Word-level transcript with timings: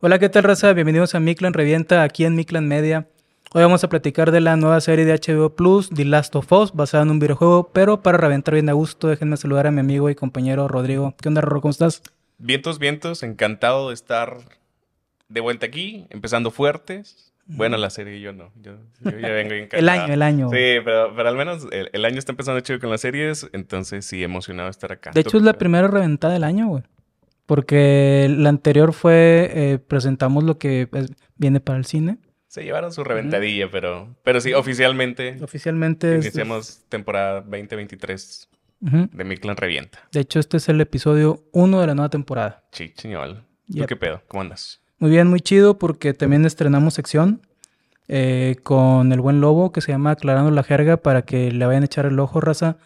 Hola, 0.00 0.20
¿qué 0.20 0.28
tal, 0.28 0.44
raza? 0.44 0.72
Bienvenidos 0.74 1.16
a 1.16 1.20
Miclan 1.20 1.54
Revienta, 1.54 2.04
aquí 2.04 2.24
en 2.24 2.36
Miclan 2.36 2.68
Media. 2.68 3.08
Hoy 3.52 3.62
vamos 3.62 3.82
a 3.82 3.88
platicar 3.88 4.30
de 4.30 4.40
la 4.40 4.54
nueva 4.54 4.80
serie 4.80 5.04
de 5.04 5.12
HBO 5.12 5.56
Plus, 5.56 5.90
The 5.90 6.04
Last 6.04 6.36
of 6.36 6.52
Us, 6.52 6.72
basada 6.72 7.02
en 7.02 7.10
un 7.10 7.18
videojuego, 7.18 7.72
pero 7.72 8.00
para 8.00 8.16
reventar 8.16 8.54
bien 8.54 8.68
a 8.68 8.74
gusto, 8.74 9.08
déjenme 9.08 9.36
saludar 9.36 9.66
a 9.66 9.72
mi 9.72 9.80
amigo 9.80 10.08
y 10.08 10.14
compañero 10.14 10.68
Rodrigo. 10.68 11.16
¿Qué 11.20 11.28
onda, 11.28 11.40
Rorro? 11.40 11.62
¿Cómo 11.62 11.72
estás? 11.72 12.04
Vientos, 12.38 12.78
vientos, 12.78 13.24
encantado 13.24 13.88
de 13.88 13.94
estar 13.94 14.36
de 15.28 15.40
vuelta 15.40 15.66
aquí, 15.66 16.06
empezando 16.10 16.52
fuertes. 16.52 17.32
Bueno, 17.46 17.76
la 17.76 17.90
serie 17.90 18.20
yo 18.20 18.32
no, 18.32 18.52
yo, 18.62 18.76
yo 19.00 19.18
ya 19.18 19.30
vengo 19.30 19.54
encantado. 19.54 19.80
el 19.80 19.88
año, 19.88 20.12
el 20.14 20.22
año. 20.22 20.48
Sí, 20.48 20.76
pero, 20.84 21.12
pero 21.16 21.28
al 21.28 21.36
menos 21.36 21.66
el, 21.72 21.90
el 21.92 22.04
año 22.04 22.20
está 22.20 22.30
empezando 22.30 22.60
chido 22.60 22.78
con 22.78 22.90
las 22.90 23.00
series, 23.00 23.48
entonces 23.52 24.06
sí, 24.06 24.22
emocionado 24.22 24.68
de 24.68 24.70
estar 24.70 24.92
acá. 24.92 25.10
De 25.12 25.22
hecho, 25.22 25.38
es 25.38 25.42
la 25.42 25.54
primera 25.54 25.88
reventada 25.88 26.34
del 26.34 26.44
año, 26.44 26.68
güey. 26.68 26.84
Porque 27.48 28.26
la 28.28 28.50
anterior 28.50 28.92
fue, 28.92 29.50
eh, 29.54 29.78
presentamos 29.78 30.44
lo 30.44 30.58
que 30.58 30.86
viene 31.38 31.60
para 31.60 31.78
el 31.78 31.86
cine. 31.86 32.18
Se 32.46 32.62
llevaron 32.62 32.92
su 32.92 33.04
reventadilla, 33.04 33.70
pero, 33.70 34.14
pero 34.22 34.42
sí, 34.42 34.52
oficialmente 34.52 35.38
Oficialmente 35.42 36.16
es- 36.18 36.26
iniciamos 36.26 36.82
temporada 36.90 37.40
2023 37.40 38.50
Ujú. 38.82 39.08
de 39.10 39.24
Mi 39.24 39.38
Clan 39.38 39.56
Revienta. 39.56 39.98
De 40.12 40.20
hecho, 40.20 40.40
este 40.40 40.58
es 40.58 40.68
el 40.68 40.78
episodio 40.82 41.42
1 41.52 41.80
de 41.80 41.86
la 41.86 41.94
nueva 41.94 42.10
temporada. 42.10 42.64
Sí. 42.72 42.92
¿Tú 42.94 43.08
Yep. 43.68 43.86
qué 43.86 43.96
pedo? 43.96 44.20
¿Cómo 44.28 44.42
andas? 44.42 44.82
Muy 44.98 45.10
bien, 45.10 45.26
muy 45.28 45.40
chido 45.40 45.78
porque 45.78 46.12
también 46.12 46.44
estrenamos 46.44 46.92
sección 46.92 47.40
eh, 48.08 48.56
con 48.62 49.10
el 49.12 49.20
buen 49.22 49.40
lobo 49.40 49.72
que 49.72 49.80
se 49.80 49.92
llama 49.92 50.10
Aclarando 50.10 50.50
la 50.50 50.62
Jerga 50.64 50.98
para 50.98 51.22
que 51.22 51.50
le 51.50 51.64
vayan 51.64 51.82
a 51.82 51.86
echar 51.86 52.04
el 52.04 52.18
ojo, 52.20 52.42
raza. 52.42 52.76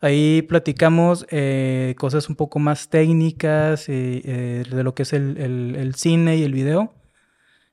Ahí 0.00 0.42
platicamos 0.42 1.26
eh, 1.30 1.94
cosas 1.98 2.28
un 2.28 2.36
poco 2.36 2.58
más 2.58 2.88
técnicas 2.88 3.88
eh, 3.88 4.22
eh, 4.24 4.64
de 4.70 4.82
lo 4.82 4.94
que 4.94 5.02
es 5.02 5.12
el, 5.12 5.36
el- 5.36 5.76
el 5.76 5.94
cine 5.94 6.36
y 6.36 6.42
el 6.42 6.52
video. 6.54 6.94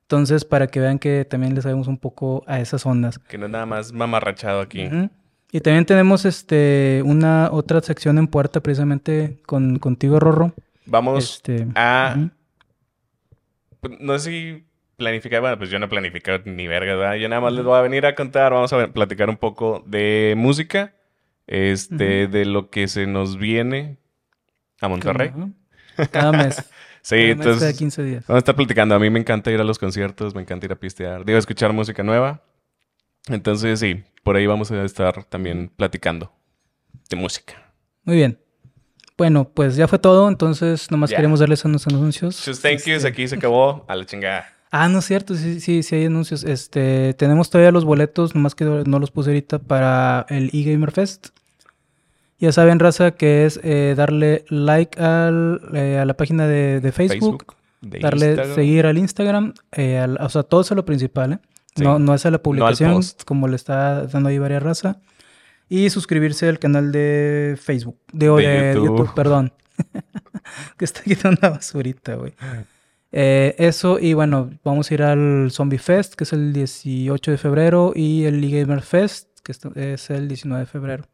Entonces, 0.04 0.46
para 0.46 0.68
que 0.68 0.80
vean 0.80 1.00
que 1.00 1.26
también 1.26 1.56
le 1.56 1.62
sabemos 1.62 1.88
un 1.88 1.98
poco 1.98 2.44
a 2.48 2.60
esas 2.60 2.86
ondas. 2.86 3.20
Que 3.20 3.38
no 3.38 3.46
es 3.46 3.52
nada 3.52 3.66
más 3.66 3.92
mamarrachado 3.94 4.62
aquí. 4.62 4.90
Y 5.52 5.62
también 5.62 5.86
tenemos 5.86 6.26
este 6.26 7.02
una 7.06 7.50
otra 7.52 7.82
sección 7.82 8.18
en 8.18 8.28
puerta 8.28 8.62
precisamente 8.62 9.40
con 9.46 9.80
contigo, 9.80 10.20
Rorro. 10.20 10.54
Vamos 10.86 11.24
Este, 11.36 11.68
a. 11.76 12.30
Pues, 13.82 14.00
No 14.00 14.18
sé 14.20 14.30
si 14.32 14.64
planificar, 14.98 15.42
bueno, 15.42 15.58
pues 15.58 15.70
yo 15.70 15.80
no 15.80 15.90
planifico 15.90 16.32
ni 16.46 16.68
verga, 16.68 16.96
¿verdad? 16.96 17.16
Yo 17.16 17.30
nada 17.30 17.42
más 17.42 17.54
les 17.54 17.64
voy 17.64 17.78
a 17.78 17.82
venir 17.82 18.06
a 18.06 18.16
contar, 18.16 18.52
vamos 18.52 18.74
a 18.74 18.88
platicar 18.92 19.30
un 19.30 19.38
poco 19.38 19.84
de 19.86 20.34
música, 20.38 20.94
este, 21.48 22.28
de 22.28 22.46
lo 22.46 22.70
que 22.70 22.88
se 22.88 23.08
nos 23.08 23.38
viene 23.38 23.98
a 24.82 24.88
Monterrey. 24.88 25.32
Cada 26.12 26.32
mes. 26.32 26.64
Sí, 27.04 27.16
Cada 27.16 27.24
mes, 27.28 27.38
cada 27.38 27.52
entonces 27.54 27.78
15 27.78 28.04
días. 28.04 28.24
vamos 28.28 28.36
a 28.36 28.40
estar 28.40 28.56
platicando. 28.56 28.94
A 28.94 29.00
mí 29.00 29.10
me 29.10 29.18
encanta 29.20 29.50
ir 29.50 29.62
a 29.62 29.64
los 29.64 29.80
conciertos, 29.80 30.36
me 30.36 30.42
encanta 30.42 30.66
ir 30.66 30.74
a 30.74 30.76
pistear, 30.76 31.24
digo, 31.24 31.40
escuchar 31.40 31.72
música 31.72 32.04
nueva. 32.04 32.44
Entonces, 33.30 33.80
sí, 33.80 34.04
por 34.24 34.36
ahí 34.36 34.46
vamos 34.46 34.72
a 34.72 34.84
estar 34.84 35.24
también 35.24 35.72
platicando 35.74 36.34
de 37.10 37.16
música. 37.16 37.54
Muy 38.04 38.18
bien. 38.18 38.38
Bueno, 39.18 39.50
pues 39.54 39.78
ya 39.78 39.88
fue 39.88 40.00
todo, 40.00 40.28
entonces 40.28 40.92
nomás 40.92 41.10
Ya. 41.12 41.16
queremos 41.18 41.40
darles 41.40 41.64
unos 41.64 41.88
anuncios. 41.88 42.44
Just 42.46 42.62
thank 42.62 42.80
yous, 42.80 42.88
Este- 42.98 43.08
aquí 43.08 43.26
se 43.26 43.36
acabó, 43.36 43.86
a 43.88 43.96
la 43.96 44.06
chingada. 44.06 44.46
Ah, 44.72 44.90
no 44.90 45.00
es 45.00 45.06
cierto, 45.06 45.36
sí, 45.36 45.60
sí, 45.62 45.82
sí 45.84 45.96
hay 45.96 46.06
anuncios. 46.06 46.44
Este, 46.44 47.14
tenemos 47.14 47.50
todavía 47.50 47.72
los 47.72 47.86
boletos, 47.86 48.36
nomás 48.36 48.54
que 48.56 48.66
no 48.66 49.00
los 49.00 49.12
puse 49.12 49.30
ahorita 49.30 49.60
para 49.60 50.26
el 50.30 50.50
eGamer 50.54 50.92
Fest. 50.92 51.30
Ya 52.40 52.52
saben, 52.52 52.78
raza, 52.80 53.12
que 53.12 53.46
es 53.46 53.60
eh, 53.64 53.94
darle 53.98 54.46
like 54.50 55.02
al, 55.02 55.62
eh, 55.74 55.98
a 56.00 56.06
la 56.06 56.16
página 56.16 56.48
de, 56.48 56.82
de 56.82 56.92
Facebook, 56.92 57.56
de 57.82 58.00
darle 58.00 58.28
Instagram. 58.28 58.56
seguir 58.56 58.86
al 58.86 58.98
Instagram, 58.98 59.54
eh, 59.72 59.98
al- 59.98 60.18
o 60.22 60.30
sea, 60.30 60.44
todo 60.44 60.62
es 60.62 60.72
a 60.72 60.76
lo 60.76 60.86
principal, 60.86 61.34
¿eh? 61.34 61.40
Sí. 61.76 61.84
No, 61.84 61.98
no 61.98 62.14
es 62.14 62.26
a 62.26 62.32
la 62.32 62.42
publicación, 62.42 63.00
como 63.26 63.48
le 63.48 63.56
está 63.56 64.06
dando 64.08 64.30
ahí 64.30 64.38
varias 64.38 64.62
raza. 64.64 65.00
Y 65.70 65.90
suscribirse 65.90 66.48
al 66.48 66.60
canal 66.60 66.92
de 66.92 67.58
Facebook, 67.62 67.98
de, 68.14 68.26
YouTube. 68.28 68.86
YouTube. 68.86 69.14
perdón. 69.16 69.52
que 70.78 70.86
está 70.86 71.02
quitando 71.04 71.40
una 71.42 71.50
basurita, 71.52 72.16
güey. 72.16 72.34
Eh, 73.12 73.56
eso, 73.58 74.00
y 74.00 74.14
bueno, 74.14 74.50
vamos 74.64 74.92
a 74.92 74.94
ir 74.94 75.02
al 75.04 75.50
Zombie 75.52 75.80
Fest, 75.80 76.16
que 76.16 76.24
es 76.26 76.34
el 76.34 76.52
18 76.54 77.32
de 77.32 77.38
febrero, 77.38 77.94
y 77.96 78.26
el 78.26 78.44
E-Gamer 78.44 78.82
Fest, 78.82 79.30
que 79.44 79.54
es- 79.76 80.10
el 80.10 80.28
19 80.28 80.62
de 80.62 80.66
febrero. 80.66 81.06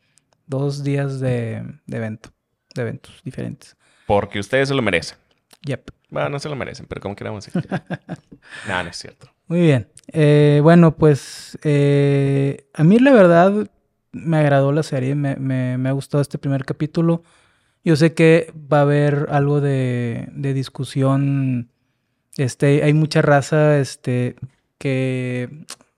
Dos 0.47 0.83
días 0.83 1.19
de, 1.19 1.63
de 1.85 1.97
evento, 1.97 2.29
de 2.75 2.81
eventos 2.81 3.21
diferentes. 3.23 3.77
Porque 4.07 4.39
ustedes 4.39 4.67
se 4.69 4.75
lo 4.75 4.81
merecen. 4.81 5.17
Yep. 5.65 5.91
Bueno, 6.09 6.29
no 6.29 6.39
se 6.39 6.49
lo 6.49 6.55
merecen, 6.55 6.85
pero 6.87 6.99
como 7.01 7.15
queramos 7.15 7.45
decir. 7.45 7.65
no, 8.67 8.83
no 8.83 8.89
es 8.89 8.97
cierto. 8.97 9.29
Muy 9.47 9.61
bien. 9.61 9.87
Eh, 10.11 10.59
bueno, 10.61 10.95
pues 10.95 11.57
eh, 11.63 12.67
a 12.73 12.83
mí 12.83 12.99
la 12.99 13.13
verdad 13.13 13.67
me 14.11 14.37
agradó 14.37 14.71
la 14.71 14.83
serie, 14.83 15.15
me, 15.15 15.35
me- 15.37 15.77
me 15.77 15.89
ha 15.89 15.93
gustado 15.93 16.21
este 16.21 16.37
primer 16.37 16.65
capítulo. 16.65 17.23
Yo 17.85 17.95
sé 17.95 18.13
que 18.13 18.53
va 18.71 18.79
a 18.79 18.81
haber 18.81 19.27
algo 19.29 19.61
de, 19.61 20.27
de 20.33 20.53
discusión. 20.53 21.69
Este, 22.37 22.83
hay 22.83 22.93
mucha 22.93 23.21
raza, 23.21 23.77
este, 23.79 24.35
que, 24.77 25.49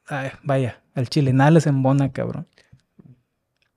ay, 0.07 0.31
vaya, 0.43 0.81
al 0.93 1.09
chile, 1.09 1.33
nada 1.33 1.51
les 1.51 1.67
embona, 1.67 2.11
cabrón. 2.11 2.47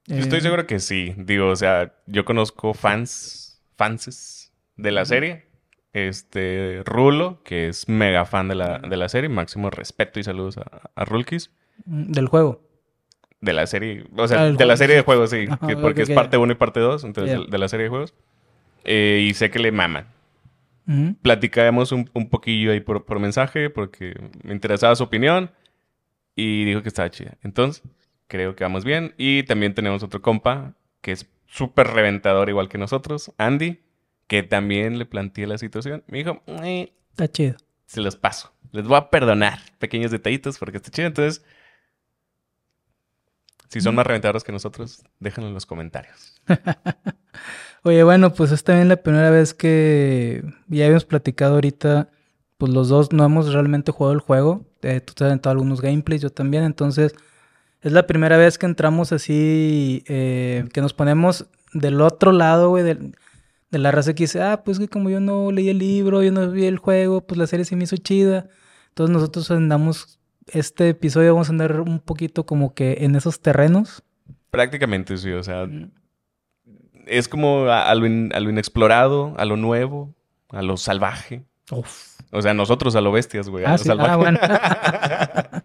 Yo 0.06 0.16
estoy 0.16 0.38
Eh, 0.38 0.42
seguro 0.42 0.66
que 0.66 0.80
sí. 0.80 1.14
Digo, 1.18 1.48
o 1.48 1.56
sea, 1.56 1.92
yo 2.06 2.24
conozco 2.24 2.72
fans, 2.74 3.60
fanses 3.76 4.52
de 4.76 4.90
la 4.90 5.04
serie. 5.04 5.46
Este, 5.92 6.82
Rulo, 6.84 7.42
que 7.44 7.68
es 7.68 7.88
mega 7.88 8.24
fan 8.24 8.48
de 8.48 8.54
la, 8.54 8.78
de 8.78 8.96
la 8.96 9.08
serie. 9.08 9.28
Máximo 9.28 9.70
respeto 9.70 10.18
y 10.18 10.24
saludos 10.24 10.58
a, 10.58 10.90
a 10.94 11.04
Rulkis. 11.04 11.50
mm, 11.84 12.12
Del 12.12 12.28
juego. 12.28 12.62
De 13.40 13.52
la 13.52 13.66
serie, 13.68 14.04
o 14.16 14.26
sea, 14.26 14.42
Ah, 14.46 14.50
de 14.50 14.66
la 14.66 14.76
serie 14.76 14.96
de 14.96 15.02
juegos, 15.02 15.30
sí. 15.30 15.46
Ajá, 15.48 15.64
que- 15.66 15.74
ok, 15.74 15.80
porque 15.80 16.02
es 16.02 16.10
parte 16.10 16.36
1 16.38 16.52
y 16.52 16.56
parte 16.56 16.80
2, 16.80 17.04
entonces, 17.04 17.38
de, 17.38 17.46
de 17.46 17.58
la 17.58 17.68
serie 17.68 17.84
de 17.84 17.90
juegos. 17.90 18.14
Eh, 18.84 19.24
y 19.28 19.34
sé 19.34 19.50
que 19.50 19.58
le 19.60 19.70
maman. 19.70 20.06
Ujú. 20.88 21.14
Platicamos 21.22 21.92
un, 21.92 22.10
un 22.14 22.28
poquillo 22.30 22.72
ahí 22.72 22.80
por, 22.80 23.04
por 23.04 23.20
mensaje, 23.20 23.70
porque 23.70 24.14
me 24.42 24.52
interesaba 24.54 24.96
su 24.96 25.04
opinión. 25.04 25.50
Y 26.34 26.64
dijo 26.64 26.82
que 26.82 26.88
estaba 26.88 27.10
chida. 27.10 27.36
Entonces, 27.42 27.82
creo 28.26 28.56
que 28.56 28.64
vamos 28.64 28.84
bien. 28.84 29.14
Y 29.18 29.42
también 29.42 29.74
tenemos 29.74 30.02
otro 30.02 30.22
compa, 30.22 30.74
que 31.00 31.12
es 31.12 31.28
súper 31.46 31.88
reventador, 31.88 32.48
igual 32.48 32.68
que 32.68 32.78
nosotros, 32.78 33.32
Andy, 33.38 33.80
que 34.28 34.42
también 34.42 34.98
le 34.98 35.04
planteé 35.06 35.46
la 35.46 35.58
situación. 35.58 36.04
Me 36.06 36.18
dijo, 36.18 36.42
"Eh, 36.62 36.92
Está 37.10 37.28
chido. 37.28 37.56
se 37.86 38.00
los 38.00 38.16
paso. 38.16 38.52
Les 38.70 38.86
voy 38.86 38.96
a 38.98 39.10
perdonar 39.10 39.58
pequeños 39.78 40.10
detallitos 40.10 40.58
porque 40.58 40.76
está 40.76 40.90
chido. 40.90 41.08
Entonces, 41.08 41.44
si 43.68 43.80
son 43.80 43.94
más 43.94 44.06
reventadores 44.06 44.44
que 44.44 44.52
nosotros, 44.52 45.02
déjenlo 45.18 45.48
en 45.48 45.54
los 45.54 45.66
comentarios. 45.66 46.40
Oye, 47.84 48.02
bueno, 48.02 48.32
pues 48.32 48.52
es 48.52 48.64
también 48.64 48.88
la 48.88 48.96
primera 48.96 49.30
vez 49.30 49.54
que 49.54 50.42
ya 50.68 50.84
habíamos 50.84 51.04
platicado 51.04 51.54
ahorita, 51.54 52.08
pues 52.58 52.72
los 52.72 52.88
dos 52.88 53.12
no 53.12 53.24
hemos 53.24 53.52
realmente 53.52 53.92
jugado 53.92 54.14
el 54.14 54.20
juego. 54.20 54.66
Eh, 54.82 55.00
tú 55.00 55.14
te 55.14 55.24
has 55.24 55.28
aventado 55.28 55.52
algunos 55.52 55.80
gameplays, 55.80 56.22
yo 56.22 56.30
también, 56.30 56.64
entonces 56.64 57.14
es 57.80 57.92
la 57.92 58.06
primera 58.06 58.36
vez 58.36 58.58
que 58.58 58.66
entramos 58.66 59.12
así, 59.12 60.02
eh, 60.08 60.64
que 60.72 60.80
nos 60.80 60.92
ponemos 60.92 61.46
del 61.72 62.00
otro 62.00 62.32
lado, 62.32 62.70
güey, 62.70 62.82
del- 62.82 63.14
de, 63.70 63.78
la 63.78 63.90
raza 63.92 64.14
que 64.14 64.24
dice, 64.24 64.42
ah, 64.42 64.62
pues 64.64 64.78
que 64.78 64.88
como 64.88 65.10
yo 65.10 65.20
no 65.20 65.52
leí 65.52 65.68
el 65.68 65.78
libro, 65.78 66.22
yo 66.22 66.32
no 66.32 66.50
vi 66.50 66.64
el 66.66 66.78
juego, 66.78 67.20
pues 67.26 67.38
la 67.38 67.46
serie 67.46 67.64
se 67.64 67.76
me 67.76 67.84
hizo 67.84 67.96
chida. 67.96 68.46
Entonces 68.88 69.12
nosotros 69.14 69.50
andamos, 69.50 70.18
este 70.46 70.88
episodio 70.88 71.34
vamos 71.34 71.48
a 71.48 71.52
andar 71.52 71.80
un 71.82 72.00
poquito 72.00 72.44
como 72.46 72.74
que 72.74 72.98
en 73.00 73.14
esos 73.14 73.40
terrenos. 73.40 74.02
Prácticamente 74.50 75.16
sí, 75.18 75.30
o 75.32 75.42
sea, 75.44 75.68
es 77.08 77.28
como 77.28 77.66
a, 77.66 77.88
a 77.88 77.94
lo, 77.94 78.06
in- 78.06 78.30
a 78.34 78.40
lo 78.40 78.50
inexplorado, 78.50 79.34
a 79.38 79.44
lo 79.44 79.56
nuevo, 79.56 80.14
a 80.50 80.62
lo 80.62 80.76
salvaje. 80.76 81.42
Uf. 81.70 82.18
O 82.30 82.42
sea, 82.42 82.54
nosotros 82.54 82.94
a 82.96 83.00
lo 83.00 83.12
bestias, 83.12 83.48
güey. 83.48 83.64
a 83.64 83.68
Ah, 83.68 83.72
lo 83.72 83.78
sí. 83.78 83.84
salvaje. 83.84 84.10
Ah, 84.10 84.16
bueno. 84.16 84.38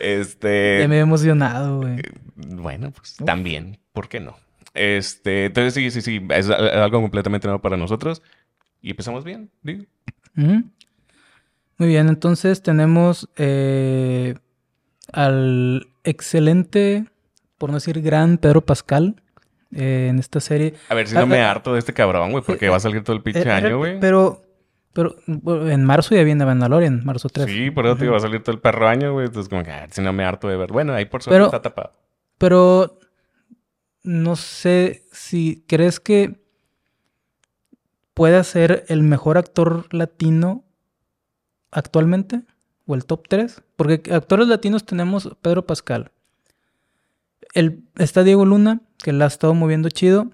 este. 0.00 0.78
Ya 0.80 0.88
me 0.88 0.96
he 0.96 1.00
emocionado, 1.00 1.78
güey. 1.78 2.00
Bueno, 2.36 2.90
pues 2.92 3.16
Uf. 3.20 3.26
también, 3.26 3.78
¿por 3.92 4.08
qué 4.08 4.20
no? 4.20 4.36
Este, 4.74 5.46
entonces 5.46 5.74
sí, 5.74 5.90
sí, 5.90 6.00
sí, 6.00 6.26
es 6.30 6.48
a- 6.50 6.84
algo 6.84 7.00
completamente 7.00 7.46
nuevo 7.46 7.60
para 7.62 7.76
nosotros. 7.76 8.22
Y 8.80 8.90
empezamos 8.90 9.22
bien, 9.24 9.50
digo. 9.62 9.84
Muy 10.34 11.88
bien, 11.88 12.08
entonces 12.08 12.62
tenemos 12.62 13.28
eh, 13.36 14.34
al 15.12 15.88
excelente, 16.04 17.04
por 17.58 17.70
no 17.70 17.74
decir 17.76 18.00
gran 18.00 18.38
Pedro 18.38 18.62
Pascal 18.64 19.21
eh, 19.74 20.08
en 20.10 20.18
esta 20.18 20.40
serie. 20.40 20.74
A 20.88 20.94
ver 20.94 21.08
si 21.08 21.16
Ah, 21.16 21.20
no 21.20 21.26
me 21.26 21.40
ah, 21.40 21.50
harto 21.50 21.72
de 21.72 21.78
este 21.78 21.92
cabrón, 21.92 22.30
güey, 22.32 22.44
porque 22.44 22.68
va 22.68 22.76
a 22.76 22.80
salir 22.80 23.02
todo 23.02 23.16
el 23.16 23.22
pinche 23.22 23.40
Eh, 23.40 23.48
eh, 23.48 23.50
año, 23.50 23.78
güey. 23.78 23.98
Pero, 24.00 24.42
pero 24.92 25.16
en 25.68 25.84
marzo 25.84 26.14
ya 26.14 26.22
viene 26.22 26.44
Mandalorian, 26.44 27.04
marzo 27.04 27.28
3. 27.28 27.46
Sí, 27.46 27.70
por 27.70 27.86
eso 27.86 27.96
te 27.96 28.08
va 28.08 28.16
a 28.16 28.20
salir 28.20 28.42
todo 28.42 28.54
el 28.54 28.60
perro 28.60 28.88
año, 28.88 29.12
güey. 29.12 29.26
Entonces, 29.26 29.48
como 29.48 29.62
que, 29.64 29.70
a 29.70 29.80
ver 29.80 29.92
si 29.92 30.02
no 30.02 30.12
me 30.12 30.24
harto 30.24 30.48
de 30.48 30.56
ver. 30.56 30.72
Bueno, 30.72 30.92
ahí 30.94 31.04
por 31.06 31.22
suerte 31.22 31.44
está 31.44 31.62
tapado. 31.62 31.92
Pero 32.38 32.98
no 34.02 34.36
sé 34.36 35.04
si 35.12 35.64
crees 35.68 36.00
que 36.00 36.40
pueda 38.14 38.42
ser 38.44 38.84
el 38.88 39.02
mejor 39.02 39.38
actor 39.38 39.86
latino 39.94 40.64
actualmente, 41.70 42.42
o 42.86 42.94
el 42.94 43.06
top 43.06 43.26
3, 43.28 43.62
porque 43.76 44.02
actores 44.12 44.48
latinos 44.48 44.84
tenemos 44.84 45.30
Pedro 45.40 45.64
Pascal. 45.66 46.10
El, 47.54 47.84
está 47.96 48.22
Diego 48.24 48.44
Luna, 48.44 48.82
que 49.02 49.12
la 49.12 49.24
ha 49.24 49.28
estado 49.28 49.54
moviendo 49.54 49.88
chido. 49.88 50.30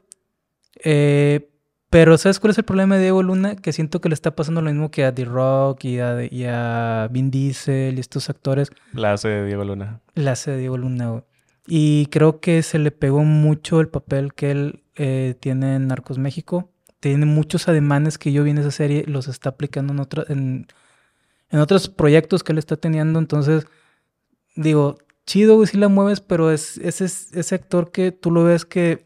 Eh, 0.85 1.51
pero 1.91 2.19
¿sabes 2.19 2.39
cuál 2.39 2.51
es 2.51 2.59
el 2.59 2.65
problema 2.65 2.97
de 2.97 3.03
Diego 3.03 3.23
Luna? 3.23 3.57
Que 3.57 3.73
siento 3.73 4.01
que 4.01 4.11
le 4.11 4.15
está 4.15 4.37
pasando 4.37 4.61
lo 4.61 4.71
mismo 4.71 4.91
que 4.91 5.05
a 5.05 5.15
The 5.15 5.25
Rock 5.25 5.85
y 5.85 6.01
a, 6.01 6.23
y 6.23 6.45
a 6.45 7.09
Vin 7.11 7.31
Diesel 7.31 7.97
y 7.97 8.01
estos 8.01 8.29
actores. 8.29 8.71
La 8.93 9.15
hace 9.15 9.29
de 9.29 9.47
Diego 9.47 9.65
Luna. 9.65 10.01
La 10.15 10.33
hace 10.33 10.51
de 10.51 10.59
Diego 10.59 10.77
Luna, 10.77 11.11
güey. 11.11 11.23
Y 11.67 12.07
creo 12.07 12.41
que 12.41 12.63
se 12.63 12.79
le 12.79 12.91
pegó 12.91 13.25
mucho 13.25 13.81
el 13.81 13.89
papel 13.89 14.35
que 14.35 14.51
él 14.51 14.83
eh, 14.97 15.35
tiene 15.39 15.77
en 15.77 15.89
Narcos 15.89 16.19
México. 16.19 16.71
Tiene 17.01 17.27
muchos 17.27 17.69
ademanes 17.69 18.19
que 18.19 18.33
yo 18.33 18.43
vi 18.43 18.51
en 18.51 18.59
esa 18.59 18.71
serie, 18.71 19.05
los 19.07 19.29
está 19.29 19.51
aplicando 19.51 19.93
en, 19.93 20.01
otra, 20.01 20.25
en, 20.29 20.67
en 21.51 21.61
otros 21.61 21.89
proyectos 21.89 22.43
que 22.43 22.53
él 22.53 22.59
está 22.59 22.77
teniendo. 22.77 23.19
Entonces, 23.19 23.67
digo, 24.57 24.99
chido, 25.29 25.57
güey, 25.57 25.69
si 25.69 25.77
la 25.77 25.89
mueves, 25.89 26.21
pero 26.21 26.51
es, 26.51 26.79
ese, 26.79 27.05
ese 27.05 27.55
actor 27.55 27.93
que 27.93 28.13
tú 28.13 28.31
lo 28.31 28.45
ves 28.45 28.65
que 28.65 29.05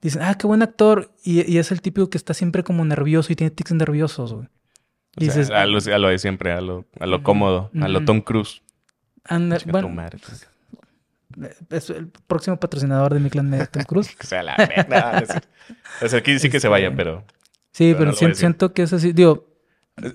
dicen, 0.00 0.22
ah, 0.22 0.36
qué 0.38 0.46
buen 0.46 0.62
actor. 0.62 1.10
Y, 1.24 1.58
es 1.58 1.72
el 1.72 1.82
típico 1.82 2.08
que 2.08 2.16
está 2.16 2.34
siempre 2.34 2.62
como 2.62 2.84
nervioso 2.84 3.32
y 3.32 3.36
tiene 3.36 3.50
tics 3.50 3.72
nerviosos, 3.72 4.32
güey. 4.32 4.48
dices, 5.16 5.50
a, 5.50 5.66
lo, 5.66 6.08
de 6.08 6.18
siempre, 6.18 6.52
a 6.52 6.60
lo, 6.60 6.86
a 7.00 7.06
lo 7.06 7.22
cómodo, 7.22 7.70
a 7.80 7.88
lo 7.88 8.04
Tom 8.04 8.20
Cruise. 8.20 8.62
Anda, 9.24 9.58
bueno, 9.66 9.90
pues. 10.10 10.48
es 11.70 11.90
el 11.90 12.08
próximo 12.26 12.58
patrocinador 12.58 13.12
de 13.12 13.20
mi 13.20 13.28
clan 13.28 13.50
de 13.50 13.66
Tom 13.66 13.82
Cruise. 13.82 14.16
o 14.20 14.24
sea, 14.24 14.42
la 14.42 14.56
verdad. 14.56 15.42
o 16.00 16.08
sea, 16.08 16.20
aquí 16.20 16.38
sí 16.38 16.48
que 16.48 16.60
se 16.60 16.68
vaya, 16.68 16.86
este, 16.86 16.96
pero. 16.96 17.24
Sí, 17.72 17.94
pero, 17.98 18.12
siento, 18.12 18.72
que 18.72 18.82
es 18.82 18.92
así. 18.92 19.12
Digo. 19.12 19.48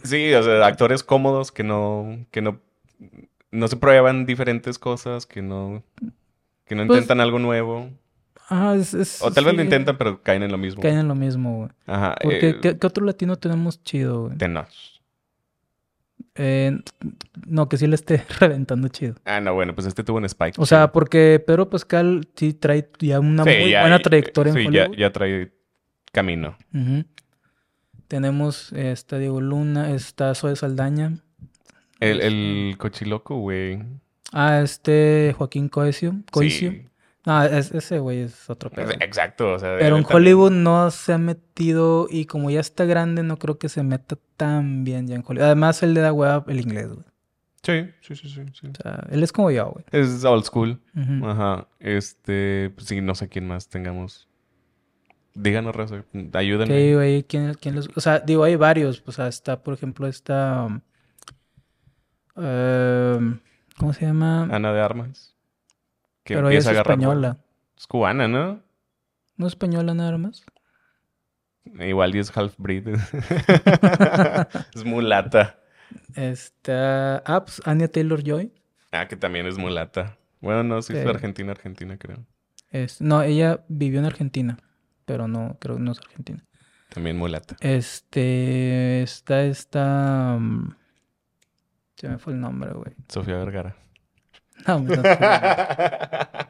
Sí, 0.03 0.33
o 0.33 0.43
sea, 0.43 0.65
actores 0.65 1.03
cómodos 1.03 1.51
que 1.51 1.63
no. 1.63 2.25
que 2.31 2.41
no. 2.41 2.61
No 3.51 3.67
se 3.67 3.77
prueban 3.77 4.25
diferentes 4.25 4.79
cosas, 4.79 5.25
que 5.25 5.41
no. 5.41 5.83
que 6.65 6.75
no 6.75 6.85
pues 6.87 6.97
intentan 6.97 7.21
algo 7.21 7.39
nuevo. 7.39 7.89
Ajá, 8.49 8.75
es, 8.75 9.21
o 9.21 9.31
tal 9.31 9.45
vez 9.45 9.55
lo 9.55 9.61
intentan, 9.61 9.97
pero 9.97 10.21
caen 10.23 10.43
en 10.43 10.51
lo 10.51 10.57
mismo. 10.57 10.81
Caen 10.81 10.99
en 10.99 11.07
lo 11.07 11.15
mismo, 11.15 11.57
güey. 11.57 11.69
Ajá. 11.85 12.15
Porque, 12.21 12.49
eh, 12.49 12.59
¿qué, 12.61 12.87
otro 12.87 13.05
latino 13.05 13.35
tenemos 13.35 13.83
chido, 13.83 14.23
güey? 14.23 14.37
Eh, 16.39 16.77
no, 17.47 17.67
que 17.67 17.77
sí 17.77 17.87
le 17.87 17.95
esté 17.95 18.23
reventando 18.39 18.87
chido. 18.87 19.15
Ah, 19.25 19.41
no, 19.41 19.53
bueno, 19.53 19.73
pues 19.75 19.87
este 19.87 20.03
tuvo 20.03 20.17
un 20.17 20.25
spike. 20.25 20.59
O 20.59 20.65
sea, 20.65 20.91
porque 20.91 21.43
Pedro 21.45 21.69
Pascal 21.69 22.27
sí 22.35 22.53
trae 22.53 22.89
ya 22.99 23.19
una 23.19 23.43
muy 23.43 23.71
buena 23.71 23.99
trayectoria 23.99 24.53
en 24.53 24.67
Hollywood. 24.67 24.91
Ya, 24.91 24.97
ya 24.97 25.11
trae 25.11 25.51
camino. 26.11 26.55
Tenemos, 28.07 28.71
eh, 28.73 28.91
está 28.91 29.17
Diego 29.17 29.41
Luna, 29.41 29.91
está 29.91 30.33
Zoe 30.35 30.55
Saldaña. 30.55 31.17
El, 31.99 32.21
el 32.21 32.77
cochiloco, 32.77 33.37
güey. 33.37 33.79
Ah, 34.31 34.61
este 34.61 35.33
Joaquín 35.37 35.69
Coesio. 35.69 36.15
Coesio. 36.31 36.71
Sí. 36.71 36.87
No, 37.25 37.43
ese 37.43 37.99
güey 37.99 38.21
es 38.21 38.49
otro 38.49 38.69
pedo. 38.69 38.91
Exacto, 39.01 39.51
o 39.51 39.59
sea... 39.59 39.75
Pero 39.77 39.97
en 39.97 40.05
Hollywood 40.09 40.51
no 40.51 40.89
se 40.91 41.11
ha 41.11 41.17
metido 41.17 42.07
y 42.09 42.23
como 42.23 42.49
ya 42.49 42.61
está 42.61 42.85
grande 42.85 43.21
no 43.21 43.37
creo 43.37 43.57
que 43.57 43.67
se 43.67 43.83
meta 43.83 44.17
tan 44.37 44.85
bien 44.85 45.07
ya 45.07 45.15
en 45.15 45.25
Hollywood. 45.27 45.47
Además 45.47 45.83
él 45.83 45.93
le 45.93 45.99
da 45.99 46.13
hueá 46.13 46.45
el 46.47 46.61
inglés, 46.61 46.87
güey. 46.87 47.05
Sí, 47.63 47.89
sí, 47.99 48.15
sí, 48.15 48.29
sí, 48.29 48.67
O 48.67 48.81
sea, 48.81 49.05
él 49.11 49.23
es 49.23 49.33
como 49.33 49.51
yo, 49.51 49.71
güey. 49.71 49.83
Es 49.91 50.23
old 50.23 50.45
school. 50.45 50.79
Ajá. 51.21 51.67
Este, 51.79 52.71
pues 52.73 52.87
sí, 52.87 53.01
no 53.01 53.13
sé 53.13 53.27
quién 53.27 53.45
más 53.45 53.67
tengamos. 53.67 54.29
Díganos, 55.33 55.75
Raza, 55.75 56.05
ayúdenme. 56.31 56.79
Sí, 56.79 56.93
güey, 56.93 57.23
¿quién, 57.23 57.55
quién 57.55 57.75
los... 57.75 57.89
O 57.93 57.99
sea, 57.99 58.19
digo, 58.19 58.45
hay 58.45 58.55
varios. 58.55 59.03
O 59.05 59.11
sea, 59.11 59.27
está, 59.27 59.61
por 59.61 59.73
ejemplo, 59.73 60.07
esta... 60.07 60.81
Eh, 62.37 63.37
¿Cómo 63.77 63.93
se 63.93 64.05
llama? 64.05 64.43
Ana 64.43 64.73
de 64.73 64.81
Armas. 64.81 65.35
Pero 66.23 66.49
ella 66.49 66.59
es 66.59 66.67
española. 66.67 67.37
Es 67.77 67.87
cubana, 67.87 68.27
¿no? 68.27 68.61
¿No 69.37 69.47
es 69.47 69.53
española 69.53 69.93
nada 69.93 70.17
más? 70.17 70.43
Igual 71.79 72.15
y 72.15 72.19
es 72.19 72.35
half-breed. 72.35 72.87
es 74.75 74.85
mulata. 74.85 75.59
Está... 76.15 77.17
Ah, 77.25 77.43
pues 77.45 77.61
Anya 77.65 77.87
Taylor-Joy. 77.87 78.51
Ah, 78.91 79.07
que 79.07 79.15
también 79.15 79.45
es 79.45 79.57
mulata. 79.57 80.17
Bueno, 80.41 80.63
no, 80.63 80.81
sí, 80.81 80.93
es 80.95 81.05
Argentina, 81.05 81.51
Argentina, 81.51 81.97
creo. 81.97 82.25
Es... 82.71 83.01
No, 83.01 83.21
ella 83.21 83.63
vivió 83.67 83.99
en 83.99 84.05
Argentina, 84.05 84.57
pero 85.05 85.27
no, 85.27 85.57
creo 85.59 85.75
que 85.75 85.81
no 85.81 85.91
es 85.91 85.99
Argentina. 85.99 86.43
También 86.89 87.17
mulata. 87.17 87.57
Este... 87.59 89.03
Está 89.03 89.43
esta... 89.43 90.37
Mm, 90.39 90.75
se 91.97 92.07
me 92.07 92.17
fue 92.17 92.33
el 92.33 92.39
nombre, 92.39 92.71
güey. 92.71 92.93
Sofía 93.09 93.37
Vergara. 93.37 93.75
No, 94.67 94.83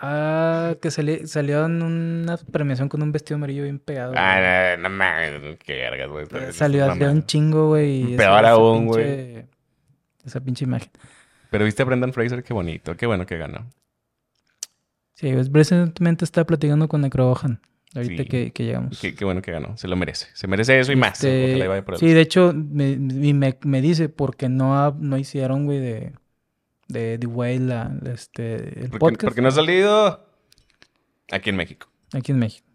Ah, 0.00 0.76
que 0.80 0.90
salió 0.92 1.66
en 1.66 1.82
una 1.82 2.36
premiación 2.36 2.88
con 2.88 3.02
un 3.02 3.10
vestido 3.10 3.34
amarillo 3.36 3.64
bien 3.64 3.80
pegado. 3.80 4.14
Ah, 4.16 4.76
no, 4.78 4.88
mames, 4.88 5.58
qué 5.58 5.74
vergas, 5.74 6.08
güey. 6.08 6.52
Salió 6.52 6.94
de 6.94 7.08
un 7.08 7.26
chingo, 7.26 7.68
güey. 7.68 8.16
Peor 8.16 8.46
aún, 8.46 8.86
güey. 8.86 9.44
Esa 10.24 10.40
pinche 10.40 10.64
imagen. 10.64 10.90
Pero 11.50 11.64
viste 11.64 11.82
a 11.82 11.86
Brendan 11.86 12.12
Fraser, 12.12 12.44
qué 12.44 12.54
bonito, 12.54 12.96
qué 12.96 13.06
bueno 13.06 13.26
que 13.26 13.38
ganó. 13.38 13.66
Sí, 15.14 15.32
pues 15.32 15.50
recientemente 15.52 16.24
estaba 16.24 16.44
platicando 16.44 16.86
con 16.86 17.00
Necrohan. 17.00 17.60
Ahorita 17.94 18.24
que, 18.24 18.52
llegamos. 18.56 19.00
Qué, 19.00 19.24
bueno 19.24 19.40
que 19.40 19.50
ganó. 19.50 19.76
Se 19.76 19.88
lo 19.88 19.96
merece. 19.96 20.26
Se 20.34 20.46
merece 20.46 20.78
eso 20.78 20.92
y 20.92 20.96
más. 20.96 21.24
Este, 21.24 21.84
sí, 21.96 22.12
de 22.12 22.20
hecho, 22.20 22.52
me, 22.54 22.96
me, 22.96 23.58
me 23.62 23.80
dice 23.80 24.08
porque 24.08 24.48
no, 24.48 24.92
no 25.00 25.16
hicieron, 25.16 25.64
güey, 25.64 25.80
de 25.80 26.12
de 26.88 27.18
The 27.18 27.26
Whale, 27.26 28.12
este, 28.12 28.80
el 28.84 28.90
podcast. 28.90 29.24
Porque 29.24 29.42
no 29.42 29.48
ha 29.48 29.52
salido 29.52 30.26
aquí 31.30 31.50
en 31.50 31.56
México. 31.56 31.88
Aquí 32.12 32.32
en 32.32 32.38
México. 32.38 32.66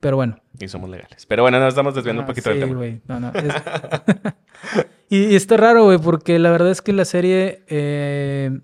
Pero 0.00 0.16
bueno. 0.16 0.40
Y 0.58 0.66
somos 0.66 0.90
legales. 0.90 1.24
Pero 1.26 1.42
bueno, 1.42 1.60
nos 1.60 1.68
estamos 1.68 1.94
desviando 1.94 2.22
un 2.22 2.24
ah, 2.24 2.26
poquito 2.26 2.50
del 2.50 2.60
tema. 2.60 3.00
No, 3.06 3.20
no. 3.20 3.32
y, 5.08 5.36
está 5.36 5.56
raro, 5.56 5.84
güey, 5.84 5.98
porque 5.98 6.38
la 6.40 6.50
verdad 6.50 6.70
es 6.70 6.82
que 6.82 6.92
la 6.92 7.04
serie 7.04 7.64
eh, 7.68 8.60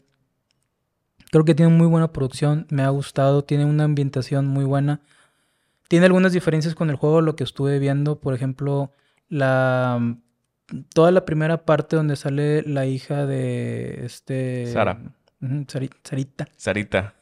creo 1.30 1.44
que 1.44 1.54
tiene 1.54 1.70
muy 1.72 1.86
buena 1.86 2.12
producción. 2.12 2.66
Me 2.70 2.82
ha 2.82 2.88
gustado. 2.88 3.44
Tiene 3.44 3.64
una 3.64 3.84
ambientación 3.84 4.48
muy 4.48 4.64
buena. 4.64 5.02
Tiene 5.94 6.06
algunas 6.06 6.32
diferencias 6.32 6.74
con 6.74 6.90
el 6.90 6.96
juego, 6.96 7.20
lo 7.20 7.36
que 7.36 7.44
estuve 7.44 7.78
viendo. 7.78 8.18
Por 8.18 8.34
ejemplo, 8.34 8.90
la 9.28 10.16
toda 10.92 11.12
la 11.12 11.24
primera 11.24 11.64
parte 11.64 11.94
donde 11.94 12.16
sale 12.16 12.62
la 12.62 12.84
hija 12.84 13.26
de 13.26 14.04
este... 14.04 14.66
Sara. 14.66 14.98
Sarita. 16.02 16.48
Sarita. 16.56 17.14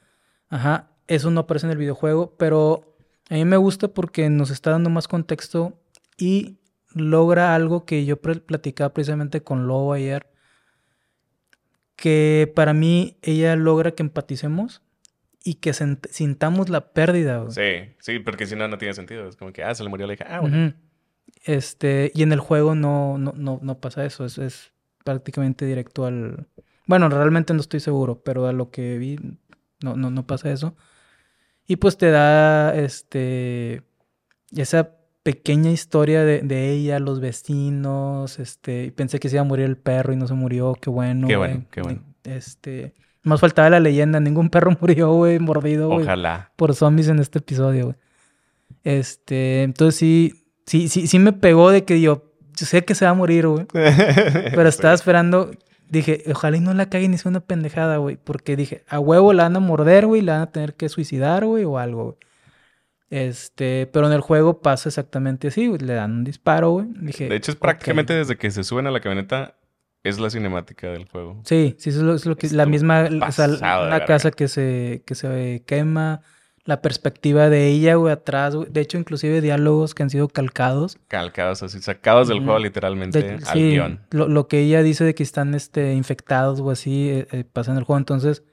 Ajá, 0.48 0.88
eso 1.06 1.30
no 1.30 1.40
aparece 1.40 1.66
en 1.66 1.72
el 1.72 1.76
videojuego, 1.76 2.34
pero 2.38 2.96
a 3.28 3.34
mí 3.34 3.44
me 3.44 3.58
gusta 3.58 3.88
porque 3.88 4.30
nos 4.30 4.50
está 4.50 4.70
dando 4.70 4.88
más 4.88 5.06
contexto 5.06 5.78
y 6.16 6.56
logra 6.94 7.54
algo 7.54 7.84
que 7.84 8.06
yo 8.06 8.22
platicaba 8.22 8.94
precisamente 8.94 9.42
con 9.42 9.66
Lobo 9.66 9.92
ayer, 9.92 10.30
que 11.94 12.50
para 12.56 12.72
mí 12.72 13.18
ella 13.20 13.54
logra 13.54 13.90
que 13.90 14.02
empaticemos 14.02 14.80
y 15.44 15.54
que 15.54 15.72
sintamos 15.72 16.68
la 16.68 16.92
pérdida. 16.92 17.50
Sí, 17.50 17.94
sí, 17.98 18.18
porque 18.18 18.46
si 18.46 18.56
no, 18.56 18.68
no 18.68 18.78
tiene 18.78 18.94
sentido. 18.94 19.28
Es 19.28 19.36
como 19.36 19.52
que, 19.52 19.62
ah, 19.64 19.74
se 19.74 19.82
le 19.82 19.88
murió 19.88 20.06
la 20.06 20.14
hija. 20.14 20.26
Ah, 20.28 20.40
bueno. 20.40 20.74
Este, 21.44 22.12
y 22.14 22.22
en 22.22 22.32
el 22.32 22.40
juego 22.40 22.74
no, 22.74 23.18
no, 23.18 23.32
no, 23.36 23.58
no 23.62 23.80
pasa 23.80 24.04
eso, 24.04 24.24
es, 24.24 24.38
es, 24.38 24.72
prácticamente 25.04 25.66
directo 25.66 26.06
al... 26.06 26.46
Bueno, 26.86 27.08
realmente 27.08 27.54
no 27.54 27.60
estoy 27.60 27.80
seguro, 27.80 28.22
pero 28.22 28.46
a 28.46 28.52
lo 28.52 28.70
que 28.70 28.98
vi 28.98 29.18
no, 29.82 29.96
no, 29.96 30.10
no 30.10 30.26
pasa 30.26 30.52
eso. 30.52 30.76
Y 31.66 31.76
pues 31.76 31.96
te 31.96 32.10
da 32.10 32.74
este 32.74 33.82
esa 34.54 34.96
pequeña 35.22 35.70
historia 35.70 36.24
de, 36.24 36.42
de, 36.42 36.70
ella, 36.70 36.98
los 36.98 37.20
vecinos, 37.20 38.38
este, 38.38 38.92
pensé 38.92 39.20
que 39.20 39.28
se 39.28 39.36
iba 39.36 39.42
a 39.42 39.46
morir 39.46 39.66
el 39.66 39.76
perro 39.76 40.12
y 40.12 40.16
no 40.16 40.26
se 40.26 40.34
murió, 40.34 40.74
qué 40.74 40.90
bueno. 40.90 41.28
Qué 41.28 41.36
bueno, 41.36 41.64
qué 41.70 41.80
bueno. 41.82 42.02
Este, 42.24 42.94
más 43.22 43.40
faltaba 43.40 43.70
la 43.70 43.80
leyenda, 43.80 44.20
ningún 44.20 44.50
perro 44.50 44.76
murió, 44.80 45.12
güey, 45.12 45.38
mordido, 45.38 45.90
Ojalá. 45.90 46.52
por 46.56 46.74
zombies 46.74 47.08
en 47.08 47.18
este 47.18 47.38
episodio, 47.38 47.84
güey. 47.86 47.96
Este, 48.84 49.62
entonces 49.62 49.96
sí, 49.96 50.32
sí, 50.66 50.88
sí, 50.88 51.06
sí 51.06 51.18
me 51.18 51.32
pegó 51.32 51.70
de 51.70 51.84
que 51.84 52.00
yo, 52.00 52.24
yo 52.56 52.66
sé 52.66 52.84
que 52.84 52.94
se 52.94 53.04
va 53.04 53.12
a 53.12 53.14
morir, 53.14 53.46
güey. 53.46 53.66
Pero 53.72 54.68
estaba 54.68 54.94
esperando, 54.94 55.50
dije, 55.88 56.24
ojalá 56.30 56.56
y 56.56 56.60
no 56.60 56.74
la 56.74 56.88
caguen 56.88 57.12
ni 57.12 57.18
sea 57.18 57.30
una 57.30 57.40
pendejada, 57.40 57.98
güey. 57.98 58.16
Porque 58.16 58.56
dije, 58.56 58.84
a 58.88 58.98
huevo 58.98 59.32
la 59.32 59.44
van 59.44 59.56
a 59.56 59.60
morder, 59.60 60.06
güey, 60.06 60.22
la 60.22 60.34
van 60.34 60.42
a 60.42 60.50
tener 60.50 60.74
que 60.74 60.88
suicidar, 60.88 61.44
güey, 61.44 61.64
o 61.64 61.78
algo, 61.78 62.04
güey. 62.04 62.16
Este, 63.10 63.90
pero 63.92 64.06
en 64.06 64.14
el 64.14 64.22
juego 64.22 64.62
pasa 64.62 64.88
exactamente 64.88 65.48
así, 65.48 65.66
güey. 65.66 65.80
Le 65.80 65.92
dan 65.92 66.12
un 66.12 66.24
disparo, 66.24 66.70
güey. 66.70 66.86
de 66.88 67.36
hecho, 67.36 67.52
es 67.52 67.56
prácticamente 67.56 68.14
desde 68.14 68.36
que 68.36 68.50
se 68.50 68.64
suben 68.64 68.86
a 68.86 68.90
la 68.90 69.00
camioneta, 69.00 69.54
es 70.04 70.18
la 70.18 70.30
cinemática 70.30 70.88
del 70.90 71.08
juego. 71.08 71.40
Sí, 71.44 71.74
sí, 71.78 71.90
eso 71.90 72.14
es 72.14 72.26
lo, 72.26 72.36
que, 72.36 72.48
la 72.50 72.66
misma, 72.66 73.08
o 73.26 73.32
sea, 73.32 73.46
la 73.48 74.04
casa 74.06 74.30
que 74.30 74.48
se, 74.48 75.02
que 75.06 75.14
se 75.14 75.62
quema, 75.66 76.20
la 76.64 76.80
perspectiva 76.80 77.48
de 77.48 77.68
ella, 77.68 77.96
güey, 77.96 78.12
atrás, 78.12 78.54
güey. 78.54 78.68
De 78.70 78.80
hecho, 78.80 78.96
inclusive 78.98 79.40
diálogos 79.40 79.94
que 79.94 80.02
han 80.04 80.10
sido 80.10 80.28
calcados. 80.28 80.98
Calcados, 81.08 81.62
así, 81.62 81.80
sacados 81.80 82.28
del 82.28 82.38
juego 82.44 82.58
literalmente 82.58 83.20
De- 83.22 83.32
al 83.34 83.44
sí, 83.44 83.70
guion. 83.72 84.00
Lo, 84.10 84.28
lo 84.28 84.46
que 84.48 84.60
ella 84.60 84.82
dice 84.82 85.04
de 85.04 85.14
que 85.14 85.22
están 85.24 85.54
este, 85.54 85.92
infectados 85.94 86.60
o 86.60 86.70
así, 86.70 87.08
eh, 87.10 87.26
eh, 87.32 87.44
pasa 87.44 87.72
en 87.72 87.78
el 87.78 87.84
juego. 87.84 87.98
Entonces, 87.98 88.44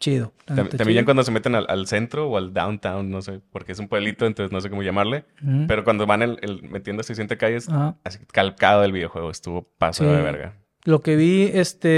chido. 0.00 0.32
También 0.46 1.04
cuando 1.04 1.22
se 1.24 1.30
meten 1.32 1.54
al, 1.56 1.66
al 1.68 1.86
centro 1.88 2.28
o 2.28 2.36
al 2.36 2.52
downtown, 2.52 3.08
no 3.10 3.20
sé, 3.22 3.40
porque 3.50 3.72
es 3.72 3.78
un 3.80 3.88
pueblito, 3.88 4.26
entonces 4.26 4.52
no 4.52 4.60
sé 4.60 4.68
cómo 4.70 4.82
llamarle. 4.82 5.24
Pero 5.68 5.82
cuando 5.84 6.06
van 6.06 6.22
el, 6.22 6.38
el- 6.42 6.62
metiendo 6.64 7.02
600 7.02 7.36
calles, 7.36 7.68
Ajá. 7.68 7.96
así 8.04 8.18
calcado 8.32 8.82
del 8.82 8.92
videojuego, 8.92 9.30
estuvo 9.30 9.62
paso 9.78 10.04
Sí. 10.04 10.10
de 10.10 10.22
verga. 10.22 10.54
Lo 10.84 11.00
que 11.00 11.16
vi 11.16 11.50
este, 11.52 11.88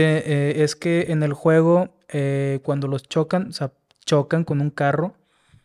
eh, 0.61 0.63
es 0.65 0.75
que 0.77 1.07
en 1.09 1.23
el 1.23 1.33
juego, 1.33 1.95
eh, 2.09 2.61
cuando 2.63 2.89
los 2.89 3.03
chocan, 3.09 3.49
o 3.49 3.53
sea, 3.53 3.73
chocan 4.05 4.45
con 4.45 4.61
un 4.61 4.71
carro. 4.71 5.15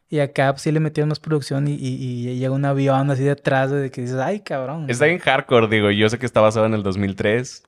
Y 0.07 0.19
acá 0.19 0.51
pues, 0.53 0.61
sí 0.61 0.71
le 0.71 0.79
metieron 0.79 1.09
más 1.09 1.19
producción 1.19 1.67
y, 1.67 1.73
y- 1.73 2.29
y 2.29 2.37
llega 2.37 2.53
un 2.53 2.63
avión 2.65 3.09
así 3.09 3.23
detrás 3.23 3.71
de 3.71 3.89
que 3.89 4.01
dices, 4.01 4.17
ay, 4.17 4.41
cabrón. 4.41 4.87
Está 4.89 5.05
bien 5.05 5.17
hardcore, 5.19 5.67
digo. 5.67 5.89
Yo 5.89 6.07
sé 6.09 6.19
que 6.19 6.27
está 6.27 6.41
basado 6.41 6.67
en 6.67 6.75
el 6.75 6.83
2003. 6.83 7.63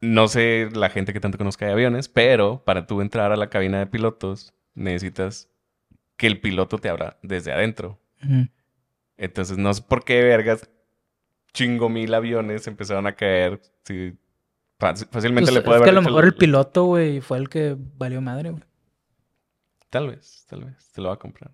No 0.00 0.28
sé 0.28 0.68
la 0.72 0.90
gente 0.90 1.12
que 1.12 1.18
tanto 1.20 1.38
conozca 1.38 1.66
de 1.66 1.72
aviones, 1.72 2.08
pero 2.08 2.62
para 2.64 2.86
tú 2.86 3.00
entrar 3.00 3.32
a 3.32 3.36
la 3.36 3.50
cabina 3.50 3.80
de 3.80 3.86
pilotos, 3.88 4.54
necesitas 4.74 5.48
que 6.16 6.28
el 6.28 6.40
piloto 6.40 6.78
te 6.78 6.88
abra 6.88 7.18
desde 7.22 7.50
adentro. 7.52 7.98
Entonces, 9.16 9.58
no 9.58 9.74
sé 9.74 9.82
por 9.82 10.04
qué 10.04 10.22
vergas 10.22 10.70
chingo 11.52 11.88
mil 11.88 12.12
aviones 12.14 12.66
empezaron 12.66 13.06
a 13.06 13.14
caer. 13.14 13.60
Sí, 13.84 14.16
fácilmente 14.78 15.50
Pues, 15.50 15.54
le 15.54 15.62
puede 15.62 15.78
es 15.78 15.82
que 15.84 15.90
haber 15.90 15.98
a 15.98 16.00
lo 16.00 16.02
mejor 16.02 16.24
el 16.24 16.34
piloto, 16.34 16.84
güey, 16.84 17.20
fue 17.20 17.38
el 17.38 17.48
que 17.48 17.76
valió 17.96 18.20
madre, 18.20 18.50
güey. 18.50 18.62
Tal 19.90 20.08
vez, 20.08 20.44
tal 20.48 20.64
vez. 20.64 20.90
Te 20.92 21.00
lo 21.00 21.08
va 21.08 21.14
a 21.14 21.18
comprar. 21.18 21.52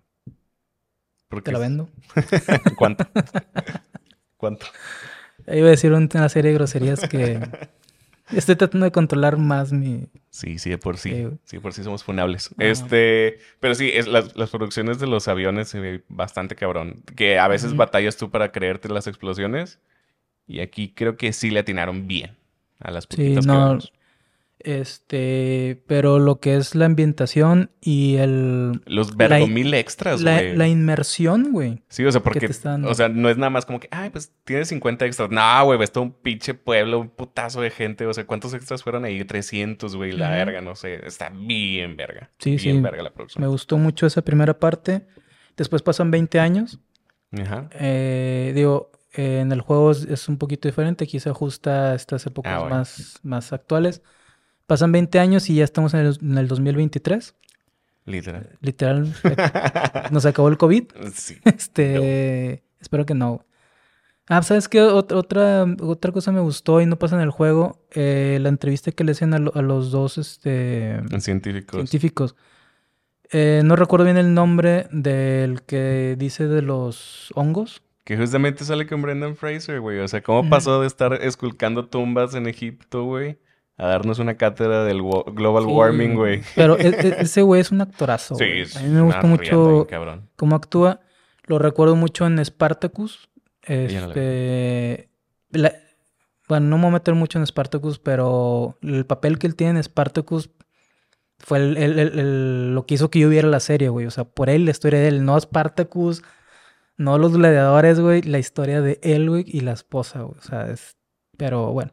Porque 1.29 1.51
Te 1.51 1.55
es- 1.55 1.59
vendo. 1.59 1.89
¿Cuánto? 2.77 3.05
¿Cuánto? 4.37 4.65
Iba 5.47 5.67
a 5.67 5.71
decir 5.71 5.91
un- 5.93 6.09
una 6.13 6.29
serie 6.29 6.51
de 6.51 6.55
groserías 6.57 6.99
que 7.07 7.39
estoy 8.31 8.55
tratando 8.55 8.85
de 8.85 8.91
controlar 8.91 9.37
más 9.37 9.71
mi... 9.71 10.07
Sí, 10.29 10.59
sí, 10.59 10.69
de 10.69 10.77
por 10.77 10.97
sí. 10.97 11.09
Sí, 11.11 11.21
güey. 11.23 11.37
Sí, 11.43 11.57
de 11.57 11.61
por 11.61 11.73
sí 11.73 11.83
somos 11.83 12.03
funables. 12.03 12.53
Este, 12.57 13.39
pero 13.59 13.75
sí, 13.75 13.91
es, 13.93 14.07
las, 14.07 14.35
las 14.35 14.49
producciones 14.49 14.99
de 14.99 15.07
los 15.07 15.27
aviones 15.27 15.69
se 15.69 15.79
ve 15.79 16.03
bastante 16.09 16.55
cabrón. 16.55 17.03
Que 17.15 17.39
a 17.39 17.47
veces 17.47 17.75
batallas 17.75 18.17
tú 18.17 18.31
para 18.31 18.51
creerte 18.51 18.89
las 18.89 19.07
explosiones. 19.07 19.79
Y 20.47 20.59
aquí 20.59 20.93
creo 20.95 21.17
que 21.17 21.33
sí 21.33 21.49
le 21.49 21.59
atinaron 21.59 22.07
bien 22.07 22.35
a 22.79 22.91
las 22.91 23.05
Sí, 23.09 23.17
que 23.17 23.41
no, 23.41 23.69
vemos. 23.69 23.93
Este, 24.59 25.83
pero 25.87 26.19
lo 26.19 26.39
que 26.39 26.55
es 26.55 26.75
la 26.75 26.85
ambientación 26.85 27.71
y 27.81 28.15
el... 28.17 28.81
Los 28.85 29.11
la- 29.11 29.27
vergo 29.27 29.47
mil 29.47 29.73
extras, 29.73 30.21
La, 30.21 30.35
güey. 30.41 30.55
la 30.55 30.67
inmersión, 30.67 31.51
güey. 31.51 31.83
Sí, 31.89 32.03
o 32.05 32.11
sea, 32.11 32.21
porque, 32.21 32.47
o 32.47 32.93
sea, 32.93 33.09
no 33.09 33.29
es 33.29 33.37
nada 33.37 33.49
más 33.49 33.65
como 33.65 33.79
que, 33.79 33.87
ay, 33.91 34.09
pues 34.09 34.31
tienes 34.43 34.67
50 34.69 35.05
extras. 35.05 35.29
No, 35.29 35.65
güey, 35.65 35.77
ves 35.79 35.91
todo 35.91 36.03
un 36.03 36.11
pinche 36.13 36.53
pueblo, 36.53 36.99
un 36.99 37.09
putazo 37.09 37.61
de 37.61 37.69
gente. 37.69 38.05
O 38.05 38.13
sea, 38.13 38.25
¿cuántos 38.25 38.53
extras 38.53 38.83
fueron 38.83 39.05
ahí? 39.05 39.23
300, 39.23 39.95
güey, 39.95 40.11
la 40.13 40.29
verga, 40.31 40.61
no 40.61 40.75
sé. 40.75 41.05
Está 41.05 41.29
bien 41.29 41.95
verga. 41.95 42.29
Sí, 42.39 42.51
bien 42.57 42.77
sí. 42.77 42.81
verga 42.81 43.03
la 43.03 43.13
producción. 43.13 43.41
Me 43.43 43.47
gustó 43.47 43.77
mucho 43.77 44.07
esa 44.07 44.21
primera 44.23 44.57
parte. 44.59 45.05
Después 45.57 45.81
pasan 45.81 46.11
20 46.11 46.39
años. 46.39 46.79
Ajá. 47.39 47.69
Eh, 47.73 48.51
digo, 48.55 48.91
eh, 49.13 49.39
en 49.41 49.51
el 49.51 49.61
juego 49.61 49.91
es, 49.91 50.27
un 50.27 50.37
poquito 50.37 50.67
diferente. 50.67 51.03
Aquí 51.03 51.19
se 51.19 51.29
ajusta 51.29 51.91
a 51.91 51.95
estas 51.95 52.25
épocas 52.25 52.63
Ah, 52.63 52.67
más, 52.69 53.19
más 53.23 53.53
actuales. 53.53 54.01
Pasan 54.67 54.91
20 54.91 55.19
años 55.19 55.49
y 55.49 55.55
ya 55.55 55.63
estamos 55.63 55.93
en 55.93 56.01
el, 56.01 56.17
en 56.21 56.37
el 56.37 56.47
2023. 56.47 57.35
Literal. 58.05 58.49
Literal, 58.61 59.13
eh, 59.23 59.35
nos 60.11 60.25
acabó 60.25 60.47
el 60.49 60.57
COVID. 60.57 60.83
sí. 61.13 61.37
Este, 61.43 62.63
espero 62.79 63.05
que 63.05 63.13
no. 63.15 63.45
Ah, 64.27 64.41
¿sabes 64.41 64.67
qué? 64.67 64.81
Ot- 64.81 65.11
otra, 65.11 65.65
otra 65.81 66.11
cosa 66.11 66.31
me 66.31 66.39
gustó 66.39 66.81
y 66.81 66.85
no 66.87 66.97
pasa 66.97 67.15
en 67.15 67.21
el 67.21 67.29
juego. 67.29 67.79
eh, 67.91 68.39
la 68.41 68.49
entrevista 68.49 68.91
que 68.91 69.03
le 69.03 69.11
hacen 69.11 69.33
a, 69.35 69.39
lo- 69.39 69.55
a 69.55 69.61
los 69.61 69.91
dos 69.91 70.17
este, 70.17 70.99
Científicos. 71.19 71.75
científicos. 71.77 72.35
Eh, 73.31 73.61
no 73.65 73.75
recuerdo 73.75 74.05
bien 74.05 74.17
el 74.17 74.33
nombre 74.33 74.87
del 74.91 75.61
que 75.63 76.15
dice 76.17 76.47
de 76.47 76.61
los 76.61 77.31
hongos. 77.35 77.81
Que 78.03 78.17
justamente 78.17 78.63
sale 78.65 78.85
con 78.87 79.01
Brendan 79.01 79.35
Fraser, 79.35 79.79
güey. 79.79 79.99
O 79.99 80.07
sea, 80.07 80.21
¿cómo 80.21 80.47
pasó 80.47 80.81
de 80.81 80.87
estar 80.87 81.13
esculcando 81.23 81.87
tumbas 81.87 82.35
en 82.35 82.45
Egipto, 82.47 83.03
güey? 83.03 83.37
A 83.77 83.87
darnos 83.87 84.19
una 84.19 84.35
cátedra 84.37 84.83
del 84.85 85.01
global 85.01 85.65
Sí, 85.65 85.69
warming, 85.71 86.15
güey. 86.15 86.41
Pero 86.55 86.77
e- 86.79 86.87
e- 86.87 87.15
ese 87.19 87.41
güey 87.41 87.59
es 87.61 87.71
un 87.71 87.81
actorazo. 87.81 88.35
Sí, 88.35 88.45
es 88.45 88.77
a 88.77 88.81
mí 88.81 88.89
me 88.89 89.01
gusta 89.01 89.23
mucho 89.23 89.85
cabrón. 89.89 90.29
cómo 90.37 90.55
actúa. 90.55 91.01
Lo 91.47 91.59
recuerdo 91.59 91.95
mucho 91.95 92.25
en 92.25 92.43
Spartacus. 92.43 93.29
No 93.67 93.75
la. 93.75 93.77
Este, 93.83 95.09
bueno, 96.47 96.67
no 96.67 96.77
me 96.77 96.83
voy 96.83 96.89
a 96.89 96.93
meter 96.93 97.15
mucho 97.15 97.39
en 97.39 97.45
Spartacus, 97.47 97.97
pero 97.99 98.77
el 98.81 99.05
papel 99.05 99.39
que 99.39 99.47
él 99.47 99.55
tiene 99.55 99.79
en 99.79 99.83
Spartacus 99.83 100.51
fue 101.39 101.57
el- 101.57 101.77
el- 101.77 101.99
el- 101.99 102.73
lo 102.75 102.85
que 102.85 102.93
hizo 102.95 103.09
que 103.09 103.19
yo 103.19 103.29
viera 103.29 103.47
la 103.47 103.59
serie, 103.59 103.89
güey. 103.89 104.05
O 104.05 104.11
sea, 104.11 104.23
por 104.25 104.49
él, 104.49 104.65
la 104.65 104.71
historia 104.71 104.99
de 104.99 105.07
él, 105.09 105.25
no 105.25 105.39
Spartacus, 105.39 106.23
no 106.97 107.17
los 107.17 107.35
gladiadores, 107.35 107.99
güey, 107.99 108.21
la 108.21 108.39
historia 108.39 108.81
de 108.81 108.99
él, 109.03 109.29
güey, 109.29 109.43
y 109.47 109.61
la 109.61 109.73
esposa, 109.73 110.21
güey. 110.21 110.37
O 110.37 110.41
sea, 110.41 110.69
es, 110.69 110.95
pero 111.37 111.71
bueno, 111.73 111.91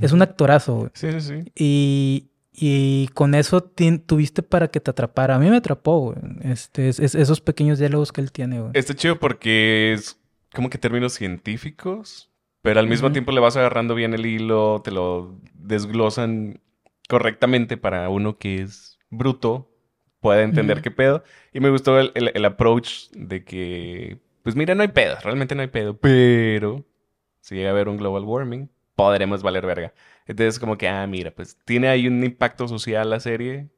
es 0.00 0.12
un 0.12 0.22
actorazo, 0.22 0.74
güey. 0.76 0.90
Sí, 0.94 1.12
sí, 1.12 1.20
sí. 1.20 1.52
Y, 1.54 2.28
y 2.52 3.08
con 3.14 3.34
eso 3.34 3.62
tuviste 3.62 4.42
para 4.42 4.68
que 4.68 4.80
te 4.80 4.90
atrapara. 4.90 5.36
A 5.36 5.38
mí 5.38 5.48
me 5.50 5.56
atrapó, 5.56 5.98
güey. 6.00 6.16
Este, 6.42 6.88
es- 6.88 7.00
es- 7.00 7.14
esos 7.14 7.40
pequeños 7.40 7.78
diálogos 7.78 8.12
que 8.12 8.20
él 8.20 8.32
tiene, 8.32 8.60
güey. 8.60 8.72
Está 8.74 8.94
chido 8.94 9.18
porque 9.18 9.92
es 9.92 10.18
como 10.54 10.70
que 10.70 10.78
términos 10.78 11.12
científicos, 11.14 12.30
pero 12.62 12.78
al 12.80 12.86
mismo 12.88 13.06
Ujú. 13.08 13.12
tiempo 13.14 13.32
le 13.32 13.40
vas 13.40 13.56
agarrando 13.56 13.94
bien 13.94 14.14
el 14.14 14.26
hilo, 14.26 14.80
te 14.84 14.90
lo 14.90 15.38
desglosan 15.54 16.60
correctamente 17.08 17.76
para 17.76 18.08
uno 18.08 18.38
que 18.38 18.62
es 18.62 18.98
bruto, 19.10 19.68
pueda 20.20 20.42
entender 20.42 20.78
Ujú. 20.78 20.84
qué 20.84 20.90
pedo. 20.90 21.24
Y 21.52 21.60
me 21.60 21.70
gustó 21.70 21.98
el, 21.98 22.12
el- 22.14 22.30
el 22.34 22.44
approach 22.44 23.08
de 23.12 23.44
que, 23.44 24.18
pues 24.42 24.54
mira, 24.56 24.74
no 24.74 24.82
hay 24.82 24.88
pedo, 24.88 25.16
realmente 25.22 25.54
no 25.54 25.62
hay 25.62 25.68
pedo, 25.68 25.96
pero 25.96 26.84
si 27.40 27.56
llega 27.56 27.70
a 27.70 27.72
haber 27.72 27.88
un 27.88 27.96
global 27.96 28.24
warming, 28.24 28.68
podremos 29.04 29.42
valer 29.42 29.66
verga. 29.66 29.92
Entonces, 30.26 30.58
como 30.58 30.76
que, 30.78 30.88
ah, 30.88 31.06
mira, 31.06 31.30
pues 31.30 31.56
tiene 31.64 31.88
ahí 31.88 32.06
un 32.06 32.22
impacto 32.24 32.68
social 32.68 33.10
la 33.10 33.20
serie 33.20 33.68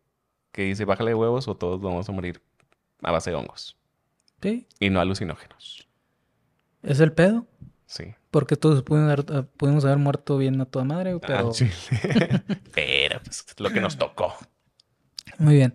que 0.53 0.63
dice, 0.63 0.85
bájale 0.85 1.11
de 1.11 1.15
huevos 1.15 1.49
o 1.49 1.57
todos 1.57 1.81
vamos 1.81 2.09
a 2.09 2.13
morir 2.13 2.43
a 3.03 3.11
base 3.11 3.31
de 3.31 3.37
hongos 3.37 3.77
Sí, 4.43 4.67
y 4.79 4.91
no 4.91 5.01
alucinógenos. 5.01 5.89
es 6.83 7.01
el 7.01 7.13
pedo. 7.13 7.47
Sí. 7.87 8.15
Porque 8.31 8.57
todos 8.57 8.83
pudimos 8.83 9.11
haber, 9.13 9.47
pudimos 9.57 9.85
haber 9.85 9.99
muerto 9.99 10.37
bien 10.37 10.61
a 10.61 10.65
toda 10.67 10.85
madre, 10.85 11.19
pero... 11.21 11.51
Ah. 11.51 12.43
Pero, 12.75 13.21
pues, 13.25 13.47
lo 13.59 13.71
que 13.71 13.81
nos 13.81 13.97
tocó. 13.97 14.35
Muy 15.39 15.55
bien. 15.55 15.73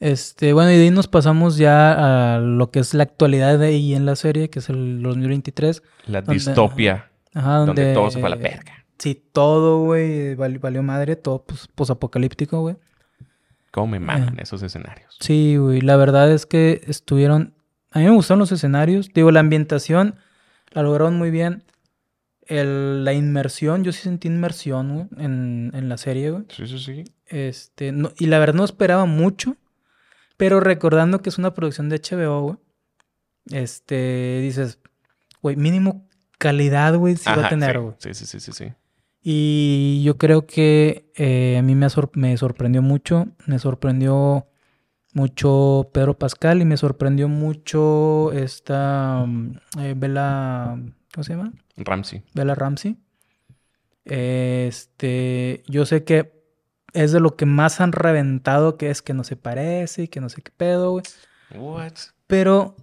Este, 0.00 0.52
bueno, 0.52 0.70
y 0.70 0.76
de 0.76 0.84
ahí 0.84 0.90
nos 0.90 1.08
pasamos 1.08 1.56
ya 1.56 2.36
a 2.36 2.38
lo 2.38 2.70
que 2.70 2.78
es 2.78 2.94
la 2.94 3.02
actualidad 3.02 3.58
de 3.58 3.66
ahí 3.68 3.94
en 3.94 4.06
la 4.06 4.16
serie, 4.16 4.48
que 4.48 4.60
es 4.60 4.68
el 4.68 5.02
2023. 5.02 5.82
La 6.06 6.22
Donde- 6.22 6.34
distopia, 6.34 7.10
Ajá, 7.38 7.56
donde... 7.58 7.82
donde 7.82 7.94
todo 7.94 8.10
se 8.10 8.18
fue 8.20 8.26
a 8.26 8.30
la 8.30 8.36
verga. 8.36 8.84
Sí, 8.98 9.14
todo, 9.32 9.84
güey, 9.84 10.34
val- 10.34 10.58
valió 10.58 10.82
madre, 10.82 11.14
todo 11.16 11.44
pues, 11.44 11.68
posapocalíptico, 11.68 12.60
güey. 12.60 12.76
¿Cómo 13.70 13.86
me 13.88 14.00
maman 14.00 14.38
Eh. 14.38 14.42
esos 14.42 14.62
escenarios? 14.62 15.16
Sí, 15.20 15.56
güey, 15.56 15.80
la 15.80 15.96
verdad 15.96 16.30
es 16.32 16.46
que 16.46 16.80
estuvieron... 16.86 17.54
A 17.90 18.00
mí 18.00 18.04
me 18.06 18.10
gustaron 18.10 18.40
los 18.40 18.50
escenarios, 18.52 19.08
digo, 19.14 19.30
la 19.30 19.40
ambientación 19.40 20.16
la 20.72 20.82
lograron 20.82 21.16
muy 21.16 21.30
bien. 21.30 21.62
El- 22.46 23.04
la 23.04 23.12
inmersión, 23.12 23.84
yo 23.84 23.92
sí 23.92 24.00
sentí 24.02 24.26
inmersión, 24.28 24.94
güey, 24.94 25.06
en, 25.24 25.70
en 25.74 25.88
la 25.88 25.96
serie, 25.98 26.30
güey. 26.30 26.44
Sí, 26.48 26.66
sí, 26.66 26.78
sí. 26.78 27.04
Este, 27.26 27.92
no- 27.92 28.12
y 28.18 28.26
la 28.26 28.38
verdad 28.38 28.54
no 28.54 28.64
esperaba 28.64 29.04
mucho, 29.04 29.56
pero 30.36 30.58
recordando 30.60 31.20
que 31.20 31.28
es 31.28 31.38
una 31.38 31.52
producción 31.54 31.88
de 31.88 32.00
HBO, 32.00 32.40
güey, 32.42 32.56
este, 33.52 34.40
dices, 34.42 34.78
güey, 35.42 35.56
mínimo 35.56 36.07
calidad, 36.38 36.96
güey, 36.96 37.16
sí 37.16 37.28
va 37.30 37.46
a 37.46 37.48
tener, 37.48 37.80
güey. 37.80 37.94
Sí, 37.98 38.14
sí, 38.14 38.26
sí, 38.26 38.40
sí, 38.40 38.52
sí. 38.52 38.72
Y 39.22 40.02
yo 40.04 40.16
creo 40.16 40.46
que 40.46 41.10
eh, 41.16 41.56
a 41.58 41.62
mí 41.62 41.74
me, 41.74 41.90
sor- 41.90 42.10
me 42.14 42.36
sorprendió 42.36 42.80
mucho, 42.82 43.26
me 43.46 43.58
sorprendió 43.58 44.46
mucho 45.12 45.90
Pedro 45.92 46.16
Pascal 46.18 46.62
y 46.62 46.64
me 46.64 46.76
sorprendió 46.76 47.28
mucho 47.28 48.32
esta 48.32 49.24
mm, 49.26 49.58
eh, 49.80 49.94
Bella, 49.96 50.76
¿cómo 51.12 51.24
se 51.24 51.34
llama? 51.34 51.52
Ramsey. 51.76 52.22
Bella 52.34 52.54
Ramsey. 52.54 52.96
Este, 54.04 55.62
yo 55.66 55.84
sé 55.84 56.04
que 56.04 56.32
es 56.94 57.12
de 57.12 57.20
lo 57.20 57.36
que 57.36 57.46
más 57.46 57.80
han 57.80 57.92
reventado, 57.92 58.76
que 58.78 58.90
es 58.90 59.02
que 59.02 59.12
no 59.14 59.24
se 59.24 59.36
parece 59.36 60.04
y 60.04 60.08
que 60.08 60.20
no 60.20 60.28
sé 60.28 60.40
qué 60.42 60.50
pedo, 60.56 60.92
güey. 60.92 61.04
What? 61.54 61.92
Pero, 62.26 62.76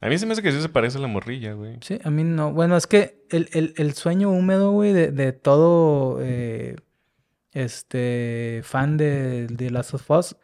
A 0.00 0.08
mí 0.08 0.16
se 0.18 0.26
me 0.26 0.32
hace 0.32 0.42
que 0.42 0.52
sí 0.52 0.60
se 0.62 0.68
parece 0.68 0.98
a 0.98 1.00
la 1.00 1.08
morrilla, 1.08 1.54
güey. 1.54 1.76
sí, 1.80 1.98
a 2.04 2.10
mí 2.10 2.22
no. 2.24 2.52
Bueno, 2.52 2.76
es 2.76 2.86
que 2.86 3.24
el, 3.30 3.48
el- 3.52 3.74
el 3.76 3.94
sueño 3.94 4.30
húmedo, 4.30 4.70
güey, 4.72 4.92
de, 4.92 5.10
de 5.10 5.32
todo 5.32 6.18
eh, 6.22 6.76
este 7.52 8.60
fan 8.64 8.96
de, 8.96 9.46
de 9.48 9.70
Last 9.70 9.94
of 9.94 10.10
Us 10.10 10.36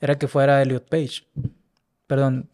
era 0.00 0.16
que 0.18 0.28
fuera 0.28 0.62
Elliot 0.62 0.88
Page. 0.88 1.24
Perdón, 2.06 2.48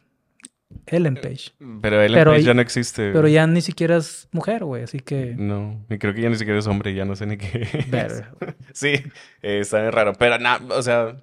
Ellen 0.86 1.14
Page. 1.14 1.52
Pero 1.80 2.02
Ellen 2.02 2.18
Pero 2.18 2.30
Page 2.32 2.42
ya 2.42 2.54
no 2.54 2.62
existe. 2.62 3.12
Pero 3.12 3.28
ya 3.28 3.46
ni 3.46 3.60
siquiera 3.60 3.96
es 3.96 4.28
mujer, 4.32 4.64
güey, 4.64 4.82
así 4.82 4.98
que... 5.00 5.34
No, 5.38 5.84
y 5.88 5.98
creo 5.98 6.14
que 6.14 6.22
ya 6.22 6.30
ni 6.30 6.36
siquiera 6.36 6.58
es 6.58 6.66
hombre, 6.66 6.94
ya 6.94 7.04
no 7.04 7.14
sé 7.14 7.26
ni 7.26 7.36
qué. 7.36 7.68
Verga. 7.88 8.32
Sí, 8.72 8.94
eh, 9.42 9.60
está 9.60 9.80
bien 9.80 9.92
raro. 9.92 10.14
Pero 10.18 10.36
nada, 10.38 10.60
o 10.74 10.82
sea, 10.82 11.16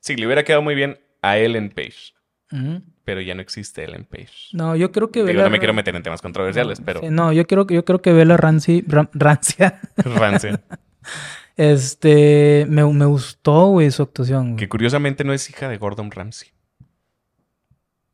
sí, 0.00 0.16
le 0.16 0.26
hubiera 0.26 0.42
quedado 0.42 0.62
muy 0.62 0.74
bien 0.74 0.98
a 1.22 1.38
Ellen 1.38 1.70
Page. 1.70 2.14
Ujú. 2.50 2.82
Pero 3.04 3.20
ya 3.20 3.34
no 3.34 3.42
existe 3.42 3.84
Ellen 3.84 4.04
Page. 4.06 4.32
No, 4.52 4.74
yo 4.76 4.90
creo 4.90 5.10
que 5.10 5.20
Digo, 5.20 5.26
Bella... 5.28 5.44
no 5.44 5.50
me 5.50 5.58
quiero 5.58 5.74
meter 5.74 5.94
en 5.94 6.02
temas 6.02 6.22
controversiales, 6.22 6.80
pero 6.80 7.00
Sí, 7.00 7.06
no, 7.10 7.32
yo 7.32 7.46
creo, 7.46 7.66
que- 7.66 7.74
yo 7.74 7.84
creo 7.84 8.00
que 8.00 8.12
Bella 8.12 8.36
Ranci, 8.38 8.82
Ram- 8.86 9.10
Rancia, 9.12 9.80
rancia. 9.96 10.60
este, 11.56 12.66
me, 12.68 12.82
me 12.92 13.04
gustó, 13.04 13.66
güey, 13.68 13.90
su 13.90 14.02
actuación. 14.02 14.52
güey. 14.52 14.56
Que 14.56 14.68
curiosamente 14.68 15.22
no 15.24 15.32
es 15.34 15.48
hija 15.50 15.68
de 15.68 15.76
Gordon 15.76 16.10
Ramsay. 16.10 16.48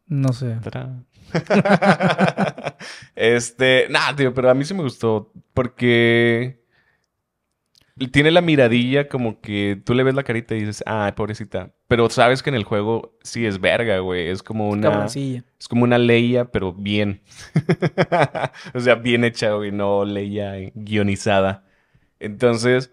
No 0.07 0.33
sé. 0.33 0.57
Este, 3.15 3.87
nada, 3.91 4.17
tío, 4.17 4.33
pero 4.35 4.51
a 4.51 4.55
mí 4.55 4.65
sí 4.65 4.75
me 4.75 4.83
gustó 4.83 5.33
porque 5.55 6.60
tiene 8.09 8.31
la 8.31 8.41
miradilla 8.41 9.09
como 9.09 9.41
que 9.41 9.81
tú 9.85 9.95
le 9.95 10.03
ves 10.03 10.15
la 10.15 10.23
carita 10.23 10.55
y 10.55 10.61
dices, 10.61 10.83
ah, 10.87 11.13
pobrecita. 11.17 11.75
Pero 11.87 12.09
sabes 12.09 12.43
que 12.43 12.51
en 12.51 12.57
el 12.57 12.65
juego 12.65 13.19
sí 13.23 13.45
es 13.45 13.61
verga, 13.61 13.99
güey. 13.99 14.29
Es 14.29 14.43
como 14.43 14.69
una. 14.69 14.91
Cabroncilla. 14.91 15.45
Es 15.59 15.69
como 15.69 15.85
una 15.85 15.99
Leia, 15.99 16.47
pero 16.47 16.73
bien. 16.73 17.21
o 18.75 18.81
sea, 18.81 18.95
bien 18.95 19.25
hecha, 19.25 19.53
güey, 19.53 19.71
no 19.71 20.05
Leia 20.05 20.55
guionizada. 20.75 21.65
Entonces, 22.19 22.93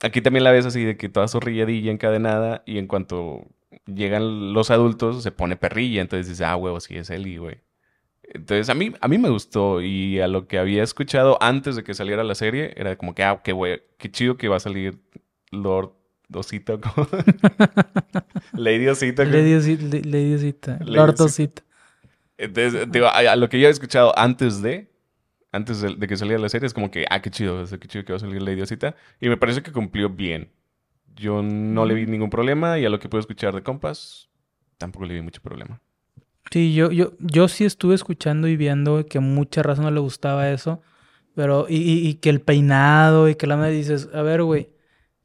aquí 0.00 0.20
también 0.20 0.44
la 0.44 0.50
ves 0.50 0.66
así 0.66 0.84
de 0.84 0.96
que 0.96 1.08
toda 1.08 1.28
zorrilladilla, 1.28 1.90
encadenada, 1.90 2.62
y 2.66 2.78
en 2.78 2.86
cuanto 2.86 3.46
llegan 3.86 4.52
los 4.52 4.70
adultos, 4.70 5.22
se 5.22 5.32
pone 5.32 5.56
perrilla. 5.56 6.02
Entonces 6.02 6.28
dices, 6.28 6.46
ah, 6.46 6.56
huevo, 6.56 6.80
sí 6.80 6.96
es 6.96 7.10
Ellie, 7.10 7.38
güey. 7.38 7.60
Entonces, 8.32 8.68
a 8.70 8.74
mí, 8.74 8.92
a 9.00 9.08
mí 9.08 9.18
me 9.18 9.28
gustó. 9.28 9.80
Y 9.82 10.20
a 10.20 10.28
lo 10.28 10.46
que 10.46 10.58
había 10.58 10.82
escuchado 10.82 11.36
antes 11.40 11.76
de 11.76 11.82
que 11.84 11.94
saliera 11.94 12.22
la 12.24 12.34
serie, 12.34 12.72
era 12.76 12.96
como 12.96 13.14
que, 13.14 13.24
ah, 13.24 13.40
qué, 13.42 13.82
qué 13.98 14.10
chido 14.10 14.36
que 14.36 14.48
va 14.48 14.56
a 14.56 14.60
salir 14.60 14.98
Lord 15.50 15.92
Osita. 16.32 16.78
¿cómo? 16.78 17.08
Lady 18.54 18.86
Osita. 18.88 19.24
Lady 19.24 19.54
Osita, 19.54 19.82
Le- 19.82 20.02
Lady 20.04 20.34
Osita, 20.34 20.78
Lady 20.80 20.92
Lord 20.92 21.10
Osita. 21.10 21.24
Osita. 21.24 21.62
Entonces, 22.38 22.90
digo, 22.90 23.06
a, 23.06 23.18
a 23.18 23.36
lo 23.36 23.48
que 23.48 23.58
yo 23.58 23.66
había 23.66 23.70
escuchado 23.72 24.18
antes 24.18 24.62
de, 24.62 24.90
antes 25.52 25.80
de, 25.80 25.94
de 25.96 26.06
que 26.06 26.16
saliera 26.16 26.40
la 26.40 26.48
serie, 26.48 26.66
es 26.66 26.74
como 26.74 26.90
que, 26.90 27.04
ah, 27.10 27.20
qué 27.20 27.30
chido, 27.30 27.64
qué 27.66 27.88
chido 27.88 28.04
que 28.04 28.12
va 28.12 28.16
a 28.16 28.20
salir 28.20 28.40
la 28.40 28.52
idiosita. 28.52 28.94
Y 29.20 29.28
me 29.28 29.36
parece 29.36 29.62
que 29.62 29.72
cumplió 29.72 30.08
bien. 30.08 30.50
Yo 31.16 31.42
no 31.42 31.84
le 31.84 31.94
vi 31.94 32.06
ningún 32.06 32.30
problema 32.30 32.78
y 32.78 32.86
a 32.86 32.88
lo 32.90 32.98
que 32.98 33.08
puedo 33.08 33.20
escuchar 33.20 33.54
de 33.54 33.62
compas, 33.62 34.30
tampoco 34.78 35.04
le 35.04 35.14
vi 35.14 35.20
mucho 35.20 35.42
problema. 35.42 35.82
Sí, 36.50 36.74
yo, 36.74 36.90
yo, 36.90 37.12
yo 37.20 37.46
sí 37.48 37.64
estuve 37.64 37.94
escuchando 37.94 38.48
y 38.48 38.56
viendo 38.56 39.06
que 39.06 39.20
mucha 39.20 39.62
razón 39.62 39.84
no 39.84 39.90
le 39.90 40.00
gustaba 40.00 40.50
eso. 40.50 40.82
Pero, 41.34 41.66
y, 41.68 41.76
y- 41.76 42.08
y 42.08 42.14
que 42.14 42.28
el 42.30 42.40
peinado 42.40 43.28
y 43.28 43.36
que 43.36 43.46
la 43.46 43.56
madre 43.56 43.72
dices, 43.72 44.08
a 44.12 44.22
ver, 44.22 44.42
güey. 44.42 44.68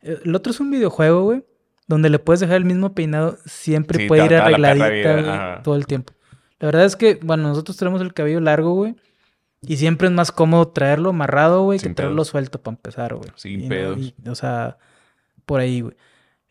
eh, 0.02 0.20
El 0.24 0.36
otro 0.36 0.52
es 0.52 0.60
un 0.60 0.70
videojuego, 0.72 1.24
güey. 1.24 1.44
Donde 1.88 2.10
le 2.10 2.20
puedes 2.20 2.40
dejar 2.40 2.58
el 2.58 2.66
mismo 2.66 2.94
peinado, 2.96 3.38
siempre 3.46 4.00
Sí, 4.00 4.08
puede 4.08 4.26
ir 4.26 4.34
arregladita, 4.36 4.90
vida, 4.90 5.22
güey, 5.52 5.64
todo 5.64 5.76
el 5.76 5.86
tiempo. 5.88 6.14
La 6.60 6.68
verdad 6.68 6.86
es 6.86 6.96
que, 6.96 7.20
bueno, 7.22 7.44
nosotros 7.44 7.76
tenemos 7.78 8.02
el 8.02 8.14
cabello 8.14 8.40
largo, 8.40 8.74
güey. 8.74 8.96
Y 9.62 9.78
siempre 9.78 10.08
es 10.08 10.14
más 10.14 10.32
cómodo 10.32 10.68
traerlo 10.70 11.10
amarrado, 11.10 11.64
güey, 11.64 11.80
que 11.80 11.90
traerlo 11.90 12.24
suelto 12.24 12.62
para 12.62 12.76
empezar, 12.78 13.16
güey. 13.16 13.30
Sin 13.36 13.64
Y 13.64 13.68
pedos. 13.70 13.98
y, 14.00 14.16
o 14.30 14.36
sea, 14.36 14.78
por 15.46 15.60
ahí, 15.60 15.82
güey. 15.82 15.96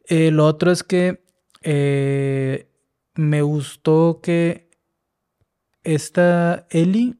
Eh, 0.09 0.31
lo 0.33 0.47
otro 0.47 0.71
es 0.73 0.83
que 0.83 1.23
eh, 1.62 2.69
me 3.14 3.43
gustó 3.43 4.21
que 4.23 4.63
esta 5.85 6.67
Ellie 6.71 7.14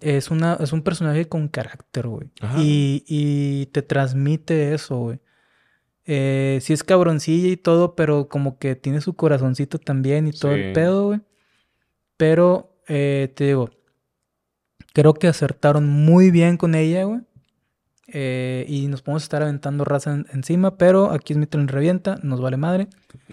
es, 0.00 0.30
una, 0.30 0.54
es 0.60 0.72
un 0.72 0.82
personaje 0.82 1.28
con 1.28 1.48
carácter, 1.48 2.06
güey. 2.08 2.30
Y, 2.58 3.04
y 3.06 3.66
te 3.66 3.82
transmite 3.82 4.74
eso, 4.74 4.96
güey. 4.98 5.20
Eh, 6.10 6.58
sí 6.62 6.72
es 6.72 6.84
cabroncilla 6.84 7.48
y 7.48 7.56
todo, 7.56 7.94
pero 7.94 8.28
como 8.28 8.58
que 8.58 8.74
tiene 8.76 9.00
su 9.02 9.14
corazoncito 9.14 9.78
también 9.78 10.26
y 10.26 10.32
todo 10.32 10.54
Sí. 10.54 10.60
el 10.60 10.72
pedo, 10.72 11.06
güey. 11.08 11.20
Pero, 12.16 12.76
eh, 12.88 13.30
te 13.36 13.44
digo, 13.48 13.70
creo 14.94 15.14
que 15.14 15.28
acertaron 15.28 15.86
muy 15.88 16.30
bien 16.30 16.56
con 16.56 16.74
ella, 16.74 17.04
güey. 17.04 17.20
Eh, 18.10 18.64
y 18.68 18.86
nos 18.88 19.02
podemos 19.02 19.22
estar 19.22 19.42
aventando 19.42 19.84
raza 19.84 20.14
en- 20.14 20.26
encima, 20.32 20.78
pero 20.78 21.10
aquí 21.12 21.34
es 21.34 21.38
mi 21.38 21.46
tren 21.46 21.68
revienta, 21.68 22.18
nos 22.22 22.40
vale 22.40 22.56
madre. 22.56 22.88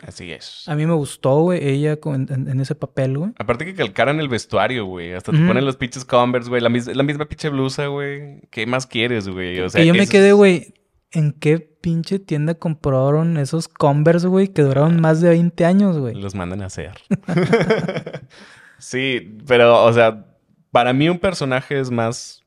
Así 0.05 0.31
es. 0.33 0.63
A 0.67 0.75
mí 0.75 0.85
me 0.85 0.93
gustó, 0.93 1.39
güey, 1.39 1.65
ella 1.65 1.97
con- 2.01 2.27
en, 2.29 2.49
en 2.49 2.59
ese 2.59 2.75
papel, 2.75 3.17
güey. 3.17 3.31
Aparte 3.39 3.63
que 3.65 3.73
calcaran 3.73 4.19
el 4.19 4.27
vestuario, 4.27 4.85
güey. 4.85 5.13
Hasta 5.13 5.31
te 5.31 5.37
ponen 5.47 5.63
los 5.65 5.77
pinches 5.77 6.03
Converse, 6.03 6.49
güey. 6.49 6.61
La, 6.61 6.67
mis- 6.69 6.93
la 6.93 7.03
misma 7.03 7.25
pinche 7.25 7.47
blusa, 7.49 7.87
güey. 7.87 8.41
¿Qué 8.51 8.65
más 8.65 8.85
quieres, 8.85 9.29
güey? 9.29 9.59
O 9.61 9.69
sea, 9.69 9.79
que 9.81 9.87
yo 9.87 9.93
me 9.93 10.07
quedé, 10.07 10.33
güey, 10.33 10.73
¿en 11.11 11.31
qué 11.31 11.59
pinche 11.59 12.19
tienda 12.19 12.55
compraron 12.55 13.37
esos 13.37 13.69
Converse, 13.69 14.27
güey, 14.27 14.49
que 14.49 14.61
duraron 14.63 14.99
más 14.99 15.21
de 15.21 15.29
20 15.29 15.63
años, 15.63 15.97
güey? 15.99 16.15
Los 16.15 16.35
mandan 16.35 16.61
a 16.61 16.65
hacer. 16.65 16.91
sí, 18.77 19.37
pero, 19.47 19.83
o 19.85 19.93
sea, 19.93 20.25
para 20.71 20.93
mí 20.93 21.07
un 21.09 21.19
personaje 21.19 21.79
es 21.79 21.91
más 21.91 22.41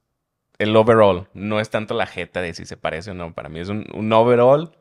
el 0.59 0.75
overall. 0.77 1.29
No 1.35 1.61
es 1.61 1.71
tanto 1.71 1.95
la 1.95 2.07
jeta 2.07 2.41
de 2.41 2.55
si 2.55 2.67
se 2.67 2.77
parece 2.77 3.11
o 3.13 3.15
no. 3.15 3.35
Para 3.35 3.49
mí 3.49 3.61
es 3.61 3.69
un, 3.69 3.87
un 3.95 4.13
overall. 4.13 4.73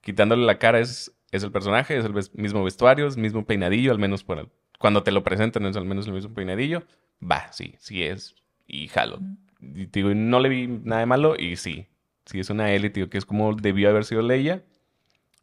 Quitándole 0.00 0.44
la 0.44 0.58
cara 0.58 0.80
es, 0.80 1.12
es 1.30 1.42
el 1.44 1.52
personaje, 1.52 1.96
es 1.96 2.04
el 2.04 2.12
ves- 2.12 2.34
mismo 2.34 2.64
vestuario, 2.64 3.06
es 3.06 3.16
el 3.16 3.22
mismo 3.22 3.46
peinadillo, 3.46 3.92
al 3.92 3.98
menos 3.98 4.24
por 4.24 4.38
el- 4.38 4.48
cuando 4.78 5.02
te 5.02 5.12
lo 5.12 5.22
presentan 5.22 5.64
es 5.66 5.76
al 5.76 5.84
menos 5.84 6.06
el 6.08 6.12
mismo 6.14 6.34
peinadillo. 6.34 6.82
Va, 7.22 7.52
sí, 7.52 7.74
sí 7.78 8.02
es. 8.02 8.34
Y 8.66 8.88
jalo. 8.88 9.22
Y 9.60 9.86
digo, 9.86 10.12
no 10.14 10.40
le 10.40 10.48
vi 10.48 10.66
nada 10.66 11.00
de 11.00 11.06
malo 11.06 11.36
y 11.38 11.56
sí. 11.56 11.86
Sí 12.26 12.40
es 12.40 12.50
una 12.50 12.72
élite, 12.72 12.94
tío, 12.94 13.10
que 13.10 13.18
es 13.18 13.24
como 13.26 13.54
debió 13.54 13.88
haber 13.90 14.04
sido 14.04 14.22
Leia. 14.22 14.64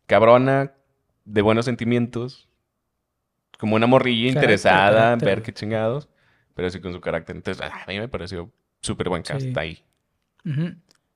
Cabrona, 0.07 0.73
de 1.25 1.41
buenos 1.43 1.65
sentimientos. 1.65 2.49
Como 3.59 3.75
una 3.75 3.87
morrilla 3.87 4.27
Carácter, 4.27 4.33
interesada, 4.33 4.81
carácter. 4.85 5.29
ver 5.29 5.41
qué 5.43 5.53
chingados. 5.53 6.09
Pero 6.55 6.69
sí 6.69 6.79
con 6.81 6.93
su 6.93 7.01
carácter. 7.01 7.35
Entonces, 7.35 7.61
ah, 7.63 7.83
a 7.85 7.87
mí 7.91 7.99
me 7.99 8.07
pareció 8.07 8.51
súper 8.81 9.09
buen 9.09 9.23
cast 9.23 9.41
Sí. 9.41 9.53
ahí. 9.55 9.83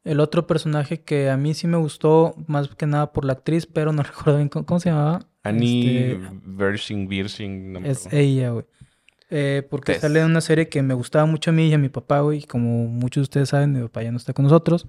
El 0.03 0.19
otro 0.19 0.45
personaje 0.47 1.01
que 1.01 1.29
a 1.29 1.37
mí 1.37 1.53
sí 1.53 1.65
me 1.65 1.77
gustó, 1.77 2.35
más 2.47 2.67
que 2.75 2.85
nada 2.85 3.13
por 3.13 3.23
la 3.25 3.33
actriz, 3.33 3.65
pero 3.65 3.93
no 3.93 4.03
recuerdo 4.03 4.37
bien 4.37 4.49
cómo, 4.49 4.65
cómo 4.65 4.79
se 4.79 4.89
llamaba. 4.89 5.27
Annie 5.43 6.11
Este, 6.13 6.29
Virgin, 6.45 7.07
Virgin, 7.07 7.73
no 7.73 7.79
me 7.79 7.89
es 7.89 8.11
ella, 8.11 8.49
güey. 8.51 8.65
Eh, 9.29 9.65
porque 9.69 9.93
Tess. 9.93 10.01
sale 10.01 10.19
en 10.19 10.25
una 10.27 10.41
serie 10.41 10.69
que 10.69 10.81
me 10.83 10.93
gustaba 10.93 11.25
mucho 11.25 11.49
a 11.49 11.53
mí 11.53 11.67
y 11.69 11.73
a 11.73 11.77
mi 11.77 11.89
papá, 11.89 12.19
güey. 12.19 12.39
y 12.39 12.43
Como 12.43 12.85
muchos 12.87 13.21
de 13.21 13.23
ustedes 13.23 13.49
saben, 13.49 13.73
mi 13.73 13.81
papá 13.81 14.03
ya 14.03 14.11
no 14.11 14.17
está 14.17 14.33
con 14.33 14.43
nosotros. 14.43 14.87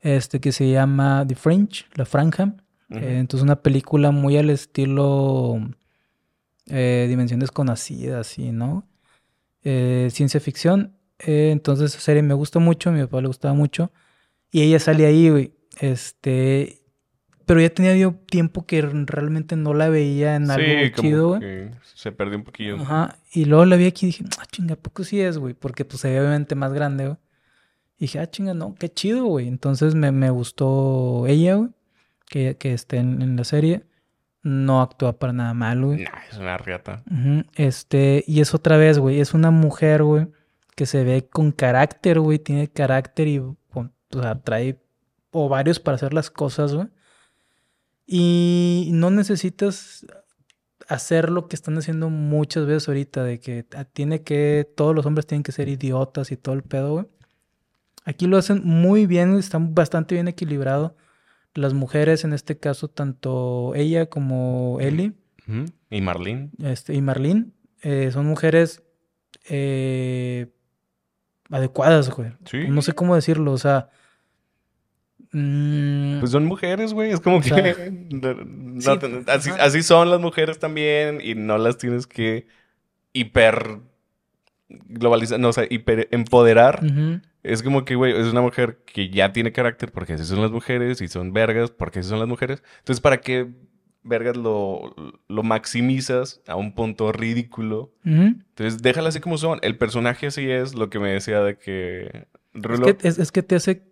Este 0.00 0.40
que 0.40 0.50
se 0.52 0.68
llama 0.70 1.24
The 1.26 1.36
Fringe, 1.36 1.84
La 1.94 2.04
Franja. 2.04 2.54
Eh, 2.90 3.18
entonces 3.18 3.42
una 3.44 3.62
película 3.62 4.10
muy 4.10 4.36
al 4.36 4.50
estilo 4.50 5.58
eh, 6.66 7.06
Dimensión 7.08 7.40
Desconocida, 7.40 8.20
así, 8.20 8.50
¿no? 8.52 8.86
Eh, 9.62 10.08
ciencia 10.10 10.40
ficción. 10.40 10.96
Eh, 11.26 11.50
entonces 11.52 11.92
esa 11.92 12.00
serie 12.00 12.22
me 12.22 12.34
gusta 12.34 12.58
mucho, 12.58 12.90
a 12.90 12.92
mi 12.92 13.00
papá 13.00 13.20
le 13.20 13.28
gustaba 13.28 13.54
mucho. 13.54 13.92
Y 14.50 14.62
ella 14.62 14.78
sale 14.78 15.06
ahí, 15.06 15.30
güey. 15.30 15.52
Este... 15.80 16.78
Pero 17.44 17.60
ya 17.60 17.70
tenía 17.70 17.96
yo 17.96 18.14
tiempo 18.14 18.66
que 18.66 18.80
realmente 18.82 19.56
no 19.56 19.74
la 19.74 19.88
veía 19.88 20.36
en 20.36 20.50
algo 20.50 20.64
sí, 20.64 20.92
chido, 20.94 21.28
güey. 21.36 21.70
se 21.82 22.12
perdió 22.12 22.38
un 22.38 22.44
poquillo. 22.44 22.76
Ajá. 22.76 23.18
Y 23.32 23.46
luego 23.46 23.64
la 23.64 23.76
vi 23.76 23.86
aquí 23.86 24.06
y 24.06 24.10
dije, 24.10 24.24
ah, 24.38 24.44
chinga, 24.50 24.74
¿a 24.74 24.76
poco 24.76 25.02
sí 25.02 25.20
es, 25.20 25.38
güey? 25.38 25.52
Porque 25.52 25.84
pues 25.84 26.04
obviamente 26.04 26.54
más 26.54 26.72
grande, 26.72 27.06
güey. 27.06 27.16
Y 27.98 28.04
dije, 28.04 28.20
ah, 28.20 28.30
chinga, 28.30 28.54
no, 28.54 28.74
qué 28.76 28.88
chido, 28.88 29.24
güey. 29.24 29.48
Entonces 29.48 29.94
me, 29.96 30.12
me 30.12 30.30
gustó 30.30 31.26
ella, 31.26 31.56
güey. 31.56 31.70
Que, 32.28 32.56
que 32.56 32.72
esté 32.74 32.98
en, 32.98 33.20
en 33.20 33.36
la 33.36 33.44
serie. 33.44 33.82
No 34.42 34.80
actúa 34.80 35.18
para 35.18 35.32
nada 35.32 35.52
mal, 35.52 35.84
güey. 35.84 36.04
Nah, 36.04 36.22
es 36.30 36.38
una 36.38 36.56
riata. 36.58 37.02
Este, 37.54 38.24
y 38.26 38.40
es 38.40 38.54
otra 38.54 38.76
vez, 38.76 38.98
güey. 38.98 39.20
Es 39.20 39.34
una 39.34 39.50
mujer, 39.50 40.04
güey, 40.04 40.28
que 40.74 40.86
se 40.86 41.04
ve 41.04 41.28
con 41.28 41.52
carácter, 41.52 42.20
güey. 42.20 42.38
Tiene 42.38 42.68
carácter 42.68 43.28
y, 43.28 43.38
o 43.38 43.56
sea, 44.10 44.40
trae 44.40 44.80
ovarios 45.30 45.80
para 45.80 45.96
hacer 45.96 46.14
las 46.14 46.30
cosas, 46.30 46.74
güey. 46.74 46.88
Y 48.06 48.90
no 48.92 49.10
necesitas 49.10 50.06
hacer 50.88 51.30
lo 51.30 51.48
que 51.48 51.56
están 51.56 51.78
haciendo 51.78 52.10
muchas 52.10 52.66
veces 52.66 52.88
ahorita, 52.88 53.24
de 53.24 53.40
que 53.40 53.66
ah, 53.74 53.84
tiene 53.84 54.22
que, 54.22 54.68
todos 54.76 54.94
los 54.94 55.06
hombres 55.06 55.26
tienen 55.26 55.42
que 55.42 55.52
ser 55.52 55.68
idiotas 55.68 56.32
y 56.32 56.36
todo 56.36 56.54
el 56.54 56.62
pedo, 56.62 56.92
güey. 56.92 57.06
Aquí 58.04 58.26
lo 58.26 58.36
hacen 58.36 58.62
muy 58.64 59.06
bien, 59.06 59.36
están 59.36 59.74
bastante 59.74 60.16
bien 60.16 60.26
equilibrado. 60.26 60.96
Las 61.54 61.72
mujeres, 61.72 62.24
en 62.24 62.32
este 62.32 62.58
caso, 62.58 62.88
tanto 62.88 63.74
ella 63.74 64.06
como 64.06 64.78
Ellie. 64.80 65.12
Y 65.90 66.00
Marlene. 66.00 66.50
este, 66.58 66.94
y 66.94 67.02
Marlene, 67.02 67.52
eh, 67.82 68.10
son 68.12 68.26
mujeres 68.26 68.82
eh, 69.48 70.52
adecuadas, 71.52 72.10
güey. 72.10 72.32
Sí. 72.46 72.66
No 72.68 72.82
sé 72.82 72.92
cómo 72.94 73.14
decirlo, 73.14 73.52
o 73.52 73.58
sea, 73.58 73.88
Mm, 75.34 76.20
Pues 76.20 76.30
son 76.32 76.44
mujeres, 76.44 76.92
güey. 76.92 77.10
Es 77.10 77.20
como 77.20 77.40
que. 77.40 77.48
sea, 77.48 77.56
no- 78.10 78.80
sí, 78.80 78.88
no- 79.08 79.32
así, 79.32 79.50
así 79.58 79.82
son 79.82 80.10
las 80.10 80.20
mujeres 80.20 80.58
también. 80.58 81.20
Y 81.22 81.34
no 81.34 81.56
las 81.56 81.78
tienes 81.78 82.06
que 82.06 82.46
hiper. 83.14 83.78
globalizar. 84.68 85.40
No, 85.40 85.48
o 85.48 85.52
sea, 85.54 85.64
hiper 85.70 86.08
empoderar. 86.10 86.80
Es 87.42 87.62
como 87.62 87.84
que, 87.86 87.94
güey, 87.94 88.12
es 88.18 88.26
una 88.26 88.40
mujer 88.42 88.82
que 88.84 89.08
ya 89.08 89.32
tiene 89.32 89.52
carácter 89.52 89.90
porque 89.90 90.12
así 90.14 90.24
son 90.24 90.42
las 90.42 90.50
mujeres 90.50 91.00
y 91.00 91.08
son 91.08 91.32
vergas 91.32 91.70
porque 91.70 92.00
así 92.00 92.08
son 92.10 92.18
las 92.18 92.28
mujeres. 92.28 92.62
Entonces, 92.80 93.00
¿para 93.00 93.20
qué 93.22 93.48
vergas 94.04 94.36
lo, 94.36 94.94
lo 95.28 95.42
maximizas 95.42 96.42
a 96.46 96.56
un 96.56 96.74
punto 96.74 97.12
ridículo? 97.12 97.92
Entonces, 98.04 98.82
déjala 98.82 99.08
así 99.10 99.20
como 99.20 99.38
son. 99.38 99.58
El 99.62 99.76
personaje 99.78 100.26
así 100.26 100.50
es 100.50 100.74
lo 100.74 100.90
que 100.90 100.98
me 100.98 101.10
decía 101.12 101.40
de 101.40 101.56
que. 101.58 102.26
Es 102.54 102.80
que, 102.96 103.08
es, 103.08 103.18
es 103.18 103.32
que 103.32 103.42
te 103.42 103.54
hace 103.56 103.82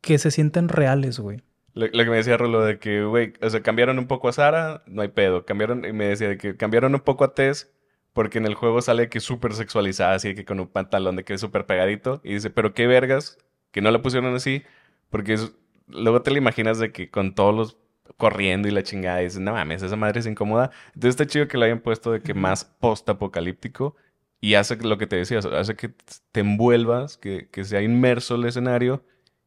que 0.00 0.18
se 0.18 0.30
sientan 0.30 0.68
reales, 0.68 1.18
güey. 1.18 1.40
Lo, 1.74 1.86
lo 1.86 2.04
que 2.04 2.10
me 2.10 2.16
decía 2.16 2.36
Rulo 2.36 2.62
de 2.64 2.78
que, 2.78 3.04
güey, 3.04 3.32
o 3.40 3.48
sea, 3.48 3.62
cambiaron 3.62 3.98
un 3.98 4.06
poco 4.06 4.28
a 4.28 4.32
Sara, 4.32 4.82
no 4.86 5.00
hay 5.02 5.08
pedo. 5.08 5.46
Cambiaron, 5.46 5.84
y 5.86 5.92
me 5.92 6.06
decía 6.06 6.28
de 6.28 6.36
que 6.36 6.56
cambiaron 6.56 6.94
un 6.94 7.00
poco 7.00 7.24
a 7.24 7.34
Tess, 7.34 7.72
porque 8.12 8.38
en 8.38 8.46
el 8.46 8.54
juego 8.54 8.82
sale 8.82 9.08
que 9.08 9.20
súper 9.20 9.54
sexualizada, 9.54 10.14
así 10.14 10.34
que 10.34 10.44
con 10.44 10.60
un 10.60 10.66
pantalón 10.68 11.16
de 11.16 11.24
que 11.24 11.34
es 11.34 11.40
súper 11.40 11.64
pegadito. 11.64 12.20
Y 12.24 12.34
dice, 12.34 12.50
pero 12.50 12.74
qué 12.74 12.86
vergas, 12.86 13.38
que 13.70 13.80
no 13.80 13.90
la 13.90 14.02
pusieron 14.02 14.34
así, 14.34 14.62
porque 15.08 15.34
es- 15.34 15.52
luego 15.86 16.20
te 16.20 16.30
la 16.30 16.38
imaginas 16.38 16.78
de 16.78 16.92
que 16.92 17.08
con 17.10 17.34
todos 17.34 17.54
los 17.54 17.78
corriendo 18.16 18.68
y 18.68 18.70
la 18.70 18.82
chingada, 18.82 19.20
y 19.20 19.24
dices, 19.24 19.40
no 19.40 19.52
mames, 19.52 19.82
esa 19.82 19.96
madre 19.96 20.20
es 20.20 20.26
incómoda. 20.26 20.70
Entonces 20.94 21.10
está 21.10 21.26
chido 21.26 21.48
que 21.48 21.58
lo 21.58 21.64
hayan 21.64 21.80
puesto 21.80 22.12
de 22.12 22.20
que 22.20 22.34
más 22.34 22.64
post-apocalíptico. 22.64 23.96
Y 24.40 24.54
hace 24.54 24.76
lo 24.76 24.98
que 24.98 25.06
te 25.06 25.16
decía, 25.16 25.38
o 25.38 25.42
sea, 25.42 25.60
hace 25.60 25.76
que 25.76 25.94
te 26.32 26.40
envuelvas, 26.40 27.16
que, 27.16 27.48
que 27.50 27.62
sea 27.62 27.80
inmerso 27.80 28.34
el 28.34 28.44
escenario 28.44 29.04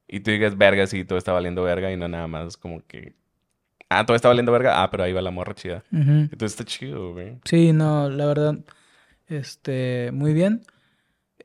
y 0.08 0.20
tú 0.22 0.32
digas, 0.32 0.58
verga, 0.58 0.88
sí, 0.88 1.04
todo 1.04 1.18
está 1.18 1.32
valiendo 1.32 1.64
verga 1.64 1.92
y 1.92 1.98
no 1.98 2.08
nada 2.08 2.28
más 2.28 2.58
como 2.58 2.86
que, 2.86 3.16
ah, 3.90 4.06
todo 4.06 4.16
está 4.16 4.28
valiendo 4.28 4.52
verga, 4.52 4.84
ah, 4.84 4.92
pero 4.92 5.04
ahí 5.04 5.14
va 5.14 5.22
la 5.22 5.32
morra 5.32 5.56
chida. 5.56 5.84
Entonces 5.92 6.52
está 6.52 6.64
chido, 6.64 7.14
güey. 7.14 7.40
Sí, 7.44 7.74
no, 7.74 8.10
la 8.10 8.26
verdad, 8.26 8.60
este, 9.28 10.12
muy 10.14 10.34
bien. 10.34 10.62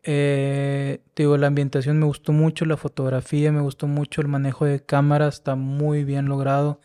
Eh, 0.03 1.03
te 1.15 1.25
digo, 1.25 1.37
la 1.37 1.47
ambientación 1.47 1.99
me 1.99 2.07
gustó 2.07 2.33
mucho, 2.33 2.65
la 2.65 2.77
fotografía 2.77 3.53
me 3.53 3.61
gustó 3.61 3.87
mucho, 3.87 4.21
el 4.21 4.29
manejo 4.29 4.65
de 4.65 4.85
cámara 4.85 5.29
está 5.29 5.55
muy 5.57 6.05
bien 6.05 6.27
logrado. 6.27 6.81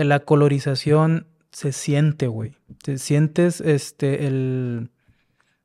Eh, 0.00 0.04
la 0.04 0.20
colorización 0.20 1.26
se 1.50 1.72
siente, 1.72 2.26
güey. 2.26 2.54
Te 2.82 2.98
sientes, 2.98 3.60
este, 3.60 4.26
el... 4.26 4.90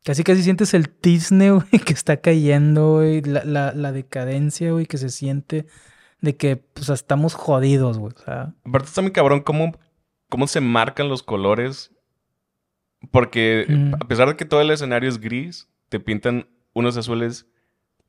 Casi 0.04 0.24
casi 0.24 0.41
sientes 0.41 0.74
el 0.74 0.89
tizne, 0.89 1.52
güey, 1.52 1.67
que 1.86 1.94
está 1.94 2.17
cayendo, 2.17 2.94
güey. 2.96 3.22
La, 3.22 3.44
la, 3.44 3.74
la 3.74 3.91
decadencia, 3.91 4.72
güey, 4.72 4.86
que 4.86 4.98
se 4.98 5.10
siente 5.10 5.67
de 6.22 6.36
que, 6.38 6.56
pues, 6.58 6.89
estamos 6.89 7.34
jodidos, 7.34 7.98
güey. 8.00 8.13
Aparte 8.26 8.88
está 8.88 9.02
muy 9.02 9.12
cabrón 9.12 9.41
cómo, 9.41 9.74
cómo 10.30 10.48
se 10.48 10.62
marcan 10.62 11.10
los 11.10 11.24
colores. 11.24 11.91
Porque 13.12 13.65
Mm. 13.67 13.96
a 13.96 14.08
pesar 14.08 14.28
de 14.30 14.36
que 14.38 14.46
todo 14.46 14.62
el 14.62 14.70
escenario 14.72 15.10
es 15.10 15.20
gris, 15.20 15.67
te 15.89 16.00
pintan 16.00 16.48
unos 16.74 16.96
azules 16.98 17.48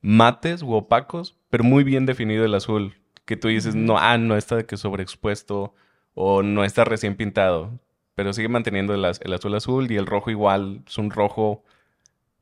mates 0.03 0.63
u 0.63 0.73
opacos, 0.73 1.39
pero 1.49 1.65
muy 1.65 1.85
bien 1.85 2.07
definido 2.07 2.45
el 2.45 2.55
azul. 2.55 2.95
Que 3.25 3.37
tú 3.37 3.49
dices, 3.49 3.75
Ujú. 3.75 3.85
no, 3.85 3.99
ah, 3.99 4.19
no 4.19 4.37
está 4.37 4.57
de 4.57 4.67
que 4.67 4.77
sobreexpuesto 4.77 5.75
o 6.15 6.43
no 6.43 6.65
está 6.65 6.85
recién 6.85 7.17
pintado. 7.17 7.81
Pero 8.15 8.33
sigue 8.33 8.49
manteniendo 8.49 8.95
el, 8.95 9.05
az- 9.05 9.21
el 9.25 9.33
azul 9.33 9.55
azul 9.55 9.91
y 9.91 9.97
el 9.97 10.07
rojo 10.07 10.31
igual. 10.31 10.83
Es 10.87 10.99
un 10.99 11.11
rojo 11.11 11.65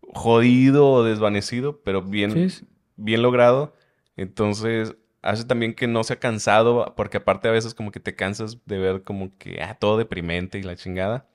jodido 0.03 0.89
o 0.91 1.05
desvanecido, 1.05 1.81
pero 1.83 2.03
bien, 2.03 2.49
sí, 2.49 2.67
bien 2.97 3.23
logrado. 3.23 3.75
Entonces, 4.17 4.97
hace 5.23 5.45
también 5.45 5.75
que 5.75 5.87
no 5.87 6.05
sea 6.05 6.19
cansado, 6.19 6.95
porque 6.97 7.19
aparte 7.19 7.49
a 7.49 7.53
veces 7.53 7.75
como 7.75 7.93
que 7.93 8.01
te 8.01 8.15
cansas 8.17 8.59
de 8.67 8.79
ver 8.79 9.03
como 9.03 9.37
que, 9.39 9.63
ah, 9.63 9.77
todo 9.79 9.97
deprimente 9.99 10.59
y 10.59 10.63
la 10.63 10.77
chingada. 10.77 11.27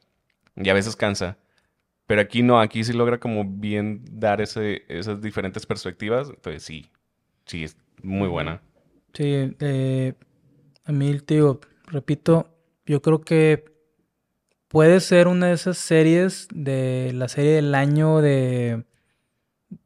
Y 0.56 0.70
a 0.70 0.74
veces 0.74 0.96
cansa. 0.96 1.38
Pero 2.08 2.22
aquí 2.22 2.44
no, 2.44 2.60
aquí 2.60 2.84
sí 2.84 2.94
logra 2.94 3.20
como 3.20 3.46
bien 3.46 4.04
dar 4.12 4.42
ese, 4.42 4.84
esas 4.90 5.22
diferentes 5.22 5.66
perspectivas. 5.66 6.30
Entonces 6.30 6.64
sí, 6.64 6.88
sí, 7.46 7.64
es 7.64 7.78
muy 8.04 8.28
buena. 8.28 8.62
Sí, 9.14 9.56
eh, 9.60 10.14
a 10.86 10.92
mí, 10.92 11.18
digo, 11.28 11.60
repito, 11.88 12.50
yo 12.86 13.02
creo 13.02 13.22
que 13.22 13.66
puede 14.68 15.00
ser 15.00 15.28
una 15.28 15.48
de 15.48 15.54
esas 15.54 15.78
series 15.78 16.48
de 16.54 17.12
la 17.14 17.28
serie 17.28 17.52
del 17.54 17.74
año 17.76 18.22
de... 18.22 18.84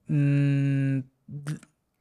mm, 0.08 1.00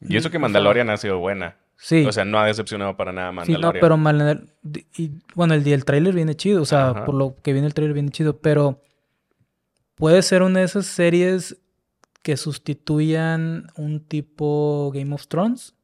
Y 0.09 0.17
eso 0.17 0.31
que 0.31 0.37
o 0.37 0.39
sea, 0.39 0.41
Mandalorian 0.41 0.91
ha 0.91 0.97
sido 0.97 1.19
buena. 1.19 1.57
sí, 1.77 2.05
O 2.07 2.13
sea, 2.13 2.25
no 2.25 2.39
ha 2.39 2.47
decepcionado 2.47 2.97
para 2.97 3.13
nada 3.13 3.31
sí, 3.31 3.37
Mandalorian. 3.53 3.75
no, 3.75 3.81
pero 3.81 3.97
Mandal- 3.97 4.49
d- 4.63 4.87
y, 4.97 5.11
bueno, 5.35 5.55
el, 5.55 5.67
el 5.67 5.85
trailer 5.85 6.15
viene 6.15 6.35
chido, 6.35 6.63
o 6.63 6.67
sea, 6.67 6.91
Ajá. 6.91 7.05
por 7.05 7.15
lo 7.15 7.37
que 7.43 7.53
viene 7.53 7.67
el 7.67 7.75
trailer 7.75 7.95
viene 7.95 8.11
chido, 8.11 8.39
pero 8.41 8.81
puede 9.95 10.23
ser 10.23 10.43
una 10.43 10.61
de 10.61 10.65
esas 10.67 10.87
series 10.87 11.59
que 12.23 12.37
sustituyan 12.37 13.69
un 13.77 14.01
tipo 14.05 14.91
Game 14.95 15.15
of 15.15 15.27
Thrones, 15.29 15.75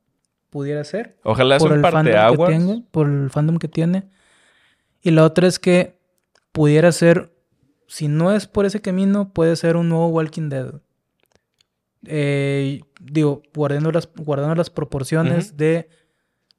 pudiera 0.55 0.85
ser. 0.85 1.17
Ojalá 1.25 1.59
sea 1.59 1.69
por 1.69 1.77
un 1.77 1.85
el 1.85 1.91
fandom 1.91 2.07
que 2.07 2.13
parteaguas. 2.13 2.83
por 2.93 3.09
el 3.09 3.29
fandom 3.29 3.57
que 3.57 3.67
tiene. 3.67 4.05
Y 5.03 5.11
la 5.11 5.25
otra 5.25 5.49
es 5.49 5.59
que 5.59 5.99
pudiera 6.53 6.93
ser, 6.93 7.35
si 7.89 8.07
no 8.07 8.31
es 8.31 8.47
por 8.47 8.65
ese 8.65 8.81
camino, 8.81 9.33
puede 9.33 9.57
ser 9.57 9.77
un 9.77 9.89
nuevo 9.89 10.07
Walking 10.11 10.51
Dead. 10.51 10.75
Eh, 12.07 12.83
digo, 13.01 13.43
guardando 13.53 13.91
las, 13.91 14.09
guardando 14.15 14.55
las 14.55 14.71
proporciones 14.71 15.57
de 15.57 15.89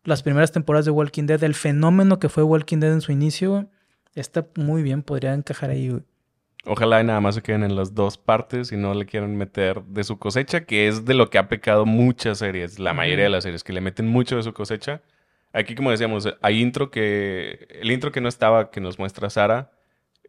las 0.03 0.23
primeras 0.23 0.51
temporadas 0.51 0.83
de 0.83 0.91
Walking 0.91 1.23
Dead, 1.23 1.41
el 1.45 1.55
fenómeno 1.55 2.19
que 2.19 2.27
fue 2.27 2.43
Walking 2.43 2.79
Dead 2.79 2.91
en 2.91 2.99
su 2.99 3.13
inicio, 3.13 3.69
está 4.13 4.45
muy 4.57 4.83
bien, 4.83 5.03
podría 5.03 5.33
encajar 5.33 5.69
ahí. 5.69 5.87
güey. 5.87 6.03
Ojalá 6.65 7.01
y 7.01 7.03
nada 7.03 7.21
más 7.21 7.35
se 7.35 7.41
queden 7.43 7.63
en 7.63 7.75
las 7.75 7.93
dos 7.93 8.17
partes 8.17 8.71
y 8.71 8.77
no 8.77 8.93
le 8.93 9.05
quieran 9.05 9.35
meter 9.35 9.83
de 9.83 10.03
su 10.03 10.17
cosecha, 10.17 10.65
que 10.65 10.87
es 10.87 11.05
de 11.05 11.13
lo 11.13 11.29
que 11.29 11.37
ha 11.37 11.47
pecado 11.47 11.85
muchas 11.85 12.39
series, 12.39 12.79
la 12.79 12.93
mayoría 12.93 13.25
de 13.25 13.29
las 13.29 13.43
series, 13.43 13.63
que 13.63 13.71
le 13.73 13.81
meten 13.81 14.07
mucho 14.07 14.35
de 14.37 14.43
su 14.43 14.53
cosecha. 14.53 15.01
Aquí, 15.53 15.75
como 15.75 15.91
decíamos, 15.91 16.27
hay 16.41 16.61
intro 16.61 16.89
que. 16.91 17.67
El 17.81 17.91
intro 17.91 18.11
que 18.11 18.19
no 18.19 18.27
estaba, 18.27 18.71
que 18.71 18.81
nos 18.81 18.97
muestra 18.99 19.29
Sara. 19.29 19.71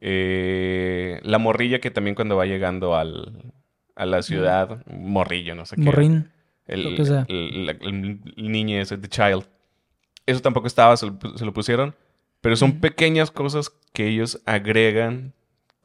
eh, 0.01 1.21
la 1.23 1.39
morrilla 1.39 1.81
que 1.81 1.91
también 1.91 2.15
cuando 2.15 2.37
va 2.37 2.47
llegando 2.47 2.97
al, 2.97 3.53
a 3.95 4.07
la 4.07 4.23
ciudad, 4.23 4.85
morrillo, 4.87 5.55
no 5.55 5.65
sé 5.65 5.77
qué. 5.77 5.83
Morrín. 5.83 6.31
El, 6.67 6.83
lo 6.85 6.97
que 6.97 7.05
sea. 7.05 7.25
el, 7.29 7.69
el- 7.81 8.21
el 8.37 8.53
niño 8.53 8.81
ese, 8.81 8.99
The 8.99 9.09
Child. 9.09 9.45
Eso 10.27 10.41
tampoco 10.41 10.67
estaba, 10.67 10.97
se 10.97 11.07
lo, 11.07 11.17
se 11.37 11.45
lo 11.45 11.53
pusieron. 11.53 11.95
Pero 12.41 12.57
son 12.57 12.81
pequeñas 12.81 13.31
cosas 13.31 13.71
que 13.93 14.07
ellos 14.09 14.41
agregan 14.45 15.33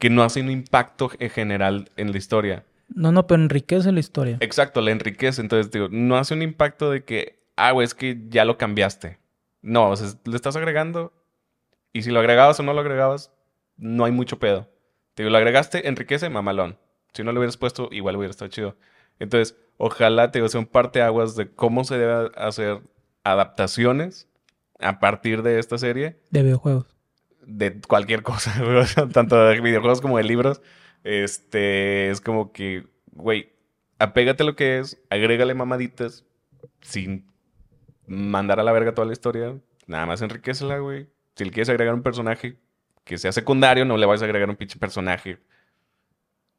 que 0.02 0.10
no 0.10 0.24
hacen 0.24 0.46
un 0.46 0.50
impacto 0.50 1.12
en 1.20 1.30
general 1.30 1.88
en 1.96 2.10
la 2.10 2.18
historia. 2.18 2.64
No, 2.88 3.12
no, 3.12 3.28
pero 3.28 3.40
enriquece 3.40 3.92
la 3.92 4.00
historia. 4.00 4.36
Exacto, 4.40 4.80
la 4.80 4.90
enriquece. 4.90 5.40
Entonces, 5.40 5.70
digo, 5.70 5.86
no 5.92 6.16
hace 6.16 6.34
un 6.34 6.42
impacto 6.42 6.90
de 6.90 7.04
que, 7.04 7.38
ah, 7.54 7.70
güey, 7.70 7.84
es 7.84 7.94
que 7.94 8.18
ya 8.28 8.44
lo 8.44 8.58
cambiaste. 8.58 9.20
No, 9.60 9.90
o 9.90 9.96
sea, 9.96 10.08
le 10.24 10.34
estás 10.34 10.56
agregando. 10.56 11.12
Y 11.92 12.02
si 12.02 12.10
lo 12.10 12.18
agregabas 12.18 12.58
o 12.58 12.64
no 12.64 12.72
lo 12.72 12.80
agregabas, 12.80 13.30
no 13.76 14.04
hay 14.04 14.10
mucho 14.10 14.40
pedo. 14.40 14.68
Te 15.14 15.22
digo, 15.22 15.30
lo 15.30 15.38
agregaste, 15.38 15.86
enriquece, 15.86 16.28
mamalón. 16.30 16.78
Si 17.12 17.22
no 17.22 17.30
lo 17.30 17.38
hubieras 17.38 17.56
puesto, 17.56 17.88
igual 17.92 18.16
hubiera 18.16 18.32
estado 18.32 18.50
chido. 18.50 18.76
Entonces, 19.20 19.56
ojalá 19.76 20.32
te 20.32 20.40
digo, 20.40 20.48
sea 20.48 20.58
un 20.58 20.66
parteaguas 20.66 21.36
de 21.36 21.48
cómo 21.48 21.84
se 21.84 21.96
debe 21.96 22.32
hacer 22.34 22.80
adaptaciones 23.22 24.26
a 24.80 24.98
partir 24.98 25.44
de 25.44 25.60
esta 25.60 25.78
serie 25.78 26.18
De 26.30 26.42
videojuegos. 26.42 26.92
De 27.46 27.80
cualquier 27.80 28.22
cosa, 28.22 28.54
güey, 28.58 28.76
o 28.76 28.86
sea, 28.86 29.08
tanto 29.08 29.36
de 29.44 29.60
videojuegos 29.60 30.00
como 30.00 30.18
de 30.18 30.24
libros. 30.24 30.60
Este, 31.04 32.10
es 32.10 32.20
como 32.20 32.52
que, 32.52 32.86
güey, 33.12 33.52
apégate 33.98 34.42
a 34.42 34.46
lo 34.46 34.56
que 34.56 34.78
es, 34.78 35.00
agrégale 35.10 35.54
mamaditas 35.54 36.24
sin 36.80 37.26
mandar 38.06 38.60
a 38.60 38.62
la 38.62 38.72
verga 38.72 38.94
toda 38.94 39.06
la 39.06 39.12
historia, 39.12 39.56
nada 39.86 40.06
más 40.06 40.22
enriquecela, 40.22 40.78
güey. 40.78 41.08
Si 41.34 41.44
le 41.44 41.50
quieres 41.50 41.68
agregar 41.70 41.94
un 41.94 42.02
personaje 42.02 42.58
que 43.04 43.18
sea 43.18 43.32
secundario, 43.32 43.84
no 43.84 43.96
le 43.96 44.06
vas 44.06 44.22
a 44.22 44.26
agregar 44.26 44.48
un 44.48 44.56
pinche 44.56 44.78
personaje. 44.78 45.38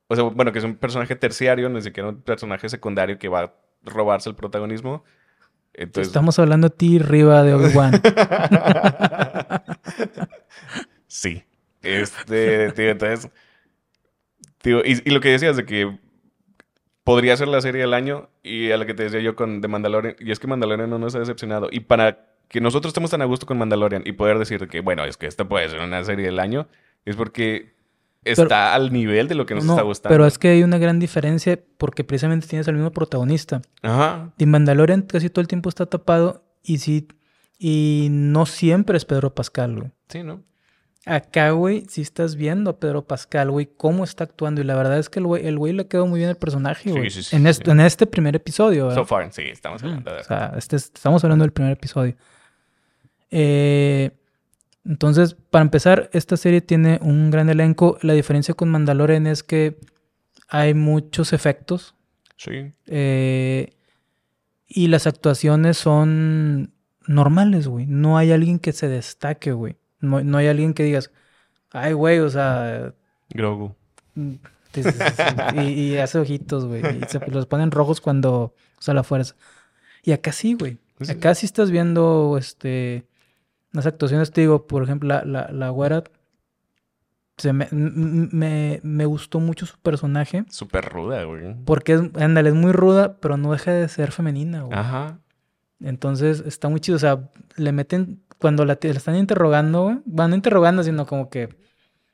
O 0.07 0.15
sea, 0.15 0.25
bueno, 0.25 0.51
que 0.51 0.59
es 0.59 0.65
un 0.65 0.75
personaje 0.75 1.15
terciario, 1.15 1.69
ni 1.69 1.81
siquiera 1.81 2.09
un 2.09 2.21
personaje 2.21 2.67
secundario 2.69 3.17
que 3.17 3.29
va 3.29 3.43
a 3.43 3.53
robarse 3.83 4.29
el 4.29 4.35
protagonismo. 4.35 5.03
Entonces, 5.73 6.07
Estamos 6.07 6.37
hablando 6.39 6.69
de 6.69 6.75
ti, 6.75 6.99
Riva 6.99 7.43
de 7.43 7.53
Obi-Wan. 7.53 7.93
sí. 11.07 11.43
Este, 11.81 12.71
tío, 12.71 12.89
entonces. 12.91 13.29
Tío, 14.59 14.79
y, 14.85 15.01
y 15.03 15.09
lo 15.11 15.19
que 15.19 15.29
decías 15.29 15.57
de 15.57 15.65
que 15.65 15.97
podría 17.03 17.35
ser 17.35 17.49
la 17.49 17.59
serie 17.61 17.81
del 17.81 17.93
año 17.93 18.29
y 18.43 18.71
a 18.71 18.77
la 18.77 18.85
que 18.85 18.93
te 18.93 19.03
decía 19.03 19.19
yo 19.19 19.35
con 19.35 19.61
The 19.61 19.67
Mandalorian, 19.67 20.15
y 20.19 20.31
es 20.31 20.39
que 20.39 20.47
Mandalorian 20.47 20.89
no 20.89 20.99
nos 20.99 21.15
ha 21.15 21.19
decepcionado. 21.19 21.67
Y 21.71 21.81
para 21.81 22.27
que 22.47 22.61
nosotros 22.61 22.91
estemos 22.91 23.11
tan 23.11 23.21
a 23.21 23.25
gusto 23.25 23.45
con 23.45 23.57
Mandalorian 23.57 24.03
y 24.05 24.13
poder 24.13 24.39
decir 24.39 24.67
que, 24.67 24.79
bueno, 24.79 25.03
es 25.03 25.17
que 25.17 25.27
esta 25.27 25.47
puede 25.47 25.67
ser 25.69 25.81
una 25.81 26.03
serie 26.03 26.25
del 26.25 26.39
año, 26.39 26.67
es 27.03 27.15
porque 27.15 27.73
está 28.23 28.73
al 28.73 28.93
nivel 28.93 29.27
de 29.27 29.35
lo 29.35 29.45
que 29.45 29.55
nos 29.55 29.65
No, 29.65 29.73
está 29.73 29.83
gustando. 29.83 30.13
pero 30.13 30.25
es 30.25 30.37
que 30.37 30.49
hay 30.49 30.63
una 30.63 30.77
gran 30.77 30.97
diferencia 30.99 31.59
porque 31.77 32.05
precisamente 32.05 32.47
tienes 32.47 32.67
al 32.69 32.75
mismo 32.75 32.91
protagonista. 32.91 33.61
Ajá. 33.81 34.31
The 34.37 34.45
Mandalorian 34.45 35.01
casi 35.01 35.29
todo 35.29 35.41
el 35.41 35.47
tiempo 35.49 35.67
está 35.67 35.85
tapado 35.87 36.45
y 36.63 36.77
sí, 36.77 37.09
y 37.65 38.07
no 38.11 38.45
siempre 38.45 38.97
es 38.97 39.05
Pedro 39.05 39.33
Pascal, 39.33 39.75
güey. 39.79 39.91
Sí, 40.09 40.21
¿no? 40.21 40.43
Acá, 41.05 41.51
güey, 41.51 41.85
sí 41.87 42.01
estás 42.01 42.35
viendo 42.35 42.71
a 42.71 42.77
Pedro 42.79 43.05
Pascal, 43.07 43.51
güey, 43.51 43.69
cómo 43.77 44.03
está 44.03 44.25
actuando. 44.25 44.59
Y 44.59 44.65
la 44.65 44.75
verdad 44.75 44.97
es 44.99 45.09
que 45.09 45.19
el 45.19 45.25
güey, 45.27 45.47
el 45.47 45.57
güey 45.57 45.71
le 45.71 45.87
quedó 45.87 46.05
muy 46.05 46.19
bien 46.19 46.29
el 46.29 46.35
personaje, 46.35 46.91
güey. 46.91 47.09
sí, 47.09 47.23
sí, 47.23 47.35
en, 47.37 47.43
sí, 47.43 47.49
este, 47.49 47.65
sí. 47.65 47.71
en 47.71 47.79
este 47.79 48.05
primer 48.05 48.35
episodio, 48.35 48.87
¿verdad? 48.87 49.01
So 49.01 49.05
far, 49.05 49.31
sí, 49.31 49.43
estamos 49.43 49.81
hablando 49.81 50.11
de 50.13 50.19
O 50.19 50.23
sea, 50.25 50.53
este 50.57 50.75
es- 50.75 50.91
estamos 50.93 51.23
hablando 51.23 51.43
del 51.43 51.53
primer 51.53 51.71
episodio. 51.73 52.15
Eh, 53.31 54.11
entonces, 54.85 55.35
para 55.49 55.63
empezar, 55.63 56.09
esta 56.13 56.35
serie 56.35 56.59
tiene 56.61 56.99
un 57.01 57.31
gran 57.31 57.49
elenco. 57.49 57.97
La 58.01 58.13
diferencia 58.13 58.53
con 58.53 58.69
Mandalorian 58.69 59.25
es 59.27 59.41
que 59.43 59.79
hay 60.49 60.73
muchos 60.73 61.31
efectos 61.31 61.95
Sí. 62.37 62.73
eh, 62.87 63.69
y 64.67 64.87
las 64.87 65.07
actuaciones 65.07 65.77
son 65.77 66.72
normales, 67.07 67.67
güey. 67.67 67.85
No 67.87 68.17
hay 68.17 68.31
alguien 68.31 68.59
que 68.59 68.71
se 68.71 68.87
destaque, 68.87 69.51
güey. 69.51 69.77
No, 69.99 70.23
no 70.23 70.37
hay 70.37 70.47
alguien 70.47 70.73
que 70.73 70.83
digas, 70.83 71.11
ay, 71.71 71.93
güey, 71.93 72.19
o 72.19 72.29
sea, 72.29 72.93
Grogu. 73.29 73.75
Mm. 74.15 74.33
Y, 75.55 75.61
y 75.61 75.97
hace 75.97 76.19
ojitos, 76.19 76.65
güey. 76.65 76.81
Y 76.81 77.03
se 77.07 77.19
los 77.29 77.45
ponen 77.45 77.71
rojos 77.71 78.01
cuando 78.01 78.55
usa 78.79 78.93
la 78.93 79.03
fuerza. 79.03 79.35
Y 80.03 80.11
acá 80.11 80.31
sí, 80.31 80.55
güey. 80.55 80.79
Sí. 81.01 81.11
Acá 81.11 81.35
sí 81.35 81.45
estás 81.45 81.69
viendo 81.69 82.37
este 82.37 83.05
las 83.71 83.87
actuaciones, 83.87 84.31
te 84.31 84.41
digo, 84.41 84.67
por 84.67 84.83
ejemplo, 84.83 85.09
la, 85.09 85.25
la, 85.25 85.51
la 85.51 85.69
güera. 85.69 86.03
Se 87.37 87.51
me, 87.51 87.67
me, 87.71 88.79
me 88.83 89.05
gustó 89.05 89.39
mucho 89.39 89.65
su 89.65 89.79
personaje. 89.79 90.45
Súper 90.49 90.85
ruda, 90.85 91.23
güey. 91.23 91.55
Porque 91.65 91.93
es, 91.93 92.01
ándale, 92.15 92.49
es 92.49 92.55
muy 92.55 92.71
ruda, 92.71 93.17
pero 93.19 93.37
no 93.37 93.51
deja 93.51 93.71
de 93.71 93.87
ser 93.89 94.11
femenina, 94.11 94.61
güey. 94.61 94.77
Ajá. 94.77 95.19
Entonces 95.81 96.43
está 96.45 96.69
muy 96.69 96.79
chido. 96.79 96.95
O 96.95 96.99
sea, 96.99 97.29
le 97.55 97.71
meten. 97.71 98.21
Cuando 98.39 98.65
la, 98.65 98.77
están 98.81 99.15
interrogando, 99.15 99.83
güey. 99.83 99.97
Van 100.05 100.31
no 100.31 100.35
interrogando, 100.35 100.83
sino 100.83 101.05
como 101.05 101.29
que. 101.29 101.49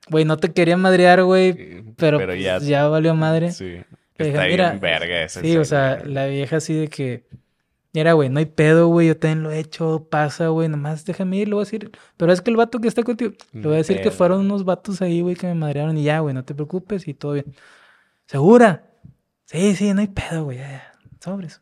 Güey, 0.10 0.26
no 0.26 0.38
te 0.38 0.52
quería 0.52 0.78
madrear, 0.78 1.24
güey. 1.24 1.84
Pero, 1.98 2.20
pues, 2.20 2.66
ya, 2.66 2.88
valió 2.88 3.16
madre. 3.16 3.52
Sí. 3.52 3.82
Le 4.18 4.28
Está 4.30 4.46
"Mira, 4.48 4.70
bien 4.72 4.82
verga 4.82 5.24
esa 5.24 5.40
Sí, 5.40 5.56
o 5.56 5.64
sea, 5.64 6.04
la 6.06 6.28
vieja 6.28 6.58
así 6.58 6.74
de 6.74 6.88
que. 6.88 7.26
Mira, 7.94 8.14
güey, 8.14 8.30
no 8.30 8.40
hay 8.40 8.46
pedo, 8.46 8.88
güey. 8.88 9.08
Yo 9.08 9.18
también 9.18 9.44
lo 9.44 9.52
he 9.52 9.60
hecho, 9.60 10.08
pasa, 10.10 10.50
güey. 10.50 10.68
Nomás 10.70 11.06
déjame 11.06 11.38
ir, 11.38 11.48
le 11.48 11.56
voy 11.56 11.62
a 11.64 11.66
decir. 11.66 11.92
Pero 12.18 12.32
es 12.32 12.42
que 12.42 12.52
el 12.52 12.58
vato 12.58 12.80
que 12.80 12.88
está 12.88 13.02
contigo. 13.04 13.32
Le 13.54 13.62
voy 13.62 13.74
a 13.74 13.78
decir 13.78 14.02
que 14.02 14.12
fueron 14.12 14.42
unos 14.42 14.66
vatos 14.66 15.02
ahí, 15.02 15.22
güey, 15.22 15.36
que 15.36 15.48
me 15.48 15.56
madrearon 15.56 15.98
y 15.98 16.04
ya, 16.04 16.20
güey, 16.20 16.36
no 16.36 16.44
te 16.44 16.54
preocupes 16.54 17.08
y 17.08 17.14
todo 17.14 17.34
bien. 17.34 17.56
¿Segura? 18.28 18.86
Sí, 19.46 19.76
sí, 19.76 19.92
no 19.94 20.02
hay 20.02 20.08
pedo, 20.08 20.44
güey. 20.44 20.60
ya, 20.60 20.70
ya. 20.70 20.92
Sobres. 21.20 21.62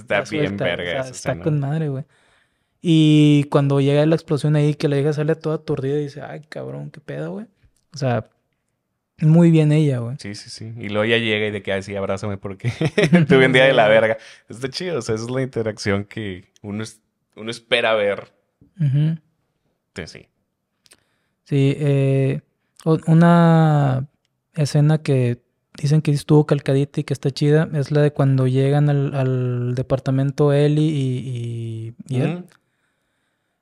Está 0.00 0.22
bien 0.22 0.56
verga 0.56 1.00
o 1.00 1.02
sea, 1.04 1.10
Está 1.12 1.38
con 1.42 1.60
madre, 1.60 1.88
güey. 1.88 2.04
Y 2.82 3.44
cuando 3.50 3.80
llega 3.80 4.04
la 4.06 4.14
explosión 4.14 4.54
ahí, 4.56 4.74
que 4.74 4.88
la 4.88 4.96
vieja 4.96 5.12
sale 5.12 5.34
toda 5.34 5.56
aturdida 5.56 5.98
y 5.98 6.04
dice, 6.04 6.22
ay, 6.22 6.42
cabrón, 6.48 6.90
qué 6.90 7.00
pedo, 7.00 7.32
güey. 7.32 7.46
O 7.94 7.98
sea, 7.98 8.28
muy 9.18 9.50
bien 9.50 9.72
ella, 9.72 9.98
güey. 9.98 10.16
Sí, 10.20 10.34
sí, 10.34 10.50
sí. 10.50 10.72
Y 10.78 10.88
luego 10.90 11.04
ella 11.04 11.18
llega 11.18 11.46
y 11.46 11.50
de 11.50 11.62
que, 11.62 11.72
ay, 11.72 11.82
sí, 11.82 11.96
abrázame 11.96 12.36
porque 12.36 12.70
tuve 13.28 13.46
un 13.46 13.52
día 13.52 13.64
de 13.64 13.72
la 13.72 13.88
verga. 13.88 14.18
Está 14.48 14.68
chido, 14.68 14.98
o 14.98 15.02
sea, 15.02 15.14
esa 15.14 15.24
es 15.24 15.30
la 15.30 15.42
interacción 15.42 16.04
que 16.04 16.52
uno, 16.62 16.82
es- 16.82 17.00
uno 17.34 17.50
espera 17.50 17.94
ver. 17.94 18.32
Ujú. 18.80 19.18
Sí, 19.94 20.06
sí. 20.06 20.28
Sí, 21.44 21.74
eh, 21.78 22.40
una 23.06 24.08
escena 24.54 24.98
que 25.02 25.42
dicen 25.82 26.02
que 26.02 26.10
estuvo 26.10 26.46
calcadita 26.46 27.00
y 27.00 27.04
que 27.04 27.12
está 27.14 27.30
chida 27.30 27.68
es 27.74 27.90
la 27.90 28.02
de 28.02 28.12
cuando 28.12 28.46
llegan 28.46 28.88
al, 28.90 29.14
al 29.14 29.74
departamento 29.74 30.52
Ellie 30.52 30.84
y, 30.90 31.94
y, 32.08 32.16
y 32.16 32.20
él. 32.20 32.40
Mm, 32.40 32.44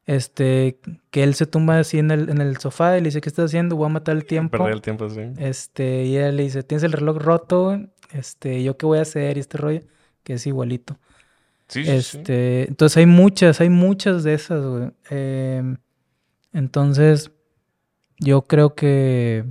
Este, 0.06 0.78
que 1.10 1.22
él 1.22 1.34
se 1.34 1.46
tumba 1.46 1.78
así 1.78 1.98
en 1.98 2.10
el, 2.10 2.28
en 2.28 2.40
el 2.42 2.58
sofá 2.58 2.98
y 2.98 3.00
le 3.00 3.06
dice, 3.06 3.22
¿qué 3.22 3.28
estás 3.30 3.46
haciendo? 3.46 3.76
Voy 3.76 3.86
a 3.86 3.88
matar 3.88 4.16
el 4.16 4.26
tiempo. 4.26 4.50
Perder 4.58 4.74
el 4.74 4.82
tiempo, 4.82 5.08
sí. 5.08 5.20
Este, 5.38 6.04
y 6.04 6.16
ella 6.18 6.30
le 6.30 6.42
dice, 6.42 6.62
¿tienes 6.62 6.82
el 6.82 6.92
reloj 6.92 7.16
roto? 7.18 7.64
güey? 7.66 7.88
Este, 8.12 8.62
¿yo 8.62 8.76
qué 8.76 8.84
voy 8.86 8.98
a 8.98 9.02
hacer? 9.02 9.38
Y 9.38 9.40
este 9.40 9.56
rollo, 9.56 9.80
que 10.22 10.34
es 10.34 10.46
igualito. 10.46 10.98
Sí, 11.68 11.84
sí, 11.84 12.02
sí. 12.02 12.18
Este, 12.18 12.68
entonces 12.68 12.98
hay 12.98 13.06
muchas, 13.06 13.60
hay 13.62 13.70
muchas 13.70 14.22
de 14.24 14.34
esas, 14.34 14.62
güey. 14.64 14.90
Em, 15.08 15.78
entonces, 16.52 17.32
yo 18.18 18.42
creo 18.42 18.74
que 18.74 19.44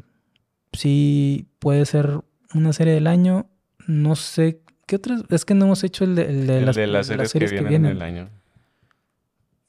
sí 0.74 1.48
puede 1.60 1.86
ser 1.86 2.22
una 2.54 2.74
serie 2.74 2.94
del 2.94 3.08
año. 3.08 3.48
No 3.88 4.16
sé, 4.16 4.62
¿qué 4.86 4.96
otras? 4.98 5.24
Es 5.30 5.46
que 5.46 5.54
no 5.54 5.66
hemos 5.66 5.84
hecho 5.84 6.04
el 6.04 6.16
de, 6.16 6.24
el 6.30 6.48
de 6.48 6.58
El 6.60 6.66
las, 6.66 6.76
de 6.76 6.88
las 6.88 7.08
series, 7.30 7.52
que, 7.52 7.62
vienen, 7.62 7.86
en 7.92 7.98
el 7.98 8.02
año. 8.02 8.30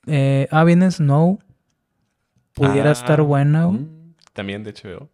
Eh, 0.06 0.48
ah, 0.50 0.64
viene 0.64 0.90
Snow. 0.90 1.38
Pudiera 2.52 2.90
Ah, 2.90 2.92
estar 2.92 3.20
buena, 3.22 3.66
mm, 3.66 4.14
También 4.32 4.62
de 4.62 4.72
HBO. 4.72 5.10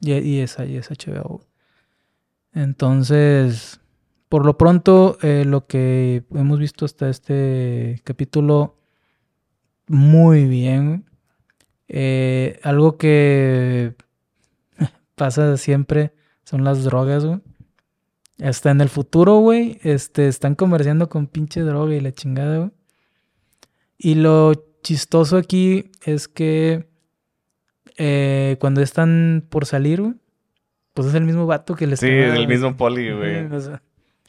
Y, 0.00 0.12
y 0.12 0.40
esa, 0.40 0.64
y 0.64 0.76
esa 0.76 0.94
HBO. 0.94 1.44
Entonces, 2.52 3.80
por 4.28 4.46
lo 4.46 4.56
pronto, 4.56 5.18
eh, 5.22 5.44
lo 5.44 5.66
que 5.66 6.24
hemos 6.34 6.58
visto 6.58 6.84
hasta 6.84 7.08
este 7.08 8.00
capítulo, 8.04 8.76
muy 9.88 10.46
bien. 10.46 11.04
Eh, 11.88 12.58
algo 12.62 12.96
que 12.96 13.94
pasa 15.14 15.56
siempre 15.56 16.12
son 16.46 16.64
las 16.64 16.84
drogas, 16.84 17.24
güey. 17.26 17.40
Hasta 18.42 18.70
en 18.70 18.80
el 18.80 18.88
futuro, 18.88 19.38
güey, 19.40 19.78
este, 19.82 20.28
están 20.28 20.54
comerciando 20.54 21.08
con 21.08 21.26
pinche 21.26 21.60
droga 21.60 21.94
y 21.94 22.00
la 22.00 22.12
chingada, 22.12 22.58
güey. 22.58 22.70
Y 23.98 24.14
lo 24.14 24.52
chistoso 24.82 25.36
aquí 25.38 25.90
es 26.04 26.28
que 26.28 26.86
eh, 27.96 28.56
cuando 28.60 28.82
están 28.82 29.44
por 29.48 29.66
salir, 29.66 30.02
güey, 30.02 30.14
pues 30.94 31.08
es 31.08 31.14
el 31.14 31.24
mismo 31.24 31.46
vato 31.46 31.74
que 31.74 31.86
les 31.86 32.00
Sí, 32.00 32.06
el 32.08 32.46
mismo 32.48 32.76
poli, 32.76 33.10
güey. 33.12 33.46
O 33.52 33.60
sea, 33.60 33.82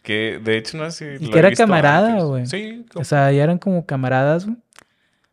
Que 0.03 0.39
de 0.43 0.57
hecho 0.57 0.77
no 0.77 0.89
sé 0.91 1.17
si. 1.17 1.23
Y 1.23 1.27
lo 1.27 1.33
que 1.33 1.39
era 1.39 1.51
camarada, 1.51 2.21
güey. 2.23 2.45
Sí, 2.45 2.85
o 2.89 2.93
como- 2.93 3.05
sea, 3.05 3.31
ya 3.31 3.43
eran 3.43 3.57
como 3.57 3.85
camaradas, 3.85 4.45
güey. 4.45 4.57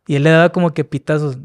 Y 0.07 0.15
él 0.15 0.23
le 0.23 0.29
daba 0.29 0.49
como 0.49 0.73
que 0.73 0.83
pitazos. 0.83 1.37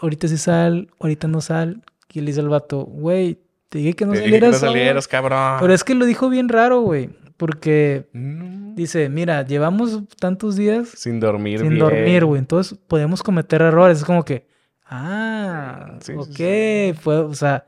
Ahorita 0.00 0.28
sí 0.28 0.36
sal, 0.36 0.88
ahorita 1.00 1.26
no 1.28 1.40
sal. 1.40 1.82
Y 2.12 2.20
él 2.20 2.26
dice 2.26 2.40
al 2.40 2.48
vato, 2.48 2.84
güey, 2.84 3.38
te 3.74 3.78
dije 3.78 3.94
que 3.94 4.06
no 4.06 4.12
te 4.12 4.18
dije 4.20 4.30
que 4.30 4.38
salieras. 4.38 4.62
no 4.62 4.68
hoy". 4.68 4.72
salieras, 4.74 5.08
cabrón. 5.08 5.56
Pero 5.58 5.74
es 5.74 5.82
que 5.82 5.96
lo 5.96 6.06
dijo 6.06 6.28
bien 6.28 6.48
raro, 6.48 6.82
güey. 6.82 7.10
Porque 7.36 8.06
No. 8.12 8.72
dice, 8.76 9.08
mira, 9.08 9.44
llevamos 9.44 10.00
tantos 10.20 10.54
días 10.54 10.90
Sin 10.90 11.18
dormir 11.18 11.58
sin 11.58 11.70
bien. 11.70 11.80
dormir, 11.80 12.24
güey. 12.24 12.38
Entonces 12.38 12.78
podemos 12.86 13.24
cometer 13.24 13.62
errores. 13.62 13.98
Es 13.98 14.04
como 14.04 14.24
que, 14.24 14.46
ah, 14.86 15.98
Sí, 16.00 16.12
ok, 16.12 16.28
sí. 16.32 16.94
pues, 17.02 17.18
o 17.18 17.34
sea, 17.34 17.66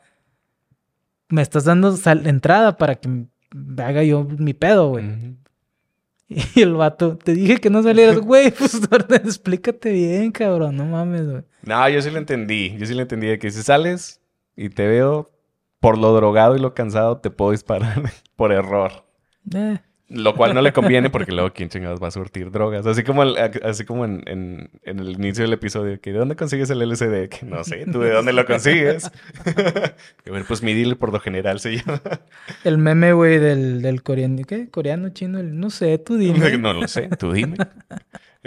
me 1.29 1.43
estás 1.43 1.65
dando 1.65 1.97
sal- 1.97 2.25
entrada 2.29 2.77
para 2.77 2.95
que 2.95 3.09
me 3.09 3.83
haga 3.83 4.05
yo 4.05 4.23
mi 4.39 4.55
pedo, 4.55 4.91
güey. 4.91 5.05
Y 6.29 6.61
el 6.63 6.75
vato, 6.75 7.17
te 7.17 7.35
dije 7.35 7.59
que 7.59 7.71
no 7.71 7.83
salieras, 7.83 8.19
güey, 8.21 8.51
pues 8.53 8.75
explícate 9.25 9.91
bien, 9.93 10.31
cabrón, 10.33 10.77
no 10.77 10.85
mames, 10.85 11.29
güey. 11.29 11.43
No, 11.63 11.89
yo 11.89 12.01
sí 12.03 12.11
lo 12.11 12.19
entendí. 12.19 12.77
Yo 12.79 12.87
sí 12.87 12.95
lo 12.95 13.03
entendí 13.03 13.27
de 13.27 13.39
que 13.41 13.51
si 13.51 13.63
sales 13.65 14.21
y 14.57 14.69
te 14.69 14.87
veo 14.87 15.31
por 15.87 15.99
lo 15.99 16.13
drogado 16.17 16.57
y 16.57 16.59
lo 16.59 16.75
cansado, 16.75 17.19
te 17.19 17.31
puedo 17.31 17.53
disparar 17.53 18.03
por 18.35 18.51
error. 18.51 19.05
Eh, 19.55 19.79
Lo 20.09 20.35
cual 20.35 20.53
no 20.53 20.61
le 20.61 20.73
conviene 20.79 21.11
porque 21.11 21.31
luego 21.31 21.53
quién 21.53 21.69
chingados 21.69 22.03
va 22.03 22.09
a 22.09 22.11
surtir 22.11 22.51
drogas. 22.51 22.85
Así 22.87 23.05
como, 23.05 23.23
el- 23.23 23.37
así 23.63 23.85
como 23.85 24.05
en, 24.05 24.25
en- 24.27 24.71
en 24.83 24.99
el 24.99 25.11
inicio 25.11 25.45
del 25.45 25.53
episodio, 25.53 26.01
que 26.01 26.11
¿de 26.13 26.19
dónde 26.19 26.35
consigues 26.35 26.71
el? 26.71 26.81
Que 26.81 27.47
no 27.47 27.63
sé, 27.63 27.87
¿tú 27.87 28.01
de 28.01 28.11
dónde 28.11 28.33
lo 28.33 28.45
consigues? 28.47 29.13
Que 30.25 30.31
bueno, 30.31 30.45
pues 30.49 30.61
mi 30.65 30.75
deal 30.75 30.97
por 30.97 31.13
lo 31.13 31.21
general 31.21 31.61
se 31.61 31.77
llama. 31.77 32.01
el 32.65 32.79
meme, 32.79 33.13
güey, 33.13 33.39
del, 33.39 33.81
del 33.81 34.03
coreano, 34.03 34.43
¿qué? 34.45 34.69
Coreano, 34.69 35.11
chino, 35.11 35.39
el- 35.39 35.57
no 35.61 35.71
sé, 35.71 35.99
tú 35.99 36.17
dime. 36.17 36.59
No 36.59 36.73
lo 36.73 36.89
sé, 36.89 37.09
tú 37.17 37.31
dime. 37.33 37.57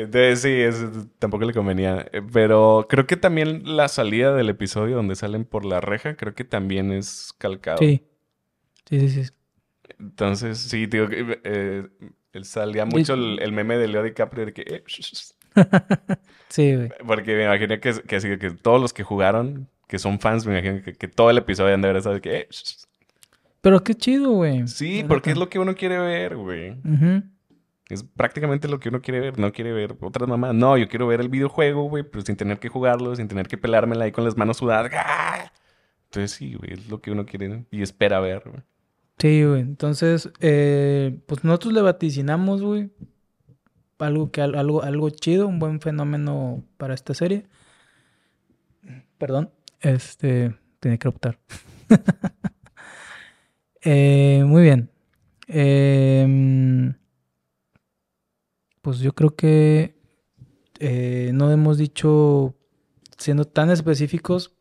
Entonces 0.01 0.41
sí, 0.41 0.49
eso 0.51 1.07
tampoco 1.19 1.45
le 1.45 1.53
convenía. 1.53 2.07
Eh, 2.11 2.21
Pero 2.31 2.87
creo 2.89 3.05
que 3.07 3.17
también 3.17 3.75
la 3.75 3.87
salida 3.87 4.33
del 4.33 4.49
episodio 4.49 4.95
donde 4.95 5.15
salen 5.15 5.45
por 5.45 5.65
la 5.65 5.81
reja, 5.81 6.15
creo 6.15 6.33
que 6.35 6.43
también 6.43 6.91
es 6.91 7.33
calcado. 7.37 7.79
Sí. 7.79 8.03
Sí, 8.89 8.99
sí, 9.09 9.23
sí. 9.25 9.31
Entonces, 9.99 10.57
sí, 10.57 10.85
digo, 10.85 11.07
que, 11.09 11.39
eh, 11.43 11.87
él 12.33 12.45
salía 12.45 12.85
mucho 12.85 13.13
el, 13.15 13.39
el 13.41 13.51
meme 13.51 13.77
de 13.77 13.87
Leo 13.87 14.03
DiCaprio 14.03 14.45
de 14.47 14.53
que... 14.53 14.61
eh, 14.61 14.83
Sí, 16.49 16.75
güey. 16.75 16.89
porque 17.05 17.35
me 17.35 17.43
imagino 17.45 17.79
que, 17.79 17.93
que 18.07 18.15
así 18.15 18.37
que 18.37 18.51
todos 18.51 18.81
los 18.81 18.93
que 18.93 19.03
jugaron, 19.03 19.67
que 19.87 19.99
son 19.99 20.19
fans, 20.19 20.45
me 20.47 20.57
imagino 20.57 20.81
que, 20.83 20.93
que 20.93 21.07
todo 21.07 21.29
el 21.29 21.37
episodio 21.37 21.73
han 21.75 21.81
de 21.81 21.87
haber 21.89 21.97
estado 21.97 22.15
de 22.15 22.21
que... 22.21 22.35
eh, 22.37 22.47
Pero 23.61 23.83
qué 23.83 23.93
chido, 23.93 24.31
güey. 24.31 24.67
sí, 24.67 25.03
porque 25.07 25.31
es 25.31 25.37
lo 25.37 25.49
que 25.49 25.59
uno 25.59 25.75
quiere 25.75 25.97
ver, 25.99 26.37
güey. 26.37 26.71
Ujú. 26.71 27.23
Es 27.89 28.03
prácticamente 28.03 28.67
lo 28.67 28.79
que 28.79 28.89
uno 28.89 29.01
quiere 29.01 29.19
ver. 29.19 29.39
No 29.39 29.51
quiere 29.51 29.73
ver 29.73 29.97
otras 29.99 30.29
mamás. 30.29 30.53
No, 30.53 30.77
yo 30.77 30.87
quiero 30.87 31.07
ver 31.07 31.21
el 31.21 31.29
videojuego, 31.29 31.83
güey, 31.83 32.03
pero 32.03 32.23
sin 32.23 32.35
tener 32.35 32.59
que 32.59 32.69
jugarlo, 32.69 33.15
sin 33.15 33.27
tener 33.27 33.47
que 33.47 33.57
pelármela 33.57 34.05
ahí 34.05 34.11
con 34.11 34.23
las 34.23 34.37
manos 34.37 34.57
sudadas. 34.57 34.91
¡Ah! 34.95 35.51
Entonces 36.05 36.31
sí, 36.31 36.53
güey, 36.53 36.73
es 36.73 36.87
lo 36.89 37.01
que 37.01 37.11
uno 37.11 37.25
quiere 37.25 37.65
y 37.71 37.81
espera 37.81 38.19
ver, 38.19 38.43
güey. 38.45 38.63
Sí, 39.17 39.43
güey. 39.43 39.61
Entonces, 39.61 40.31
eh, 40.39 41.19
pues 41.25 41.43
nosotros 41.43 41.73
le 41.73 41.81
vaticinamos, 41.81 42.61
güey. 42.61 42.89
algo, 43.97 44.31
que, 44.31 44.41
algo, 44.41 44.83
algo 44.83 45.09
chido, 45.09 45.47
un 45.47 45.59
buen 45.59 45.81
fenómeno 45.81 46.63
para 46.77 46.93
esta 46.93 47.13
serie. 47.13 47.47
Perdón, 49.17 49.51
este, 49.81 50.55
tenía 50.79 50.97
que 50.97 51.07
optar. 51.07 51.39
Eh, 53.81 54.43
muy 54.45 54.63
bien. 54.63 54.89
Em, 55.47 56.93
pues 58.89 59.01
yo 59.01 59.13
creo 59.13 59.35
que 59.35 59.93
eh, 60.79 61.29
no 61.35 61.51
hemos 61.51 61.77
dicho, 61.77 62.55
siendo 63.19 63.45
tan 63.45 63.69
específicos, 63.69 64.55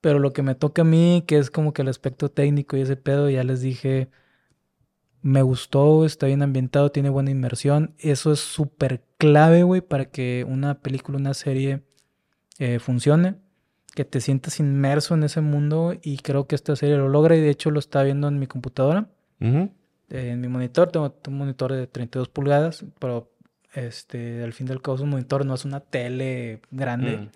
pero 0.00 0.18
lo 0.18 0.32
que 0.32 0.42
me 0.42 0.56
toca 0.56 0.82
a 0.82 0.84
mí, 0.84 1.22
que 1.28 1.38
es 1.38 1.48
como 1.48 1.72
que 1.72 1.82
el 1.82 1.88
aspecto 1.88 2.28
técnico 2.28 2.76
y 2.76 2.80
ese 2.80 2.96
pedo, 2.96 3.30
ya 3.30 3.44
les 3.44 3.60
dije, 3.60 4.10
me 5.22 5.42
gustó, 5.42 6.04
está 6.04 6.26
bien 6.26 6.42
ambientado, 6.42 6.90
tiene 6.90 7.08
buena 7.08 7.30
inmersión. 7.30 7.94
Eso 7.98 8.32
es 8.32 8.40
súper 8.40 9.04
clave, 9.16 9.62
güey, 9.62 9.80
para 9.80 10.06
que 10.06 10.44
una 10.48 10.80
película, 10.80 11.16
una 11.16 11.34
serie 11.34 11.84
eh, 12.58 12.80
funcione. 12.80 13.36
Que 13.94 14.04
te 14.04 14.20
sientas 14.20 14.58
inmerso 14.58 15.14
en 15.14 15.22
ese 15.22 15.40
mundo 15.40 15.94
y 16.02 16.16
creo 16.16 16.48
que 16.48 16.56
esta 16.56 16.74
serie 16.74 16.96
lo 16.96 17.08
logra 17.08 17.36
y 17.36 17.40
de 17.40 17.50
hecho 17.50 17.70
lo 17.70 17.78
está 17.78 18.02
viendo 18.02 18.26
en 18.26 18.40
mi 18.40 18.48
computadora. 18.48 19.08
En 20.10 20.40
mi 20.40 20.48
monitor, 20.48 20.90
tengo 20.90 21.14
un 21.28 21.38
monitor 21.38 21.72
de 21.72 21.86
32 21.86 22.28
pulgadas, 22.28 22.84
pero 22.98 23.30
este, 23.72 24.42
al 24.42 24.52
fin 24.52 24.66
del 24.66 24.82
cabo 24.82 25.02
un 25.02 25.10
monitor 25.10 25.46
no 25.46 25.54
es 25.54 25.64
una 25.64 25.80
tele 25.80 26.60
grande. 26.70 27.16
Mm. 27.16 27.28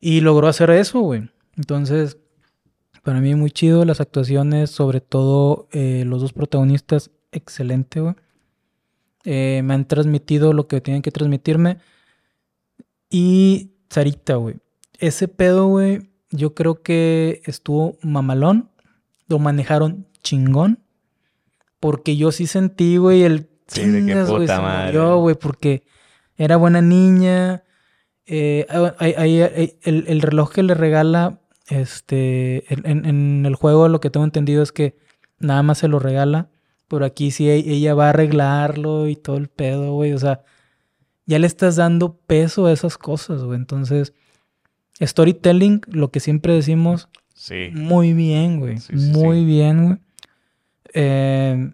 Y 0.00 0.20
logró 0.20 0.48
hacer 0.48 0.70
eso, 0.70 1.00
güey. 1.00 1.30
Entonces, 1.56 2.18
para 3.02 3.20
mí 3.20 3.34
muy 3.34 3.50
chido 3.50 3.84
las 3.84 4.00
actuaciones, 4.00 4.70
sobre 4.70 5.00
todo 5.00 5.68
eh, 5.72 6.04
los 6.06 6.20
dos 6.20 6.32
protagonistas, 6.32 7.10
excelente, 7.32 8.00
güey. 8.00 8.14
Eh, 9.24 9.62
me 9.64 9.74
han 9.74 9.88
transmitido 9.88 10.52
lo 10.52 10.68
que 10.68 10.80
tienen 10.80 11.02
que 11.02 11.10
transmitirme. 11.10 11.78
Y 13.10 13.72
Sarita, 13.90 14.36
güey. 14.36 14.56
Ese 14.98 15.28
pedo, 15.28 15.66
güey, 15.66 16.10
yo 16.30 16.54
creo 16.54 16.82
que 16.82 17.42
estuvo 17.44 17.98
mamalón. 18.02 18.70
Lo 19.28 19.38
manejaron 19.38 20.06
chingón. 20.22 20.78
Porque 21.86 22.16
yo 22.16 22.32
sí 22.32 22.46
sentí, 22.46 22.96
güey, 22.96 23.22
el... 23.22 23.48
Sí, 23.68 23.84
de 23.88 24.04
qué 24.04 24.24
puta 24.24 24.60
madre. 24.60 24.98
güey, 24.98 25.36
porque 25.36 25.84
era 26.36 26.56
buena 26.56 26.82
niña 26.82 27.62
eh, 28.26 28.66
el, 29.82 30.20
reloj 30.20 30.52
que 30.52 30.64
le 30.64 30.74
regala, 30.74 31.40
este, 31.68 32.64
en, 32.72 33.46
el 33.46 33.54
juego 33.54 33.88
lo 33.88 34.00
que 34.00 34.10
tengo 34.10 34.24
entendido 34.24 34.62
es 34.64 34.72
que 34.72 34.96
nada 35.38 35.62
más 35.62 35.78
se 35.78 35.88
lo 35.88 36.00
regala, 36.00 36.50
pero 36.88 37.04
aquí 37.04 37.30
sí 37.30 37.48
e, 37.48 37.56
ella 37.56 37.94
va 37.94 38.06
a 38.06 38.10
arreglarlo 38.10 39.06
y 39.06 39.14
todo 39.14 39.36
el 39.36 39.48
pedo, 39.48 39.92
güey, 39.92 40.12
o 40.12 40.18
sea, 40.18 40.42
ya 41.24 41.38
le 41.38 41.46
estás 41.46 41.76
dando 41.76 42.16
peso 42.16 42.66
a 42.66 42.72
esas 42.72 42.98
cosas, 42.98 43.44
güey, 43.44 43.58
entonces, 43.58 44.12
storytelling, 45.00 45.82
lo 45.86 46.10
que 46.10 46.18
siempre 46.18 46.52
decimos, 46.52 47.08
sí. 47.34 47.70
muy 47.72 48.12
bien, 48.12 48.58
güey, 48.58 48.78
muy 48.92 49.44
bien, 49.44 49.84
güey. 49.86 50.05
Eh, 50.98 51.72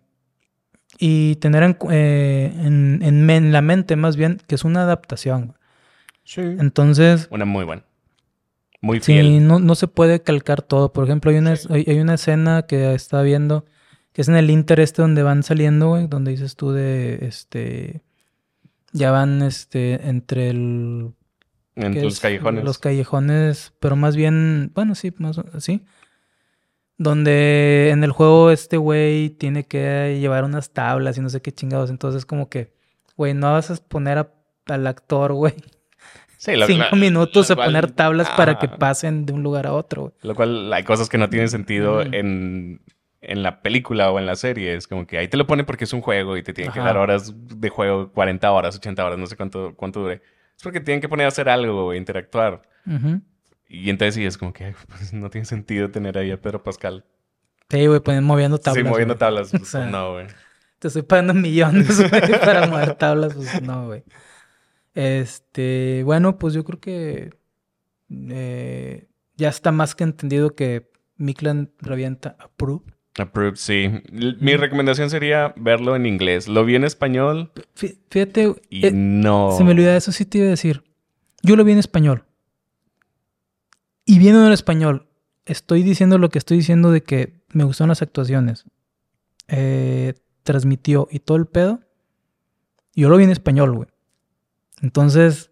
y 0.98 1.36
tener 1.36 1.62
en, 1.62 1.76
eh, 1.90 2.52
en, 2.60 3.52
la 3.52 3.62
mente 3.62 3.94
más 3.94 4.16
bien 4.16 4.40
que 4.46 4.56
es 4.56 4.64
una 4.64 4.82
adaptación. 4.82 5.56
Sí. 6.24 6.40
Entonces. 6.40 7.28
Una 7.30 7.44
muy 7.44 7.64
buena. 7.64 7.84
Muy 8.80 8.98
fiel. 8.98 9.26
Sí, 9.26 9.40
no, 9.40 9.60
no 9.60 9.74
se 9.76 9.86
puede 9.86 10.22
calcar 10.22 10.62
todo. 10.62 10.92
Por 10.92 11.04
ejemplo, 11.04 11.30
hay 11.30 11.38
una, 11.38 11.54
hay, 11.70 11.98
una 12.00 12.14
escena 12.14 12.62
que 12.62 12.94
está 12.94 13.22
viendo, 13.22 13.64
que 14.12 14.22
es 14.22 14.28
en 14.28 14.34
el 14.34 14.50
Inter 14.50 14.80
este 14.80 15.02
donde 15.02 15.22
van 15.22 15.44
saliendo, 15.44 15.88
güey, 15.88 16.08
donde 16.08 16.32
dices 16.32 16.56
tú 16.56 16.72
de 16.72 17.18
este. 17.22 18.02
Ya 18.92 19.12
van 19.12 19.40
este 19.42 20.08
entre 20.08 20.50
el. 20.50 21.12
En 21.76 22.02
los 22.02 22.18
callejones. 22.18 22.64
Los 22.64 22.78
callejones, 22.78 23.72
pero 23.78 23.94
más 23.94 24.16
bien, 24.16 24.72
bueno, 24.74 24.96
sí, 24.96 25.12
más 25.18 25.38
así. 25.38 25.84
Donde 26.98 27.90
en 27.90 28.04
el 28.04 28.12
juego 28.12 28.50
este 28.50 28.76
güey 28.76 29.30
tiene 29.30 29.64
que 29.64 30.18
llevar 30.20 30.44
unas 30.44 30.72
tablas 30.72 31.18
y 31.18 31.20
no 31.20 31.30
sé 31.30 31.42
qué 31.42 31.52
chingados. 31.52 31.90
Entonces, 31.90 32.26
como 32.26 32.48
que, 32.48 32.72
güey, 33.16 33.34
no 33.34 33.52
vas 33.52 33.70
a 33.70 33.76
poner 33.76 34.28
al 34.66 34.86
actor, 34.86 35.32
güey, 35.32 35.54
cinco 36.42 36.96
minutos 36.96 37.50
a 37.50 37.56
poner 37.56 37.90
tablas 37.92 38.28
para 38.30 38.58
que 38.58 38.68
pasen 38.68 39.26
de 39.26 39.32
un 39.32 39.42
lugar 39.42 39.66
a 39.66 39.72
otro. 39.72 40.14
Lo 40.22 40.34
cual 40.34 40.72
hay 40.72 40.82
cosas 40.82 41.08
que 41.08 41.18
no 41.18 41.30
tienen 41.30 41.48
sentido 41.48 42.02
en, 42.02 42.80
la 43.20 43.62
película 43.62 44.10
o 44.10 44.18
en 44.18 44.26
la 44.26 44.34
serie. 44.34 44.74
Es 44.74 44.88
como 44.88 45.06
que 45.06 45.18
ahí 45.18 45.28
te 45.28 45.36
lo 45.36 45.46
pone 45.46 45.64
porque 45.64 45.84
es 45.84 45.92
un 45.92 46.00
juego 46.00 46.36
y 46.36 46.42
te 46.42 46.52
tienen 46.52 46.72
que 46.72 46.80
dar 46.80 46.96
horas 46.96 47.32
de 47.36 47.68
juego, 47.68 48.12
40 48.12 48.50
horas, 48.50 48.76
80 48.76 49.04
horas, 49.04 49.18
no 49.18 49.26
sé 49.26 49.36
cuánto, 49.36 49.74
cuánto 49.76 50.00
dure. 50.00 50.22
Es 50.56 50.62
porque 50.62 50.80
tienen 50.80 51.00
que 51.00 51.08
poner 51.08 51.26
a 51.26 51.28
hacer 51.28 51.48
algo, 51.48 51.94
interactuar. 51.94 52.62
Y 53.72 53.88
entonces 53.88 54.14
sí, 54.16 54.26
es 54.26 54.36
como 54.36 54.52
que 54.52 54.74
pues, 54.86 55.14
no 55.14 55.30
tiene 55.30 55.46
sentido 55.46 55.90
tener 55.90 56.18
ahí 56.18 56.30
a 56.30 56.38
Pedro 56.38 56.62
Pascal. 56.62 57.06
Sí, 57.70 57.86
güey, 57.86 58.02
moviendo 58.20 58.58
tablas. 58.58 58.84
Sí, 58.84 58.88
moviendo 58.88 59.16
tablas. 59.16 59.50
Pues, 59.50 59.74
no, 59.90 60.12
güey. 60.12 60.26
Te 60.78 60.88
estoy 60.88 61.02
pagando 61.02 61.32
millones, 61.32 62.02
para 62.44 62.66
mover 62.66 62.96
tablas. 62.96 63.34
Pues 63.34 63.62
no, 63.62 63.86
güey. 63.86 64.04
Este, 64.94 66.02
bueno, 66.04 66.38
pues 66.38 66.52
yo 66.52 66.64
creo 66.64 66.80
que 66.80 67.30
eh, 68.10 69.06
ya 69.36 69.48
está 69.48 69.72
más 69.72 69.94
que 69.94 70.04
entendido 70.04 70.54
que 70.54 70.90
Miklan 71.16 71.72
revienta 71.80 72.36
Approved. 72.40 72.92
Approved, 73.16 73.56
sí. 73.56 73.90
Mi 74.12 74.54
recomendación 74.56 75.08
sería 75.08 75.54
verlo 75.56 75.96
en 75.96 76.04
inglés. 76.04 76.46
Lo 76.46 76.66
vi 76.66 76.74
en 76.74 76.84
español. 76.84 77.52
Fíjate. 77.74 78.54
Y 78.68 78.86
eh, 78.86 78.90
no. 78.92 79.56
Se 79.56 79.64
me 79.64 79.70
olvidó 79.70 79.92
eso, 79.92 80.12
sí 80.12 80.26
te 80.26 80.38
iba 80.38 80.48
a 80.48 80.50
decir. 80.50 80.84
Yo 81.42 81.56
lo 81.56 81.64
vi 81.64 81.72
en 81.72 81.78
español. 81.78 82.26
Y 84.04 84.18
viendo 84.18 84.46
en 84.46 84.52
español, 84.52 85.08
estoy 85.46 85.82
diciendo 85.82 86.18
lo 86.18 86.28
que 86.28 86.38
estoy 86.38 86.58
diciendo 86.58 86.90
de 86.90 87.02
que 87.02 87.42
me 87.52 87.64
gustaron 87.64 87.90
las 87.90 88.02
actuaciones. 88.02 88.64
Eh, 89.48 90.14
transmitió 90.42 91.08
y 91.10 91.20
todo 91.20 91.36
el 91.36 91.46
pedo. 91.46 91.80
Yo 92.94 93.08
lo 93.08 93.16
vi 93.16 93.24
en 93.24 93.30
español, 93.30 93.74
güey. 93.74 93.88
Entonces, 94.82 95.50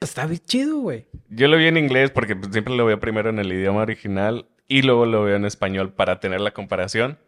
está 0.00 0.26
bien 0.26 0.40
chido, 0.44 0.78
güey. 0.78 1.06
Yo 1.28 1.48
lo 1.48 1.56
vi 1.56 1.66
en 1.66 1.76
inglés 1.76 2.10
porque 2.10 2.36
pues, 2.36 2.52
siempre 2.52 2.74
lo 2.74 2.86
veo 2.86 3.00
primero 3.00 3.30
en 3.30 3.38
el 3.38 3.52
idioma 3.52 3.82
original 3.82 4.46
y 4.68 4.82
luego 4.82 5.06
lo 5.06 5.24
veo 5.24 5.36
en 5.36 5.44
español 5.44 5.92
para 5.92 6.20
tener 6.20 6.40
la 6.40 6.52
comparación. 6.52 7.18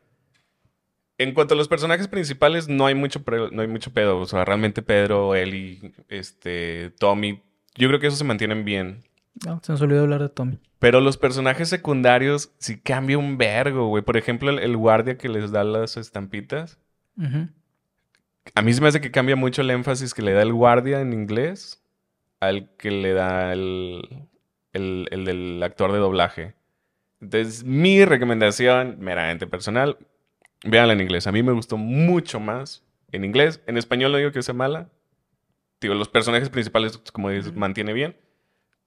En 1.19 1.33
cuanto 1.33 1.55
a 1.55 1.57
los 1.57 1.69
personajes 1.69 2.09
principales, 2.09 2.69
no 2.69 2.87
hay 2.87 2.95
mucho, 2.95 3.23
no 3.53 3.63
hay 3.63 3.69
mucho 3.69 3.93
pedo. 3.93 4.19
O 4.19 4.27
sea, 4.27 4.45
realmente 4.45 4.83
Pedro, 4.83 5.35
Eli, 5.35 5.95
este, 6.09 6.91
Tommy, 6.99 7.43
yo 7.77 7.89
creo 7.89 8.01
que 8.01 8.09
eso 8.09 8.17
se 8.17 8.25
mantienen 8.25 8.65
bien. 8.65 9.05
No, 9.47 9.61
se 9.63 9.73
nos 9.73 9.81
olvidó 9.83 10.03
hablar 10.03 10.23
de 10.23 10.29
Tommy. 10.29 10.59
Pero 10.79 11.01
los 11.01 11.17
personajes 11.17 11.69
secundarios 11.69 12.53
sí 12.59 12.79
cambia 12.79 13.19
un 13.19 13.37
vergo, 13.39 13.89
güey. 13.89 14.03
Por 14.03 14.17
ejemplo, 14.17 14.51
el, 14.51 14.77
guardia 14.77 15.19
que 15.19 15.29
les 15.29 15.51
da 15.51 15.65
las 15.65 15.97
estampitas. 15.97 16.79
A 18.55 18.63
mí 18.63 18.73
se 18.73 18.81
me 18.81 18.89
hace 18.89 19.01
que 19.01 19.11
cambia 19.11 19.37
mucho 19.37 19.63
el 19.63 19.71
énfasis 19.71 20.15
que 20.15 20.23
le 20.23 20.33
da 20.33 20.43
el 20.43 20.53
guardia 20.53 21.01
en 21.01 21.13
inglés 21.13 21.83
al 22.41 22.69
que 22.77 22.91
le 22.91 23.15
da 23.15 23.53
el, 23.53 24.27
el, 24.73 25.25
del 25.25 25.63
actor 25.63 25.93
de 25.93 25.99
doblaje. 25.99 26.55
Entonces, 27.21 27.65
mi 27.65 28.05
recomendación, 28.05 28.97
meramente 29.01 29.47
personal, 29.47 29.97
véanla 30.65 30.93
en 30.93 31.01
inglés. 31.01 31.27
A 31.27 31.33
mí 31.33 31.43
me 31.43 31.53
gustó 31.53 31.77
mucho 31.79 32.41
más 32.41 32.85
en 33.11 33.25
inglés. 33.25 33.63
En 33.67 33.79
español 33.79 34.13
no 34.13 34.19
digo 34.19 34.33
que 34.33 34.43
sea 34.43 34.55
mala. 34.55 34.91
Digo, 35.81 35.95
los 35.95 36.09
personajes 36.09 36.51
principales, 36.51 36.99
como 37.13 37.31
dices, 37.31 37.55
mantiene 37.55 37.93
bien. 37.93 38.17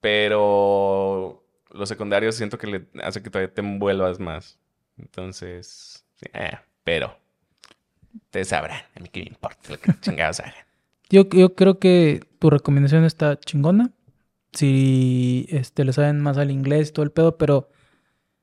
Pero 0.08 1.43
los 1.72 1.89
secundarios 1.89 2.36
siento 2.36 2.58
que 2.58 2.67
le 2.67 2.88
hace 3.04 3.22
que 3.22 3.30
todavía 3.30 3.54
te 3.54 3.62
envuelvas 3.62 4.20
más. 4.20 4.58
Entonces, 4.98 6.06
eh, 6.34 6.58
pero 6.84 7.13
Ustedes 8.26 8.48
sabrán, 8.50 8.82
a 8.96 9.00
mí 9.00 9.10
qué 9.12 9.22
me 9.22 9.28
importa 9.28 9.70
lo 9.70 9.80
que 9.80 9.91
chingados 10.02 10.39
hagan. 10.39 10.54
Yo, 11.10 11.28
yo 11.30 11.56
creo 11.56 11.80
que 11.80 12.22
tu 12.39 12.50
recomendación 12.50 13.06
está 13.06 13.39
chingona. 13.39 13.91
Si 14.54 15.46
este, 15.50 15.86
le 15.86 15.93
saben 15.93 16.20
más 16.20 16.38
al 16.38 16.52
inglés 16.52 16.89
y 16.89 16.91
todo 16.93 17.04
el 17.04 17.12
pedo, 17.12 17.38
pero 17.38 17.70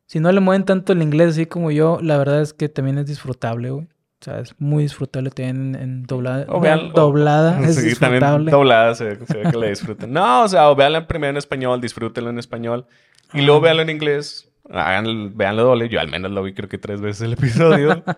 si 0.06 0.20
no 0.20 0.30
le 0.32 0.40
mueven 0.40 0.64
tanto 0.64 0.92
el 0.92 1.02
inglés 1.02 1.30
así 1.30 1.46
como 1.46 1.70
yo, 1.70 1.98
la 2.00 2.16
verdad 2.16 2.40
es 2.40 2.52
que 2.52 2.68
también 2.68 2.98
es 2.98 3.06
disfrutable, 3.06 3.70
güey. 3.70 3.88
O 4.24 4.30
sea, 4.30 4.40
es 4.40 4.54
muy 4.58 4.84
disfrutable 4.84 5.28
también 5.28 5.74
en, 5.74 6.02
doblada. 6.04 6.46
O 6.48 6.62
doblada 6.94 7.60
es 7.60 7.74
sí, 7.76 7.88
disfrutable. 7.88 8.50
doblada 8.50 8.94
se, 8.94 9.04
ve 9.04 9.18
que 9.52 9.58
le 9.58 9.68
disfruten. 9.68 10.10
No, 10.10 10.44
o 10.44 10.48
sea, 10.48 10.70
o 10.70 10.74
véanla 10.74 11.06
primero 11.06 11.32
en 11.32 11.36
español, 11.36 11.78
disfrútenlo 11.78 12.30
en 12.30 12.38
español. 12.38 12.86
Y 13.34 13.42
luego 13.42 13.60
véanlo 13.60 13.82
en 13.82 13.90
inglés. 13.90 14.50
Hagan, 14.70 15.36
véanlo 15.36 15.64
doble. 15.64 15.90
Yo 15.90 16.00
al 16.00 16.08
menos 16.08 16.30
lo 16.30 16.42
vi 16.42 16.54
creo 16.54 16.70
que 16.70 16.78
tres 16.78 17.02
veces 17.02 17.20
el 17.20 17.34
episodio. 17.34 18.02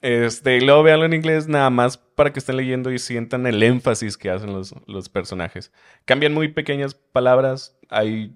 Este, 0.00 0.58
y 0.58 0.60
luego 0.60 0.84
véanlo 0.84 1.06
en 1.06 1.12
inglés 1.12 1.48
nada 1.48 1.70
más 1.70 1.98
para 1.98 2.32
que 2.32 2.38
estén 2.38 2.56
leyendo 2.56 2.92
y 2.92 3.00
sientan 3.00 3.48
el 3.48 3.60
énfasis 3.60 4.16
que 4.16 4.30
hacen 4.30 4.52
los, 4.52 5.08
personajes. 5.08 5.72
Cambian 6.04 6.32
muy 6.32 6.46
pequeñas 6.46 6.94
palabras. 6.94 7.76
Hay, 7.88 8.32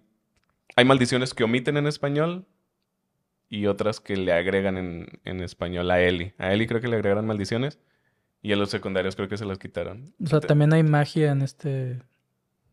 hay 0.74 0.84
maldiciones 0.84 1.34
que 1.34 1.44
omiten 1.44 1.76
en 1.76 1.86
español 1.86 2.46
y 3.55 3.66
otras 3.66 4.00
que 4.00 4.16
le 4.16 4.32
agregan 4.32 4.78
en, 4.78 5.40
español 5.42 5.90
a 5.90 6.00
Eli. 6.00 6.32
A 6.38 6.53
Eli 6.55 6.66
creo 6.66 6.80
que 6.80 6.88
le 6.88 6.96
agregaron 6.96 7.26
maldiciones 7.26 7.78
Y 8.40 8.50
a 8.53 8.57
los 8.57 8.70
secundarios 8.70 9.14
creo 9.14 9.28
que 9.28 9.36
se 9.36 9.44
los 9.44 9.59
quitaron. 9.59 10.14
O 10.24 10.26
sea, 10.26 10.40
Te- 10.40 10.46
también 10.46 10.72
hay 10.72 10.82
magia 10.82 11.30
en 11.32 11.42
este... 11.42 11.98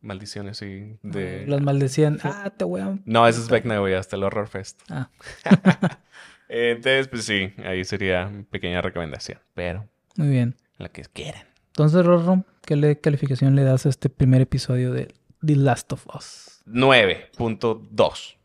Maldiciones, 0.01 0.55
sí. 0.57 0.97
De... 1.03 1.45
Los 1.47 1.61
maldecían. 1.61 2.19
Ah, 2.23 2.49
te 2.55 2.63
voy 2.63 2.79
a... 2.79 2.97
No, 3.03 3.27
ese 3.27 3.41
es 3.41 3.49
Vecna, 3.49 3.79
güey, 3.79 3.93
hasta 3.95 4.15
el 4.15 4.23
Horror 4.23 4.47
Fest. 4.47 4.81
Ah, 4.89 5.09
Entonces, 6.47 7.07
pues 7.09 7.25
sí, 7.25 7.53
ahí 7.65 7.83
sería 7.83 8.31
pequeña 8.49 8.81
recomendación. 8.81 9.39
Pero, 9.53 9.85
muy 10.15 10.29
bien. 10.29 10.55
la 10.77 10.87
que 10.89 11.01
quieran. 11.03 11.43
Entonces, 11.67 12.05
Rorro, 12.05 12.45
¿qué 12.65 12.75
le- 12.77 12.99
calificación 13.01 13.55
le 13.55 13.63
das 13.63 13.85
a 13.85 13.89
este 13.89 14.09
primer 14.09 14.41
episodio 14.41 14.91
de 14.93 15.13
The 15.45 15.55
Last 15.57 15.91
of 15.93 16.07
Us? 16.15 16.61
9.2. 16.65 18.35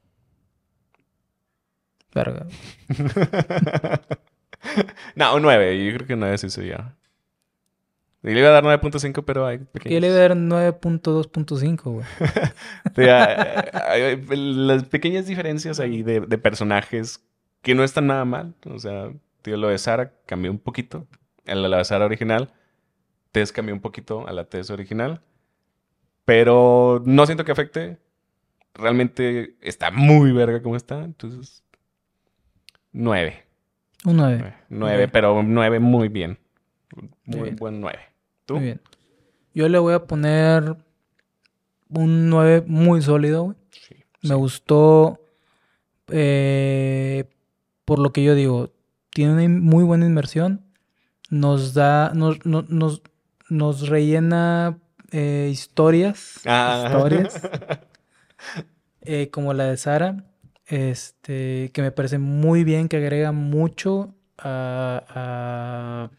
Verga. 2.15 2.47
no, 5.15 5.37
un 5.37 5.43
9. 5.43 5.85
Yo 5.87 5.95
creo 5.95 6.07
que 6.07 6.17
9 6.17 6.39
sí 6.39 6.51
sería. 6.51 6.95
Y 8.23 8.29
le 8.33 8.41
iba 8.41 8.49
a 8.49 8.53
dar 8.53 8.65
9.5, 8.65 9.23
pero 9.27 9.47
hay 9.47 9.59
Yo 9.59 9.65
pequeños. 9.67 10.01
le 10.01 10.09
voy 10.09 10.17
a 10.17 10.21
dar 10.21 10.35
9.2.5, 10.37 11.83
güey. 11.93 12.07
Sí, 12.97 13.03
hay- 13.03 13.71
hay- 13.75 14.03
hay 14.03 14.27
las 14.27 14.85
pequeñas 14.85 15.27
diferencias 15.27 15.79
ahí 15.81 16.03
de, 16.03 16.21
de 16.21 16.39
personajes 16.39 17.23
que 17.61 17.75
no 17.75 17.85
están 17.85 18.07
nada 18.07 18.25
mal. 18.25 18.55
O 18.67 18.79
sea, 18.79 19.12
tío, 19.43 19.57
lo 19.59 19.69
de 19.69 19.77
Sara 19.79 20.12
cambió 20.27 20.51
un 20.51 20.59
poquito. 20.59 21.07
A 21.47 21.55
la 21.55 21.77
de 21.77 21.85
Sara 21.85 22.07
original. 22.07 22.51
Tess 23.33 23.53
cambió 23.53 23.75
un 23.75 23.81
poquito 23.81 24.27
a 24.27 24.33
la 24.33 24.45
Tess 24.45 24.71
original. 24.71 25.21
Pero 26.25 27.03
no 27.05 27.27
siento 27.27 27.45
que 27.45 27.53
afecte. 27.53 27.99
Realmente 28.75 29.57
está 29.61 29.91
muy 29.91 30.33
verga 30.33 30.62
como 30.62 30.77
está. 30.77 31.05
Entonces, 31.05 31.62
9. 32.95 33.45
Un 34.07 34.16
9. 34.16 34.55
9, 34.70 35.05
Ok. 35.05 35.11
pero 35.12 35.42
9 35.42 35.78
muy 35.80 36.09
bien. 36.09 36.38
Muy 37.26 37.40
bien. 37.42 37.57
buen 37.57 37.80
9. 37.80 37.99
¿Tú? 38.47 38.55
Muy 38.55 38.64
bien. 38.64 38.80
Yo 39.55 39.68
le 39.68 39.78
voy 39.78 39.95
a 39.95 40.05
poner 40.07 40.76
un 41.88 42.28
9 42.30 42.64
muy 42.66 43.03
sólido, 43.03 43.45
güey. 43.45 43.57
Sí. 43.70 43.97
Me 44.22 44.34
gustó 44.34 45.20
eh, 46.09 47.24
por 47.84 47.99
lo 47.99 48.12
que 48.12 48.22
yo 48.24 48.34
digo. 48.34 48.70
Tiene 49.11 49.32
una 49.32 49.49
muy 49.49 49.84
buena 49.84 50.07
inmersión. 50.07 50.62
Nos 51.30 51.74
da, 51.74 52.12
nos, 52.14 52.45
no- 52.47 52.64
nos, 52.68 53.03
nos 53.49 53.88
rellena 53.88 54.78
eh, 55.12 55.49
historias. 55.53 56.40
Ah. 56.47 56.84
Historias. 56.86 57.40
eh, 59.03 59.30
como 59.30 59.53
la 59.55 59.64
de 59.64 59.76
Sara. 59.76 60.24
Este, 60.67 61.71
que 61.73 61.83
me 61.83 61.93
parece 61.93 62.19
muy 62.19 62.65
bien, 62.65 62.89
que 62.89 62.97
agrega 62.97 63.33
mucho 63.33 64.15
a, 64.39 65.05
a 65.09 66.11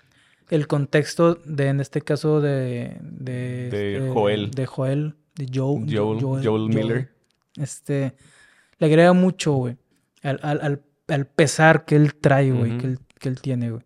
el 0.50 0.68
contexto 0.68 1.36
de, 1.36 1.68
en 1.70 1.80
este 1.80 2.02
caso, 2.02 2.41
de... 2.41 2.98
De, 3.02 3.70
De 3.70 3.96
este, 3.98 4.10
Joel. 4.14 4.52
De 4.52 4.66
Joel. 4.66 5.16
De 5.36 5.48
Joe, 5.54 5.86
Joel- 5.88 6.46
Joel 6.46 6.70
Miller. 6.70 7.12
Este, 7.58 8.14
le 8.78 8.88
agrega 8.88 9.14
mucho, 9.14 9.54
güey, 9.54 9.78
al, 10.22 10.39
al, 10.43 10.82
al, 11.08 11.26
pesar 11.28 11.86
que 11.86 11.96
él 11.96 12.14
trae, 12.16 12.52
güey, 12.52 12.78
que, 12.78 12.86
él, 12.88 13.00
que 13.20 13.30
él 13.30 13.41
tiene, 13.41 13.72
güey. 13.72 13.84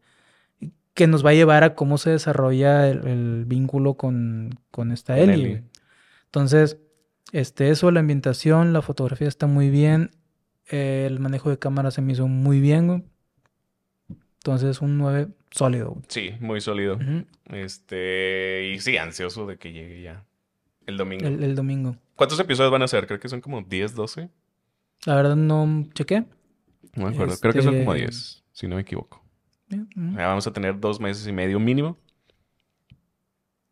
Que 0.93 1.07
nos 1.07 1.25
va 1.25 1.29
a 1.29 1.33
llevar 1.33 1.63
a 1.63 1.75
cómo 1.75 1.97
se 1.97 2.09
desarrolla 2.09 2.89
el, 2.89 3.07
el 3.07 3.45
vínculo 3.45 3.93
con, 3.93 4.59
con 4.71 4.91
esta 4.91 5.17
Ellie, 5.17 5.33
Ellie. 5.33 5.63
Entonces, 6.25 6.77
este, 7.31 7.69
eso, 7.69 7.89
la 7.91 8.01
ambientación, 8.01 8.73
la 8.73 8.81
fotografía 8.81 9.27
está 9.27 9.47
muy 9.47 9.69
bien. 9.69 10.11
Eh, 10.69 11.05
el 11.07 11.19
manejo 11.19 11.49
de 11.49 11.59
cámara 11.59 11.91
se 11.91 12.01
me 12.01 12.13
hizo 12.13 12.27
muy 12.27 12.59
bien, 12.59 12.87
güey. 12.87 13.03
Entonces, 14.37 14.81
un 14.81 14.97
9 14.97 15.27
sólido, 15.51 15.89
güey. 15.91 16.03
Sí, 16.07 16.31
muy 16.39 16.61
sólido. 16.61 16.97
Este, 17.51 18.71
y 18.73 18.79
sí, 18.79 18.97
ansioso 18.97 19.45
de 19.45 19.57
que 19.57 19.71
llegue 19.73 20.01
ya 20.01 20.23
el 20.85 20.97
domingo. 20.97 21.27
el, 21.27 21.43
el 21.43 21.55
domingo. 21.55 21.95
¿Cuántos 22.15 22.39
episodios 22.39 22.71
van 22.71 22.81
a 22.83 22.87
ser? 22.87 23.05
Creo 23.07 23.19
que 23.19 23.29
son 23.29 23.41
como 23.41 23.61
10, 23.61 23.95
12. 23.95 24.29
La 25.05 25.15
verdad 25.15 25.35
no 25.35 25.85
chequé. 25.93 26.25
No 26.95 27.05
me 27.07 27.13
acuerdo. 27.13 27.35
Creo 27.39 27.53
que 27.53 27.61
son 27.61 27.77
como 27.79 27.93
Este- 27.93 28.05
10, 28.07 28.43
si 28.51 28.67
no 28.67 28.75
me 28.75 28.81
equivoco. 28.81 29.23
Ya 29.69 30.27
vamos 30.27 30.47
a 30.47 30.51
tener 30.53 30.79
dos 30.79 30.99
meses 30.99 31.27
y 31.27 31.31
medio 31.31 31.59
mínimo. 31.59 31.97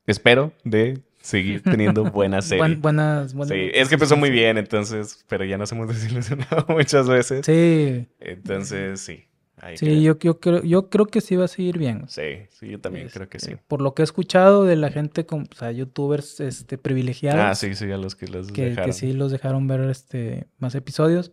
Espero 0.05 0.53
de 0.63 1.01
seguir 1.27 1.61
teniendo 1.61 2.03
buena 2.05 2.41
serie. 2.41 2.59
Buen- 2.63 2.81
buenas, 2.81 3.33
buenas 3.33 3.49
sí, 3.55 3.69
es 3.73 3.89
que 3.89 3.95
empezó 3.95 4.15
muy 4.17 4.29
bien, 4.31 4.57
entonces, 4.57 5.25
pero 5.27 5.43
ya 5.45 5.57
nos 5.57 5.71
hemos 5.71 5.87
desilusionado 5.93 6.65
muchas 6.69 7.07
veces. 7.09 7.45
Sí, 7.45 8.07
Entonces, 8.19 9.01
sí. 9.01 9.25
ahí 9.57 9.75
sí, 9.77 9.85
queda. 9.87 9.95
yo, 9.99 10.17
yo, 10.19 10.39
creo, 10.39 10.63
yo 10.63 10.89
creo 10.89 11.05
que 11.07 11.19
sí 11.21 11.35
va 11.35 11.45
a 11.45 11.47
seguir 11.47 11.77
bien. 11.77 12.05
Sí, 12.07 12.47
sí, 12.51 12.69
yo 12.69 12.79
también 12.79 13.09
creo 13.09 13.27
que 13.27 13.39
sí. 13.39 13.51
Este, 13.51 13.63
Por 13.67 13.81
lo 13.81 13.93
que 13.93 14.03
he 14.03 14.05
escuchado 14.05 14.63
de 14.65 14.75
la 14.77 14.89
gente, 14.91 15.25
con, 15.25 15.47
o 15.51 15.55
sea, 15.55 15.71
youtubers 15.71 16.39
este, 16.39 16.77
privilegiados, 16.77 17.41
Ah, 17.41 17.55
sí, 17.55 17.75
sí, 17.75 17.91
a 17.91 17.97
los 17.97 18.15
que 18.15 18.27
los 18.27 18.47
que, 18.47 18.53
que 18.53 18.69
dejaron. 18.69 18.93
sí 18.93 19.13
los 19.13 19.31
dejaron 19.31 19.67
ver 19.67 19.81
este, 19.89 20.47
más 20.59 20.75
episodios, 20.75 21.31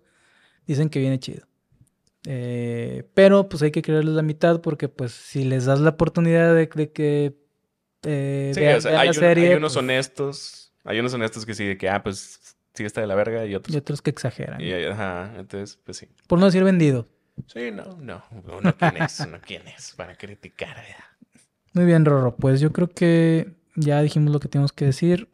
dicen 0.66 0.88
que 0.88 0.98
viene 1.00 1.18
chido. 1.18 1.46
Eh, 2.26 3.04
pero 3.12 3.48
pues 3.50 3.62
hay 3.62 3.70
que 3.70 3.82
creerles 3.82 4.14
la 4.14 4.22
mitad 4.22 4.62
porque 4.62 4.88
pues 4.88 5.12
si 5.12 5.44
les 5.44 5.66
das 5.66 5.80
la 5.80 5.90
oportunidad 5.90 6.54
de, 6.54 6.66
de 6.66 6.90
que 6.90 7.36
eh, 8.04 8.52
Sí, 8.54 8.60
vean, 8.60 8.78
o 8.78 8.80
sea, 8.80 8.90
vean 8.92 9.02
hay, 9.02 9.08
un- 9.08 9.14
serie 9.14 9.48
hay 9.50 9.54
unos 9.56 9.72
pues, 9.74 9.82
honestos, 9.82 10.72
hay 10.84 11.00
unos 11.00 11.14
honestos 11.14 11.44
que 11.46 11.54
sí, 11.54 11.64
de 11.66 11.76
que, 11.78 11.88
ah, 11.88 12.02
pues, 12.02 12.56
sí 12.74 12.84
está 12.84 13.00
de 13.00 13.06
la 13.06 13.14
verga, 13.14 13.44
y 13.46 13.54
otros, 13.54 13.74
y 13.74 13.78
otros 13.78 14.02
que 14.02 14.10
exageran. 14.10 14.60
y, 14.60 14.72
ajá, 14.72 15.32
entonces, 15.38 15.78
pues 15.84 15.96
sí. 15.98 16.08
Por 16.26 16.38
no 16.38 16.46
decir 16.46 16.64
vendido. 16.64 17.06
Sí, 17.46 17.70
no, 17.72 17.96
no, 18.00 18.22
uno 18.56 18.76
quién 18.76 18.96
es, 18.98 19.20
uno 19.20 19.38
quién 19.44 19.66
es 19.68 19.92
para 19.96 20.14
criticar, 20.16 20.76
¿verdad? 20.76 21.04
Muy 21.72 21.84
bien, 21.84 22.04
Rorro. 22.04 22.36
Pues 22.36 22.60
yo 22.60 22.72
creo 22.72 22.88
que 22.88 23.54
ya 23.74 24.00
dijimos 24.02 24.32
lo 24.32 24.38
que 24.38 24.46
teníamos 24.48 24.72
que 24.72 24.84
decir. 24.84 25.28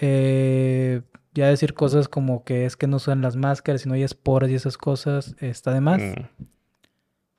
Eh, 0.00 1.00
ya 1.32 1.48
decir 1.48 1.72
cosas 1.72 2.08
como 2.08 2.44
que 2.44 2.66
es 2.66 2.76
que 2.76 2.86
no 2.86 2.96
usan 2.96 3.22
las 3.22 3.36
máscaras 3.36 3.84
y 3.86 3.88
no 3.88 3.94
hay 3.94 4.02
esporas 4.02 4.50
y 4.50 4.54
esas 4.54 4.76
cosas 4.76 5.34
está 5.40 5.72
de 5.72 5.80
más. 5.80 6.02
Mm, 6.02 6.22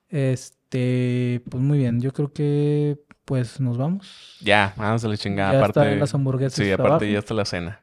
Este, 0.10 1.42
pues 1.50 1.62
muy 1.62 1.78
bien. 1.78 2.02
Yo 2.02 2.12
creo 2.14 2.32
que 2.32 2.98
pues 3.28 3.60
nos 3.60 3.78
vamos. 3.78 4.38
Ya, 4.40 4.74
vamos 4.78 5.04
a 5.04 5.10
la 5.10 5.18
chingada, 5.18 5.52
ya 5.52 5.58
aparte. 5.60 5.82
están 5.82 6.00
las 6.00 6.14
hamburguesas. 6.14 6.54
Sí, 6.66 6.72
aparte 6.72 6.88
abajo. 6.92 7.06
ya 7.06 7.20
está 7.20 7.34
la 7.34 7.44
cena. 7.44 7.82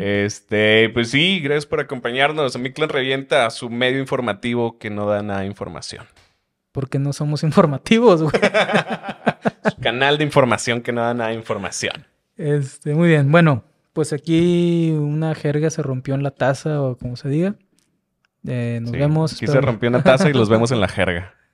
Este, 0.00 0.88
pues 0.88 1.10
sí, 1.10 1.38
gracias 1.40 1.66
por 1.66 1.78
acompañarnos. 1.80 2.56
A 2.56 2.58
mi 2.58 2.72
clan 2.72 2.88
revienta 2.88 3.46
a 3.46 3.50
su 3.50 3.70
medio 3.70 4.00
informativo 4.00 4.78
que 4.78 4.90
no 4.90 5.06
da 5.06 5.22
nada 5.22 5.40
de 5.40 5.46
información. 5.46 6.04
Porque 6.72 6.98
no 6.98 7.12
somos 7.12 7.42
informativos, 7.44 8.22
güey. 8.22 8.32
Su 9.70 9.76
canal 9.80 10.18
de 10.18 10.24
información 10.24 10.80
que 10.80 10.92
no 10.92 11.02
da 11.02 11.14
nada 11.14 11.30
de 11.30 11.36
información. 11.36 12.06
Este, 12.36 12.94
muy 12.94 13.08
bien. 13.08 13.30
Bueno, 13.30 13.64
pues 13.92 14.12
aquí 14.12 14.90
una 14.98 15.34
jerga 15.34 15.70
se 15.70 15.82
rompió 15.82 16.14
en 16.14 16.22
la 16.22 16.30
taza 16.32 16.80
o 16.82 16.96
como 16.96 17.16
se 17.16 17.28
diga. 17.28 17.54
Eh, 18.46 18.78
nos 18.80 18.90
Sí, 18.92 18.96
vemos. 18.96 19.32
Aquí 19.34 19.46
se 19.46 19.60
rompió 19.60 19.88
una 19.90 20.02
taza 20.02 20.28
y 20.28 20.32
los 20.32 20.48
vemos 20.48 20.72
en 20.72 20.80
la 20.80 20.88
jerga. 20.88 21.34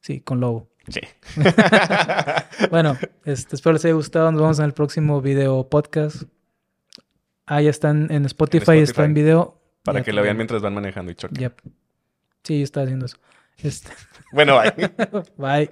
Sí, 0.00 0.20
con 0.20 0.38
lobo. 0.40 0.67
Sí. 0.88 1.00
Bueno, 2.70 2.96
este, 3.24 3.56
espero 3.56 3.72
les 3.74 3.84
haya 3.84 3.94
gustado. 3.94 4.30
Nos 4.32 4.40
vemos 4.40 4.58
en 4.58 4.64
el 4.64 4.72
próximo 4.72 5.20
video 5.20 5.68
podcast. 5.68 6.24
Ah, 7.46 7.62
ya 7.62 7.70
están 7.70 8.10
en 8.10 8.24
Spotify, 8.26 8.78
está 8.78 9.02
Spotify. 9.02 9.04
en 9.04 9.14
video. 9.14 9.60
Para 9.84 10.00
Ya 10.00 10.04
que 10.04 10.12
lo 10.12 10.22
vean 10.22 10.36
mientras 10.36 10.60
van 10.60 10.74
manejando 10.74 11.12
y. 11.12 11.14
Yep. 11.14 11.60
Sí, 12.42 12.58
yo 12.58 12.64
estaba 12.64 12.84
haciendo 12.84 13.06
eso. 13.06 13.16
Este, 13.58 13.90
Bueno, 14.32 14.58
bye. 14.60 14.90
bye. 15.36 15.70